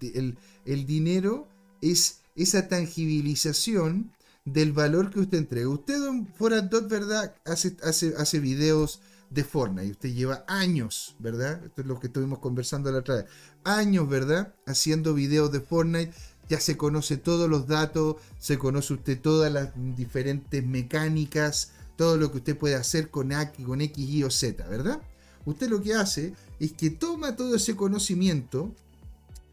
dinero 0.87 1.49
es 1.83 2.21
esa 2.35 2.69
tangibilización 2.69 4.13
del 4.45 4.73
valor 4.73 5.11
que 5.11 5.21
usted 5.21 5.39
entrega. 5.39 5.69
Usted, 5.69 5.99
don 5.99 6.27
Foradot, 6.27 6.89
¿verdad? 6.89 7.35
Hace, 7.45 7.77
hace, 7.83 8.15
hace 8.17 8.39
videos 8.39 9.03
de 9.29 9.45
Fortnite. 9.45 9.91
Usted 9.91 10.15
lleva 10.15 10.45
años, 10.49 11.17
¿verdad? 11.19 11.63
Esto 11.65 11.83
es 11.83 11.87
lo 11.87 12.01
que 12.01 12.07
estuvimos 12.07 12.39
conversando 12.39 12.91
la 12.91 12.99
otra 12.99 13.17
vez. 13.17 13.27
Años, 13.65 14.09
¿verdad? 14.09 14.55
Haciendo 14.67 15.13
videos 15.13 15.53
de 15.53 15.61
Fortnite 15.61 16.15
ya 16.51 16.61
se 16.61 16.77
conoce 16.77 17.17
todos 17.17 17.49
los 17.49 17.69
datos, 17.69 18.17
se 18.41 18.59
conoce 18.59 18.95
usted 18.95 19.21
todas 19.21 19.53
las 19.53 19.71
diferentes 19.97 20.67
mecánicas, 20.67 21.71
todo 21.97 22.17
lo 22.17 22.33
que 22.33 22.39
usted 22.39 22.59
puede 22.59 22.75
hacer 22.75 23.09
con, 23.09 23.33
con 23.65 23.81
X, 23.81 24.09
Y 24.09 24.25
o 24.25 24.31
Z, 24.31 24.67
¿verdad? 24.69 25.01
Usted 25.47 25.71
lo 25.71 25.81
que 25.81 25.95
hace 25.95 26.35
es 26.59 26.73
que 26.73 26.91
toma 26.91 27.37
todo 27.37 27.55
ese 27.55 27.77
conocimiento 27.77 28.75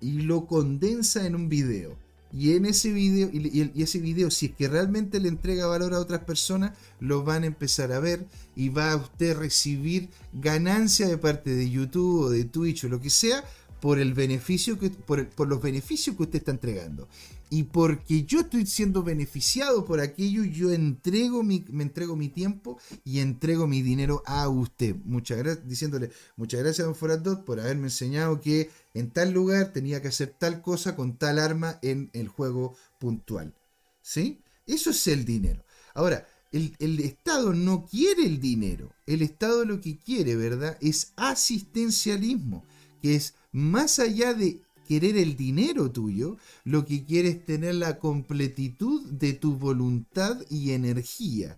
y 0.01 0.23
lo 0.23 0.47
condensa 0.47 1.27
en 1.27 1.35
un 1.35 1.49
video. 1.49 1.95
Y 2.33 2.53
en 2.53 2.65
ese 2.65 2.91
video, 2.91 3.29
y, 3.31 3.81
ese 3.81 3.99
video, 3.99 4.31
si 4.31 4.47
es 4.47 4.55
que 4.55 4.67
realmente 4.67 5.19
le 5.19 5.29
entrega 5.29 5.67
valor 5.67 5.93
a 5.93 5.99
otras 5.99 6.21
personas, 6.21 6.73
lo 6.99 7.23
van 7.23 7.43
a 7.43 7.47
empezar 7.47 7.91
a 7.91 7.99
ver 7.99 8.25
y 8.55 8.69
va 8.69 8.91
a 8.91 8.95
usted 8.97 9.37
recibir 9.37 10.09
ganancia 10.33 11.07
de 11.07 11.17
parte 11.17 11.51
de 11.51 11.69
YouTube 11.69 12.21
o 12.21 12.29
de 12.29 12.43
Twitch 12.43 12.85
o 12.85 12.89
lo 12.89 12.99
que 12.99 13.11
sea 13.11 13.43
por 13.79 13.99
el 13.99 14.13
beneficio 14.13 14.79
que, 14.79 14.89
por, 14.89 15.47
los 15.47 15.61
beneficios 15.61 16.15
que 16.15 16.23
usted 16.23 16.39
está 16.39 16.51
entregando. 16.51 17.07
Y 17.49 17.63
porque 17.63 18.23
yo 18.23 18.41
estoy 18.41 18.65
siendo 18.65 19.03
beneficiado 19.03 19.85
por 19.85 20.01
aquello, 20.01 20.43
yo 20.43 20.71
entrego 20.71 21.43
mi, 21.43 21.63
me 21.69 21.83
entrego 21.83 22.15
mi 22.15 22.27
tiempo 22.27 22.77
y 23.05 23.19
entrego 23.19 23.67
mi 23.67 23.81
dinero 23.81 24.21
a 24.25 24.49
usted. 24.49 24.95
Muchas 25.05 25.37
gracias, 25.37 25.67
diciéndole, 25.67 26.11
muchas 26.35 26.59
gracias, 26.59 26.85
don 26.85 26.95
Foradot, 26.95 27.45
por 27.45 27.59
haberme 27.59 27.85
enseñado 27.85 28.41
que 28.41 28.69
en 28.93 29.11
tal 29.11 29.31
lugar 29.31 29.71
tenía 29.71 30.01
que 30.01 30.09
hacer 30.09 30.35
tal 30.37 30.61
cosa 30.61 30.95
con 30.95 31.17
tal 31.17 31.39
arma 31.39 31.79
en 31.81 32.09
el 32.13 32.27
juego 32.27 32.75
puntual. 32.99 33.53
¿Sí? 34.01 34.41
Eso 34.65 34.89
es 34.89 35.07
el 35.07 35.23
dinero. 35.23 35.63
Ahora, 35.93 36.27
el, 36.51 36.75
el, 36.79 36.99
Estado 36.99 37.53
no 37.53 37.85
quiere 37.85 38.25
el 38.25 38.39
dinero. 38.39 38.91
El 39.05 39.21
Estado 39.21 39.65
lo 39.65 39.81
que 39.81 39.97
quiere, 39.97 40.35
¿verdad? 40.35 40.77
Es 40.81 41.13
asistencialismo, 41.15 42.65
que 43.01 43.15
es 43.15 43.35
más 43.57 43.97
allá 43.97 44.35
de 44.35 44.61
querer 44.87 45.17
el 45.17 45.35
dinero 45.35 45.89
tuyo, 45.91 46.37
lo 46.63 46.85
que 46.85 47.03
quiere 47.05 47.29
es 47.29 47.43
tener 47.43 47.73
la 47.73 47.97
completitud 47.97 49.03
de 49.09 49.33
tu 49.33 49.57
voluntad 49.57 50.37
y 50.47 50.73
energía, 50.73 51.57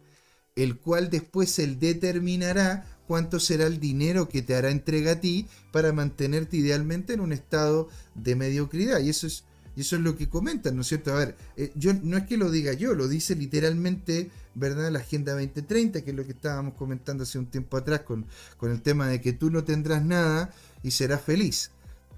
el 0.56 0.78
cual 0.78 1.10
después 1.10 1.60
él 1.60 1.78
determinará 1.78 2.88
cuánto 3.06 3.38
será 3.42 3.68
el 3.68 3.82
dinero 3.82 4.30
que 4.30 4.42
te 4.42 4.56
hará 4.56 4.72
entrega 4.72 5.12
a 5.12 5.20
ti 5.20 5.46
para 5.74 5.92
mantenerte 5.92 6.56
idealmente 6.56 7.14
en 7.14 7.20
un 7.20 7.34
estado 7.34 7.90
de 8.16 8.36
mediocridad. 8.38 9.02
Y 9.02 9.10
eso 9.10 9.28
es, 9.28 9.44
eso 9.76 9.98
es 9.98 10.02
lo 10.02 10.16
que 10.16 10.30
comentan, 10.30 10.78
¿no 10.78 10.84
es 10.84 10.88
cierto? 10.88 11.12
A 11.12 11.18
ver, 11.18 11.36
eh, 11.58 11.74
yo, 11.76 11.94
no 12.02 12.16
es 12.16 12.24
que 12.28 12.38
lo 12.38 12.50
diga 12.50 12.72
yo, 12.72 12.96
lo 12.96 13.10
dice 13.10 13.36
literalmente, 13.36 14.32
¿verdad? 14.56 14.90
La 14.90 15.00
Agenda 15.00 15.34
2030, 15.34 16.02
que 16.02 16.12
es 16.12 16.16
lo 16.16 16.26
que 16.26 16.32
estábamos 16.32 16.76
comentando 16.76 17.24
hace 17.24 17.40
un 17.40 17.48
tiempo 17.48 17.76
atrás 17.76 18.02
con, 18.02 18.26
con 18.56 18.72
el 18.72 18.82
tema 18.82 19.10
de 19.10 19.20
que 19.20 19.34
tú 19.34 19.52
no 19.52 19.66
tendrás 19.66 20.02
nada 20.06 20.54
y 20.82 20.92
serás 20.92 21.22
feliz. 21.22 21.72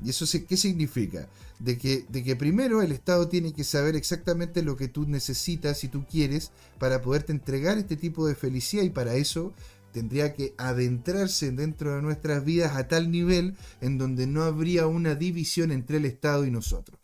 ¿Y 0.03 0.09
eso 0.09 0.25
qué 0.47 0.57
significa? 0.57 1.29
De 1.59 1.77
que, 1.77 2.05
de 2.09 2.23
que 2.23 2.35
primero 2.35 2.81
el 2.81 2.91
Estado 2.91 3.27
tiene 3.27 3.53
que 3.53 3.63
saber 3.63 3.95
exactamente 3.95 4.63
lo 4.63 4.75
que 4.75 4.87
tú 4.87 5.05
necesitas 5.07 5.83
y 5.83 5.89
tú 5.89 6.05
quieres 6.09 6.51
para 6.79 7.01
poderte 7.01 7.31
entregar 7.31 7.77
este 7.77 7.97
tipo 7.97 8.25
de 8.27 8.35
felicidad 8.35 8.83
y 8.83 8.89
para 8.89 9.15
eso 9.15 9.53
tendría 9.91 10.33
que 10.33 10.55
adentrarse 10.57 11.51
dentro 11.51 11.95
de 11.95 12.01
nuestras 12.01 12.43
vidas 12.43 12.75
a 12.75 12.87
tal 12.87 13.11
nivel 13.11 13.55
en 13.81 13.97
donde 13.97 14.25
no 14.25 14.43
habría 14.43 14.87
una 14.87 15.15
división 15.15 15.71
entre 15.71 15.97
el 15.97 16.05
Estado 16.05 16.45
y 16.45 16.51
nosotros. 16.51 16.99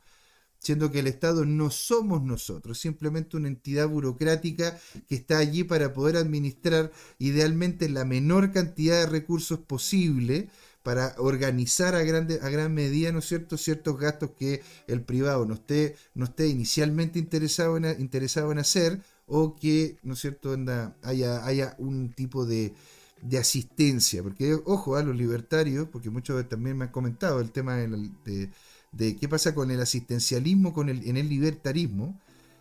siendo 0.59 0.91
que 0.91 0.99
el 0.99 1.07
Estado 1.07 1.45
no 1.45 1.69
somos 1.69 2.23
nosotros, 2.23 2.79
simplemente 2.79 3.37
una 3.37 3.47
entidad 3.47 3.87
burocrática 3.87 4.77
que 5.07 5.15
está 5.15 5.37
allí 5.37 5.63
para 5.63 5.93
poder 5.93 6.17
administrar 6.17 6.91
idealmente 7.19 7.87
la 7.89 8.05
menor 8.05 8.51
cantidad 8.51 8.99
de 9.01 9.05
recursos 9.05 9.59
posible 9.59 10.49
para 10.87 11.15
organizar 11.17 11.95
a, 11.95 12.03
grande, 12.03 12.39
a 12.41 12.47
gran 12.47 12.73
medida, 12.73 13.11
¿no 13.11 13.19
es 13.19 13.25
cierto?, 13.25 13.57
ciertos 13.57 13.99
gastos 13.99 14.31
que 14.39 14.61
el 14.87 15.01
privado 15.01 15.45
no 15.45 15.55
esté, 15.55 15.97
no 16.15 16.23
esté 16.23 16.47
inicialmente 16.47 17.19
interesado 17.19 17.75
en, 17.75 17.83
interesado 17.99 18.53
en 18.53 18.59
hacer 18.59 19.01
o 19.25 19.57
que, 19.57 19.97
¿no 20.03 20.13
es 20.13 20.19
cierto?, 20.21 20.55
haya, 21.03 21.45
haya 21.45 21.75
un 21.77 22.13
tipo 22.13 22.45
de, 22.45 22.73
de 23.21 23.37
asistencia, 23.37 24.23
porque 24.23 24.57
ojo 24.63 24.95
a 24.95 25.03
los 25.03 25.13
libertarios, 25.13 25.89
porque 25.91 26.09
muchos 26.09 26.47
también 26.47 26.77
me 26.77 26.85
han 26.85 26.91
comentado 26.91 27.41
el 27.41 27.51
tema 27.51 27.75
de, 27.75 28.49
de, 28.93 29.17
qué 29.17 29.27
pasa 29.27 29.53
con 29.53 29.69
el 29.71 29.81
asistencialismo 29.81 30.71
con 30.71 30.87
el, 30.87 31.05
en 31.05 31.17
el 31.17 31.27
libertarismo, 31.27 32.17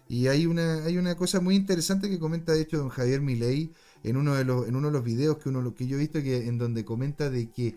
y 0.09 0.27
hay 0.27 0.47
una, 0.47 0.83
hay 0.85 0.99
una 0.99 1.15
cosa 1.15 1.39
muy 1.39 1.55
interesante 1.55 2.11
que 2.11 2.19
comenta 2.19 2.55
de 2.55 2.63
hecho 2.63 2.79
don 2.79 2.89
Javier 2.89 3.21
Milei 3.21 3.71
en 4.03 4.17
uno 4.17 4.35
de 4.35 4.45
los, 4.45 4.67
en 4.67 4.75
uno 4.75 4.89
de 4.89 4.95
los 4.95 5.05
videos 5.05 5.39
que, 5.39 5.49
uno, 5.49 5.73
que 5.75 5.87
yo 5.87 5.97
he 5.97 6.01
visto 6.01 6.21
que, 6.23 6.49
en 6.49 6.59
donde 6.59 6.85
comenta 6.85 7.31
de 7.31 7.51
que 7.51 7.77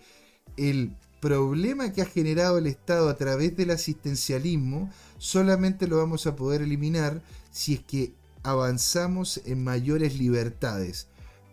el 0.60 0.95
problema 1.22 1.91
que 1.93 2.01
ha 2.01 2.05
generado 2.05 2.57
el 2.57 2.68
Estado 2.68 3.10
a 3.10 3.16
través 3.16 3.55
del 3.55 3.72
asistencialismo 3.72 4.89
solamente 5.18 5.88
lo 5.88 5.97
vamos 5.97 6.28
a 6.28 6.36
poder 6.36 6.62
eliminar 6.62 7.22
si 7.51 7.76
es 7.76 7.80
que 7.82 8.14
avanzamos 8.43 9.41
en 9.45 9.64
mayores 9.64 10.18
libertades 10.18 11.07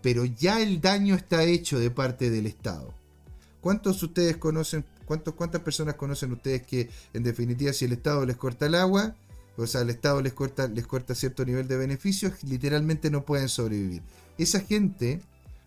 pero 0.07 0.25
ya 0.25 0.63
el 0.63 0.81
daño 0.81 1.17
está 1.17 1.43
hecho 1.43 1.81
de 1.81 1.91
parte 1.91 2.31
del 2.31 2.47
Estado. 2.47 2.95
¿Cuántos 3.61 4.01
ustedes 4.05 4.37
conocen, 4.37 4.85
cuántos, 5.05 5.35
cuántas 5.35 5.63
personas 5.63 5.97
conocen 5.97 6.31
ustedes 6.31 6.63
que 6.63 6.91
en 7.13 7.25
definitiva 7.25 7.73
si 7.73 7.87
el 7.87 7.93
Estado 7.93 8.25
les 8.25 8.37
corta 8.37 8.67
el 8.67 8.77
agua, 8.77 9.17
o 9.57 9.67
sea, 9.67 9.81
el 9.81 9.91
Estado 9.91 10.23
les 10.23 10.33
corta, 10.33 10.69
les 10.69 10.87
corta 10.87 11.17
cierto 11.17 11.45
nivel 11.45 11.67
de 11.67 11.77
beneficios, 11.77 12.35
literalmente 12.45 13.11
no 13.11 13.25
pueden 13.25 13.49
sobrevivir? 13.49 14.03
Esa 14.39 14.61
gente 14.61 15.21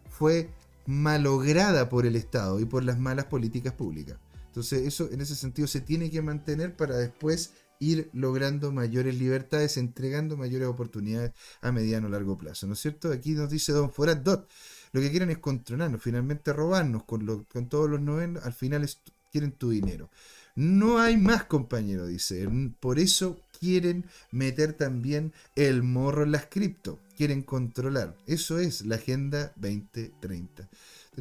fue 0.10 0.50
malograda 0.90 1.88
por 1.88 2.08
el 2.08 2.16
Estado 2.16 2.60
y 2.60 2.66
por 2.66 2.84
las 2.84 2.98
malas 2.98 3.26
políticas 3.26 3.74
públicas. 3.74 4.18
Entonces, 4.48 4.88
eso 4.88 5.08
en 5.12 5.22
ese 5.22 5.36
sentido 5.36 5.68
se 5.68 5.82
tiene 5.82 6.10
que 6.10 6.24
mantener 6.24 6.76
para 6.76 6.98
después 6.98 7.54
ir 7.78 8.10
logrando 8.12 8.72
mayores 8.72 9.14
libertades, 9.14 9.78
entregando 9.78 10.36
mayores 10.36 10.68
oportunidades 10.68 11.34
a 11.62 11.72
mediano 11.72 12.08
o 12.08 12.10
largo 12.10 12.36
plazo, 12.40 12.66
¿no 12.66 12.74
es 12.74 12.80
cierto? 12.80 13.12
Aquí 13.12 13.34
nos 13.34 13.52
dice 13.52 13.72
Don 13.72 13.92
Forat 13.92 14.24
Dot, 14.24 14.50
lo 14.92 15.00
que 15.00 15.12
quieren 15.12 15.30
es 15.30 15.38
controlarnos, 15.38 16.02
finalmente 16.02 16.54
robarnos 16.54 17.04
con, 17.04 17.24
todos 17.70 17.88
los 17.88 18.02
novenos, 18.02 18.44
al 18.44 18.54
final 18.54 18.90
quieren 19.32 19.52
tu 19.52 19.70
dinero. 19.70 20.10
No 20.56 20.98
hay 20.98 21.18
más, 21.18 21.44
compañero, 21.44 22.08
dice. 22.08 22.50
Por 22.80 22.98
eso 22.98 23.40
quieren 23.60 24.08
meter 24.32 24.74
también 24.74 25.34
el 25.56 25.84
morro 25.84 26.24
en 26.24 26.32
las 26.32 26.48
cripto. 26.48 27.00
Quieren 27.20 27.42
controlar. 27.44 28.16
Eso 28.28 28.60
es 28.60 28.86
la 28.86 28.96
Agenda 28.96 29.52
2030 29.58 30.70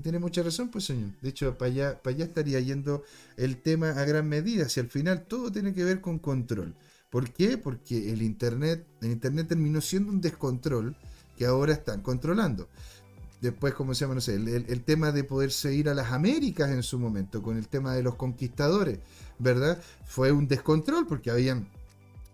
tiene 0.00 0.18
mucha 0.18 0.42
razón, 0.42 0.68
pues 0.70 0.84
señor. 0.84 1.10
De 1.20 1.30
hecho, 1.30 1.56
para 1.56 1.70
allá, 1.70 2.02
para 2.02 2.14
allá 2.14 2.24
estaría 2.26 2.60
yendo 2.60 3.02
el 3.36 3.60
tema 3.60 3.90
a 3.90 4.04
gran 4.04 4.28
medida. 4.28 4.68
Si 4.68 4.80
al 4.80 4.88
final 4.88 5.26
todo 5.26 5.50
tiene 5.50 5.72
que 5.72 5.84
ver 5.84 6.00
con 6.00 6.18
control. 6.18 6.74
¿Por 7.10 7.30
qué? 7.32 7.58
Porque 7.58 8.12
el 8.12 8.22
Internet, 8.22 8.86
el 9.00 9.12
Internet 9.12 9.48
terminó 9.48 9.80
siendo 9.80 10.12
un 10.12 10.20
descontrol 10.20 10.96
que 11.36 11.46
ahora 11.46 11.72
están 11.72 12.02
controlando. 12.02 12.68
Después, 13.40 13.72
como 13.74 13.94
se 13.94 14.00
llama? 14.00 14.16
No 14.16 14.20
sé, 14.20 14.34
el, 14.34 14.48
el, 14.48 14.82
tema 14.82 15.12
de 15.12 15.22
poderse 15.22 15.72
ir 15.72 15.88
a 15.88 15.94
las 15.94 16.10
Américas 16.10 16.70
en 16.70 16.82
su 16.82 16.98
momento, 16.98 17.40
con 17.40 17.56
el 17.56 17.68
tema 17.68 17.94
de 17.94 18.02
los 18.02 18.16
conquistadores, 18.16 18.98
¿verdad? 19.38 19.80
Fue 20.04 20.32
un 20.32 20.48
descontrol 20.48 21.06
porque 21.06 21.30
habían 21.30 21.68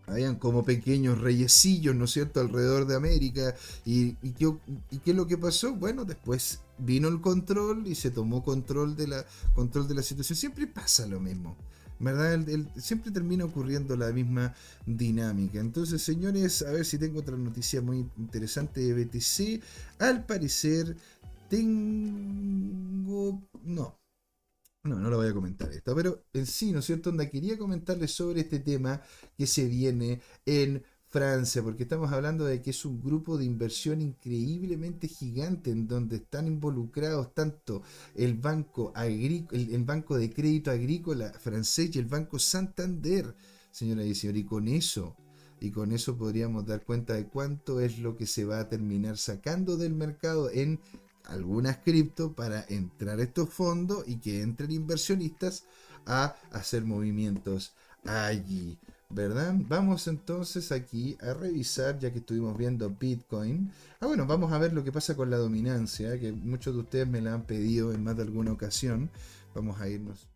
habían 0.07 0.37
como 0.37 0.65
pequeños 0.65 1.21
reyecillos, 1.21 1.95
¿no 1.95 2.05
es 2.05 2.13
cierto?, 2.13 2.41
alrededor 2.41 2.87
de 2.87 2.97
América. 2.97 3.55
¿Y, 3.85 4.17
y, 4.23 4.33
qué, 4.33 4.53
¿Y, 4.91 4.99
qué, 4.99 5.11
es 5.11 5.17
lo 5.17 5.27
que 5.27 5.39
pasó? 5.39 5.75
Bueno, 5.75 6.05
después 6.05 6.61
vino 6.79 7.09
el 7.09 7.21
control 7.21 7.87
y 7.87 7.95
se 7.95 8.11
tomó 8.11 8.43
control 8.43 8.97
de 8.97 9.09
la, 9.09 9.27
control 9.55 9.89
de 9.89 9.95
la 9.95 10.03
situación. 10.03 10.37
Siempre 10.37 10.67
pasa 10.67 11.07
lo 11.07 11.21
mismo. 11.21 11.57
¿Verdad? 12.01 12.45
siempre 12.77 13.13
termina 13.13 13.45
ocurriendo 13.45 13.97
la 13.97 14.11
misma 14.11 14.53
dinámica. 14.85 15.61
Entonces, 15.61 16.03
señores, 16.03 16.63
a 16.63 16.73
ver 16.73 16.85
si 16.85 16.99
tengo 16.99 17.21
otra 17.21 17.37
noticia 17.37 17.81
muy 17.81 18.11
interesante 18.19 18.81
de 18.81 19.05
BTC. 19.05 19.63
Al 20.01 20.27
parecer, 20.27 20.97
tengo... 21.49 23.41
No, 23.63 23.97
no, 24.85 24.99
no 24.99 25.11
lo 25.11 25.17
voy 25.17 25.29
a 25.29 25.35
comentar 25.35 25.73
esto, 25.73 25.95
pero 25.95 26.25
en 26.33 26.47
sí, 26.47 26.71
¿no 26.71 26.81
es 26.81 26.85
cierto? 26.85 27.11
Onda, 27.11 27.29
quería 27.29 27.59
comentarles 27.59 28.13
sobre 28.13 28.43
este 28.43 28.61
tema 28.61 29.01
que 29.37 29.47
se 29.47 29.67
viene 29.67 30.21
en 30.45 30.83
Francia, 31.09 31.63
porque 31.63 31.85
estamos 31.85 32.13
hablando 32.13 32.45
de 32.45 32.61
que 32.61 32.71
es 32.71 32.85
un 32.85 33.01
grupo 33.01 33.39
de 33.39 33.45
inversión 33.45 34.03
increíblemente 34.03 35.09
gigante 35.09 35.71
en 35.71 35.87
donde 35.87 36.17
están 36.17 36.49
involucrados 36.49 37.33
tanto 37.33 37.83
el 38.15 38.35
banco, 38.35 38.93
el, 38.97 39.85
banco 39.85 40.19
de 40.19 40.33
crédito 40.33 40.71
agrícola 40.71 41.33
francés 41.33 41.95
y 41.95 42.01
el 42.01 42.07
banco 42.07 42.39
Santander, 42.39 43.35
señora 43.71 44.05
y 44.05 44.15
señores, 44.15 44.43
y 44.43 44.45
con 44.45 44.69
eso 44.69 45.17
y 45.61 45.71
con 45.71 45.93
eso 45.93 46.19
podríamos 46.19 46.67
dar 46.67 46.85
cuenta 46.85 47.15
de 47.15 47.27
cuánto 47.27 47.81
es 47.81 47.99
lo 47.99 48.17
que 48.17 48.27
se 48.27 48.45
va 48.45 48.61
a 48.61 48.69
terminar 48.69 49.17
sacando 49.17 49.77
del 49.77 49.95
mercado 49.95 50.51
en 50.51 50.81
algunas 51.25 51.79
cripto 51.79 52.33
para 52.33 52.65
entrar 52.69 53.21
estos 53.21 53.51
fondos 53.51 54.05
y 54.07 54.17
que 54.17 54.43
entren 54.43 54.71
inversionistas 54.71 55.65
a 56.07 56.37
hacer 56.51 56.85
movimientos 56.85 57.75
allí. 58.05 58.79
¿Verdad? 59.11 59.55
Vamos 59.69 60.09
entonces 60.09 60.73
aquí 60.73 61.17
a 61.21 61.35
revisar, 61.35 61.99
ya 62.01 62.11
que 62.11 62.19
estuvimos 62.19 62.57
viendo 62.59 62.91
Bitcoin. 62.91 63.71
Ah, 64.01 64.07
bueno, 64.07 64.27
vamos 64.27 64.53
a 64.53 64.59
ver 64.59 64.73
lo 64.73 64.83
que 64.83 64.91
pasa 64.91 65.15
con 65.15 65.31
la 65.31 65.37
dominancia, 65.37 66.19
que 66.19 66.33
muchos 66.33 66.75
de 66.75 66.81
ustedes 66.81 67.07
me 67.07 67.21
la 67.21 67.35
han 67.35 67.45
pedido 67.45 67.93
en 67.93 68.03
más 68.03 68.17
de 68.17 68.23
alguna 68.23 68.51
ocasión. 68.53 69.11
Vamos 69.55 69.81
a 69.81 69.89
irnos 69.89 70.27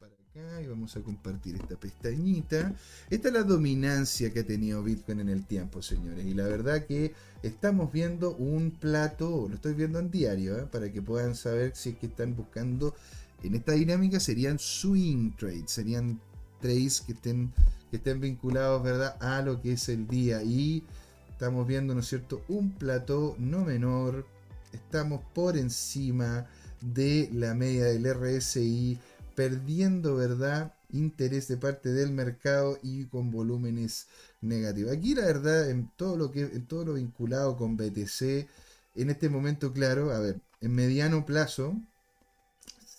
y 0.62 0.66
vamos 0.66 0.96
a 0.96 1.00
compartir 1.00 1.56
esta 1.56 1.76
pestañita. 1.76 2.72
Esta 3.10 3.28
es 3.28 3.34
la 3.34 3.42
dominancia 3.42 4.32
que 4.32 4.40
ha 4.40 4.46
tenido 4.46 4.82
Bitcoin 4.82 5.20
en 5.20 5.28
el 5.28 5.44
tiempo, 5.44 5.82
señores. 5.82 6.24
Y 6.24 6.34
la 6.34 6.44
verdad 6.44 6.86
que 6.86 7.12
estamos 7.42 7.92
viendo 7.92 8.36
un 8.36 8.70
plato, 8.70 9.46
lo 9.48 9.56
estoy 9.56 9.74
viendo 9.74 9.98
en 9.98 10.10
diario, 10.10 10.58
¿eh? 10.58 10.66
para 10.70 10.92
que 10.92 11.02
puedan 11.02 11.34
saber 11.34 11.74
si 11.74 11.90
es 11.90 11.98
que 11.98 12.06
están 12.06 12.36
buscando 12.36 12.94
en 13.42 13.54
esta 13.54 13.72
dinámica 13.72 14.18
serían 14.18 14.58
swing 14.58 15.32
trades, 15.36 15.70
serían 15.70 16.20
trades 16.60 17.00
que 17.00 17.12
estén, 17.12 17.52
que 17.90 17.96
estén 17.96 18.20
vinculados 18.20 18.82
¿verdad? 18.82 19.16
a 19.20 19.42
lo 19.42 19.60
que 19.60 19.72
es 19.72 19.88
el 19.88 20.06
día. 20.06 20.42
Y 20.42 20.84
estamos 21.30 21.66
viendo, 21.66 21.94
¿no 21.94 22.00
es 22.00 22.08
cierto?, 22.08 22.42
un 22.48 22.72
plato 22.72 23.34
no 23.38 23.64
menor. 23.64 24.26
Estamos 24.72 25.20
por 25.34 25.56
encima 25.56 26.46
de 26.80 27.28
la 27.32 27.54
media 27.54 27.86
del 27.86 28.06
RSI, 28.14 28.98
perdiendo, 29.38 30.16
¿verdad? 30.16 30.74
interés 30.90 31.46
de 31.46 31.56
parte 31.56 31.92
del 31.92 32.10
mercado 32.10 32.76
y 32.82 33.04
con 33.04 33.30
volúmenes 33.30 34.08
negativos. 34.40 34.90
Aquí 34.90 35.14
la 35.14 35.26
verdad, 35.26 35.70
en 35.70 35.92
todo 35.94 36.16
lo 36.16 36.32
que 36.32 36.40
en 36.40 36.66
todo 36.66 36.86
lo 36.86 36.94
vinculado 36.94 37.56
con 37.56 37.76
BTC, 37.76 38.48
en 38.96 39.10
este 39.10 39.28
momento, 39.28 39.72
claro, 39.72 40.10
a 40.10 40.18
ver, 40.18 40.40
en 40.60 40.74
mediano 40.74 41.24
plazo 41.24 41.80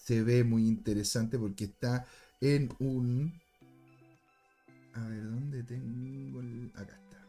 se 0.05 0.23
ve 0.23 0.45
muy 0.45 0.65
interesante 0.65 1.37
porque 1.37 1.65
está 1.65 2.05
en 2.39 2.69
un 2.79 3.33
a 4.93 5.05
ver, 5.09 5.23
¿dónde 5.23 5.63
tengo 5.63 6.39
el 6.39 6.71
acá 6.73 6.97
está. 7.03 7.19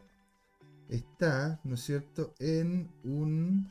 Está, 0.89 1.61
¿no 1.65 1.75
es 1.75 1.81
cierto?, 1.81 2.33
en 2.39 2.89
un 3.03 3.69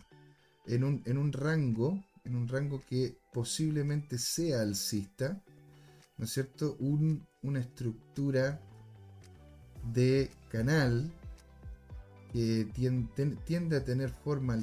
en 0.68 0.84
un 0.84 1.02
en 1.06 1.18
un 1.18 1.32
rango, 1.32 2.04
en 2.24 2.36
un 2.36 2.48
rango 2.48 2.82
que 2.88 3.18
posiblemente 3.34 4.18
sea 4.18 4.62
alcista 4.62 5.42
¿no 6.18 6.26
es 6.26 6.32
cierto? 6.32 6.78
una 7.42 7.60
estructura 7.60 8.60
de 9.94 10.30
canal 10.52 11.12
que 12.34 12.68
tiende, 13.46 13.78
a 13.78 13.84
tener 13.84 14.10
forma 14.10 14.56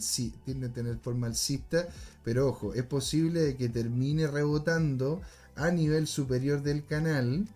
tiende 0.44 0.66
a 0.68 0.72
tener 0.72 0.98
forma 0.98 1.26
alcista, 1.26 1.88
pero 2.22 2.48
ojo, 2.48 2.74
es 2.74 2.84
posible 2.84 3.57
que 3.57 3.68
termine 3.68 4.26
rebotando 4.26 5.20
a 5.57 5.70
nivel 5.70 6.07
superior 6.07 6.62
del 6.62 6.84
canal 6.84 7.48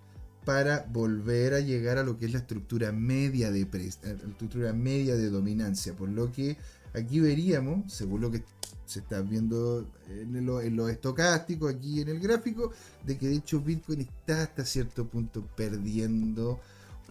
para 0.44 0.86
volver 0.90 1.54
a 1.54 1.60
llegar 1.60 1.98
a 1.98 2.02
lo 2.02 2.18
que 2.18 2.26
es 2.26 2.32
la 2.32 2.38
estructura 2.38 2.90
media 2.92 3.52
de 3.52 3.60
eh, 3.60 3.90
estructura 4.28 4.72
media 4.72 5.14
de 5.14 5.28
dominancia, 5.28 5.94
por 5.94 6.08
lo 6.08 6.32
que 6.32 6.56
aquí 6.94 7.20
veríamos, 7.20 7.92
según 7.92 8.22
lo 8.22 8.30
que 8.30 8.42
se 8.90 9.00
está 9.00 9.20
viendo 9.22 9.88
en 10.08 10.44
lo, 10.44 10.60
en 10.60 10.78
estocástico, 10.90 11.68
aquí 11.68 12.00
en 12.00 12.08
el 12.08 12.18
gráfico, 12.18 12.72
de 13.04 13.16
que 13.16 13.28
de 13.28 13.36
hecho 13.36 13.60
Bitcoin 13.60 14.00
está 14.00 14.42
hasta 14.42 14.64
cierto 14.64 15.06
punto 15.06 15.46
perdiendo 15.56 16.60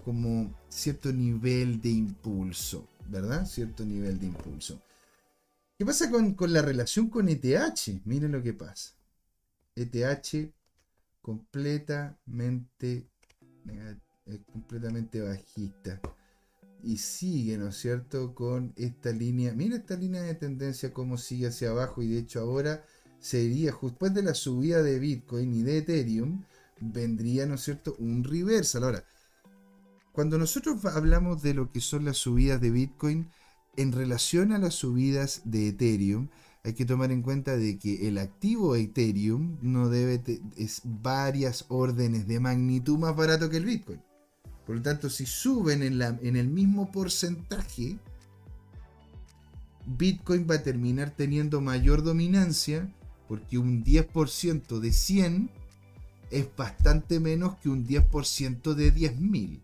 como 0.04 0.54
cierto 0.68 1.14
nivel 1.14 1.82
de 1.82 1.90
impulso, 1.90 2.86
¿verdad? 3.08 3.46
Cierto 3.46 3.86
nivel 3.86 4.20
de 4.20 4.26
impulso. 4.26 4.82
¿Qué 5.78 5.86
pasa 5.86 6.12
con, 6.12 6.34
con 6.34 6.52
la 6.52 6.62
relación 6.62 7.10
con 7.10 7.30
ETH? 7.30 8.04
Miren 8.04 8.34
lo 8.34 8.44
que 8.44 8.54
pasa. 8.54 8.94
ETH 9.76 10.52
completamente 11.22 13.08
completamente 14.52 15.22
bajista. 15.22 16.02
Y 16.84 16.98
sigue, 16.98 17.58
¿no 17.58 17.70
es 17.70 17.78
cierto?, 17.78 18.34
con 18.34 18.74
esta 18.78 19.12
línea. 19.12 19.54
Mira 19.54 19.76
esta 19.76 19.96
línea 19.96 20.22
de 20.22 20.36
tendencia, 20.36 20.94
cómo 20.94 21.18
sigue 21.18 21.48
hacia 21.48 21.72
abajo. 21.72 22.02
Y 22.02 22.08
de 22.08 22.20
hecho, 22.20 22.40
ahora 22.40 22.86
sería, 23.20 23.76
después 23.82 24.14
de 24.14 24.24
la 24.24 24.34
subida 24.34 24.82
de 24.82 24.98
Bitcoin 25.00 25.54
y 25.54 25.64
de 25.64 25.80
Ethereum, 25.80 26.44
vendría, 26.80 27.46
¿no 27.46 27.56
es 27.56 27.62
cierto?, 27.62 27.96
un 28.00 28.24
reversal. 28.24 28.84
Ahora, 28.84 29.04
cuando 30.14 30.38
nosotros 30.38 30.84
hablamos 30.86 31.42
de 31.42 31.54
lo 31.54 31.72
que 31.72 31.82
son 31.82 32.06
las 32.06 32.18
subidas 32.18 32.62
de 32.62 32.72
Bitcoin, 32.72 33.30
en 33.78 33.92
relación 33.92 34.52
a 34.52 34.58
las 34.58 34.76
subidas 34.76 35.42
de 35.46 35.70
Ethereum, 35.70 36.30
hay 36.64 36.74
que 36.74 36.86
tomar 36.86 37.12
en 37.12 37.22
cuenta 37.22 37.56
de 37.56 37.78
que 37.78 38.08
el 38.08 38.18
activo 38.18 38.76
Ethereum 38.76 39.58
no 39.62 39.90
debe 39.90 40.22
es 40.58 40.82
varias 40.84 41.66
órdenes 41.70 42.28
de 42.28 42.40
magnitud 42.40 42.98
más 42.98 43.16
barato 43.16 43.50
que 43.50 43.58
el 43.58 43.66
Bitcoin. 43.66 44.02
Por 44.70 44.76
lo 44.76 44.84
tanto, 44.84 45.10
si 45.10 45.26
suben 45.26 45.82
en, 45.82 45.98
la, 45.98 46.16
en 46.22 46.36
el 46.36 46.48
mismo 46.48 46.92
porcentaje, 46.92 47.98
Bitcoin 49.88 50.46
va 50.48 50.58
a 50.58 50.62
terminar 50.62 51.10
teniendo 51.10 51.60
mayor 51.60 52.04
dominancia 52.04 52.88
porque 53.28 53.58
un 53.58 53.84
10% 53.84 54.80
de 54.80 54.92
100 54.92 55.50
es 56.30 56.56
bastante 56.56 57.20
menos 57.20 57.58
que 57.58 57.70
un 57.70 57.88
10% 57.88 58.76
de 58.76 58.94
10.000. 58.94 59.60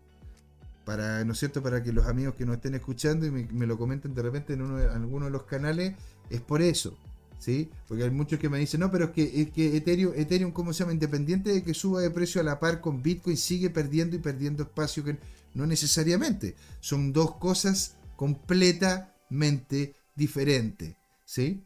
Para, 0.84 1.24
¿no 1.24 1.34
es 1.34 1.38
cierto? 1.38 1.62
Para 1.62 1.84
que 1.84 1.92
los 1.92 2.06
amigos 2.06 2.34
que 2.34 2.44
nos 2.44 2.56
estén 2.56 2.74
escuchando 2.74 3.26
y 3.26 3.30
me, 3.30 3.66
lo 3.68 3.78
comenten 3.78 4.12
de 4.12 4.22
repente 4.22 4.54
en, 4.54 4.62
uno, 4.62 4.80
en 4.80 4.90
alguno 4.90 5.26
de 5.26 5.30
los 5.30 5.44
canales, 5.44 5.94
es 6.30 6.40
por 6.40 6.62
eso. 6.62 6.98
¿Sí? 7.38 7.70
Porque 7.88 8.04
hay 8.04 8.10
muchos 8.10 8.38
que 8.38 8.48
me 8.48 8.58
dicen, 8.58 8.80
no, 8.80 8.90
pero 8.90 9.06
es 9.06 9.10
que, 9.12 9.42
es 9.42 9.50
que 9.50 9.76
Ethereum, 9.76 10.12
Ethereum, 10.16 10.52
¿cómo 10.52 10.72
se 10.72 10.80
llama? 10.80 10.92
Independiente 10.92 11.52
de 11.52 11.62
que 11.62 11.74
suba 11.74 12.00
de 12.00 12.10
precio 12.10 12.40
a 12.40 12.44
la 12.44 12.58
par 12.58 12.80
con 12.80 13.02
Bitcoin, 13.02 13.36
sigue 13.36 13.70
perdiendo 13.70 14.16
y 14.16 14.20
perdiendo 14.20 14.62
espacio, 14.64 15.04
que 15.04 15.16
no 15.54 15.66
necesariamente. 15.66 16.56
Son 16.80 17.12
dos 17.12 17.36
cosas 17.36 17.96
completamente 18.16 19.94
diferentes, 20.14 20.94
¿sí? 21.24 21.62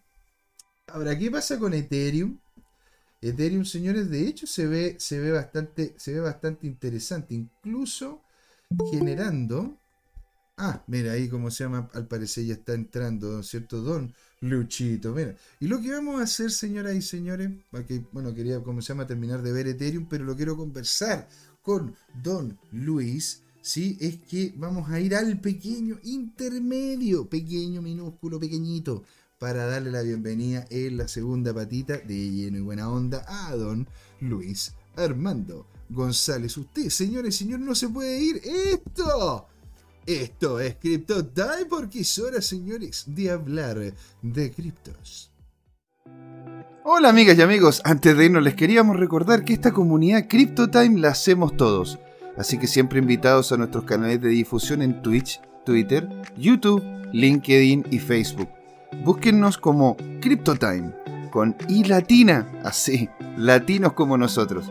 Ahora, 0.88 1.18
¿qué 1.18 1.30
pasa 1.30 1.58
con 1.58 1.74
Ethereum? 1.74 2.38
Ethereum, 3.22 3.64
señores, 3.64 4.10
de 4.10 4.26
hecho 4.26 4.46
se 4.46 4.66
ve, 4.66 4.96
se 4.98 5.18
ve, 5.18 5.30
bastante, 5.30 5.94
se 5.98 6.12
ve 6.14 6.20
bastante 6.20 6.66
interesante, 6.66 7.34
incluso 7.34 8.22
generando... 8.90 9.79
Ah, 10.62 10.84
mira, 10.88 11.12
ahí 11.12 11.26
como 11.26 11.50
se 11.50 11.64
llama, 11.64 11.88
al 11.94 12.06
parecer 12.06 12.44
ya 12.44 12.52
está 12.52 12.74
entrando, 12.74 13.42
¿cierto? 13.42 13.80
Don 13.80 14.12
Luchito, 14.42 15.14
mira. 15.14 15.34
Y 15.58 15.68
lo 15.68 15.80
que 15.80 15.90
vamos 15.90 16.20
a 16.20 16.24
hacer, 16.24 16.50
señoras 16.50 16.94
y 16.94 17.00
señores, 17.00 17.50
bueno, 18.12 18.34
quería, 18.34 18.62
como 18.62 18.82
se 18.82 18.88
llama, 18.88 19.06
terminar 19.06 19.40
de 19.40 19.52
ver 19.52 19.68
Ethereum, 19.68 20.06
pero 20.06 20.22
lo 20.24 20.36
quiero 20.36 20.58
conversar 20.58 21.26
con 21.62 21.96
Don 22.22 22.58
Luis, 22.72 23.42
¿sí? 23.62 23.96
Es 24.02 24.18
que 24.18 24.52
vamos 24.54 24.90
a 24.90 25.00
ir 25.00 25.14
al 25.14 25.40
pequeño 25.40 25.98
intermedio, 26.02 27.26
pequeño, 27.26 27.80
minúsculo, 27.80 28.38
pequeñito, 28.38 29.02
para 29.38 29.64
darle 29.64 29.90
la 29.90 30.02
bienvenida 30.02 30.66
en 30.68 30.98
la 30.98 31.08
segunda 31.08 31.54
patita 31.54 31.96
de 31.96 32.30
lleno 32.30 32.58
y 32.58 32.60
buena 32.60 32.90
onda 32.90 33.24
a 33.26 33.56
Don 33.56 33.88
Luis 34.20 34.74
Armando 34.94 35.66
González. 35.88 36.54
Usted, 36.58 36.90
señores 36.90 37.36
y 37.36 37.38
señores, 37.38 37.64
no 37.64 37.74
se 37.74 37.88
puede 37.88 38.22
ir. 38.22 38.42
Esto 38.44 39.46
esto 40.06 40.60
es 40.60 40.76
Crypto 40.76 41.24
Time 41.24 41.66
porque 41.68 42.00
es 42.00 42.18
hora, 42.18 42.40
señores, 42.40 43.04
de 43.06 43.30
hablar 43.30 43.94
de 44.22 44.50
criptos. 44.50 45.30
Hola 46.82 47.10
amigas 47.10 47.36
y 47.36 47.42
amigos, 47.42 47.82
antes 47.84 48.16
de 48.16 48.24
irnos 48.24 48.42
les 48.42 48.54
queríamos 48.54 48.96
recordar 48.96 49.44
que 49.44 49.52
esta 49.52 49.70
comunidad 49.70 50.26
CryptoTime 50.28 50.98
la 50.98 51.10
hacemos 51.10 51.56
todos, 51.56 51.98
así 52.38 52.58
que 52.58 52.66
siempre 52.66 52.98
invitados 52.98 53.52
a 53.52 53.58
nuestros 53.58 53.84
canales 53.84 54.20
de 54.22 54.30
difusión 54.30 54.80
en 54.80 55.02
Twitch, 55.02 55.40
Twitter, 55.66 56.08
YouTube, 56.38 56.82
LinkedIn 57.12 57.84
y 57.90 57.98
Facebook. 57.98 58.48
Búsquennos 59.04 59.58
como 59.58 59.96
CryptoTime, 60.20 60.92
con 61.30 61.54
I 61.68 61.84
latina, 61.84 62.50
así, 62.64 63.08
latinos 63.36 63.92
como 63.92 64.16
nosotros. 64.16 64.70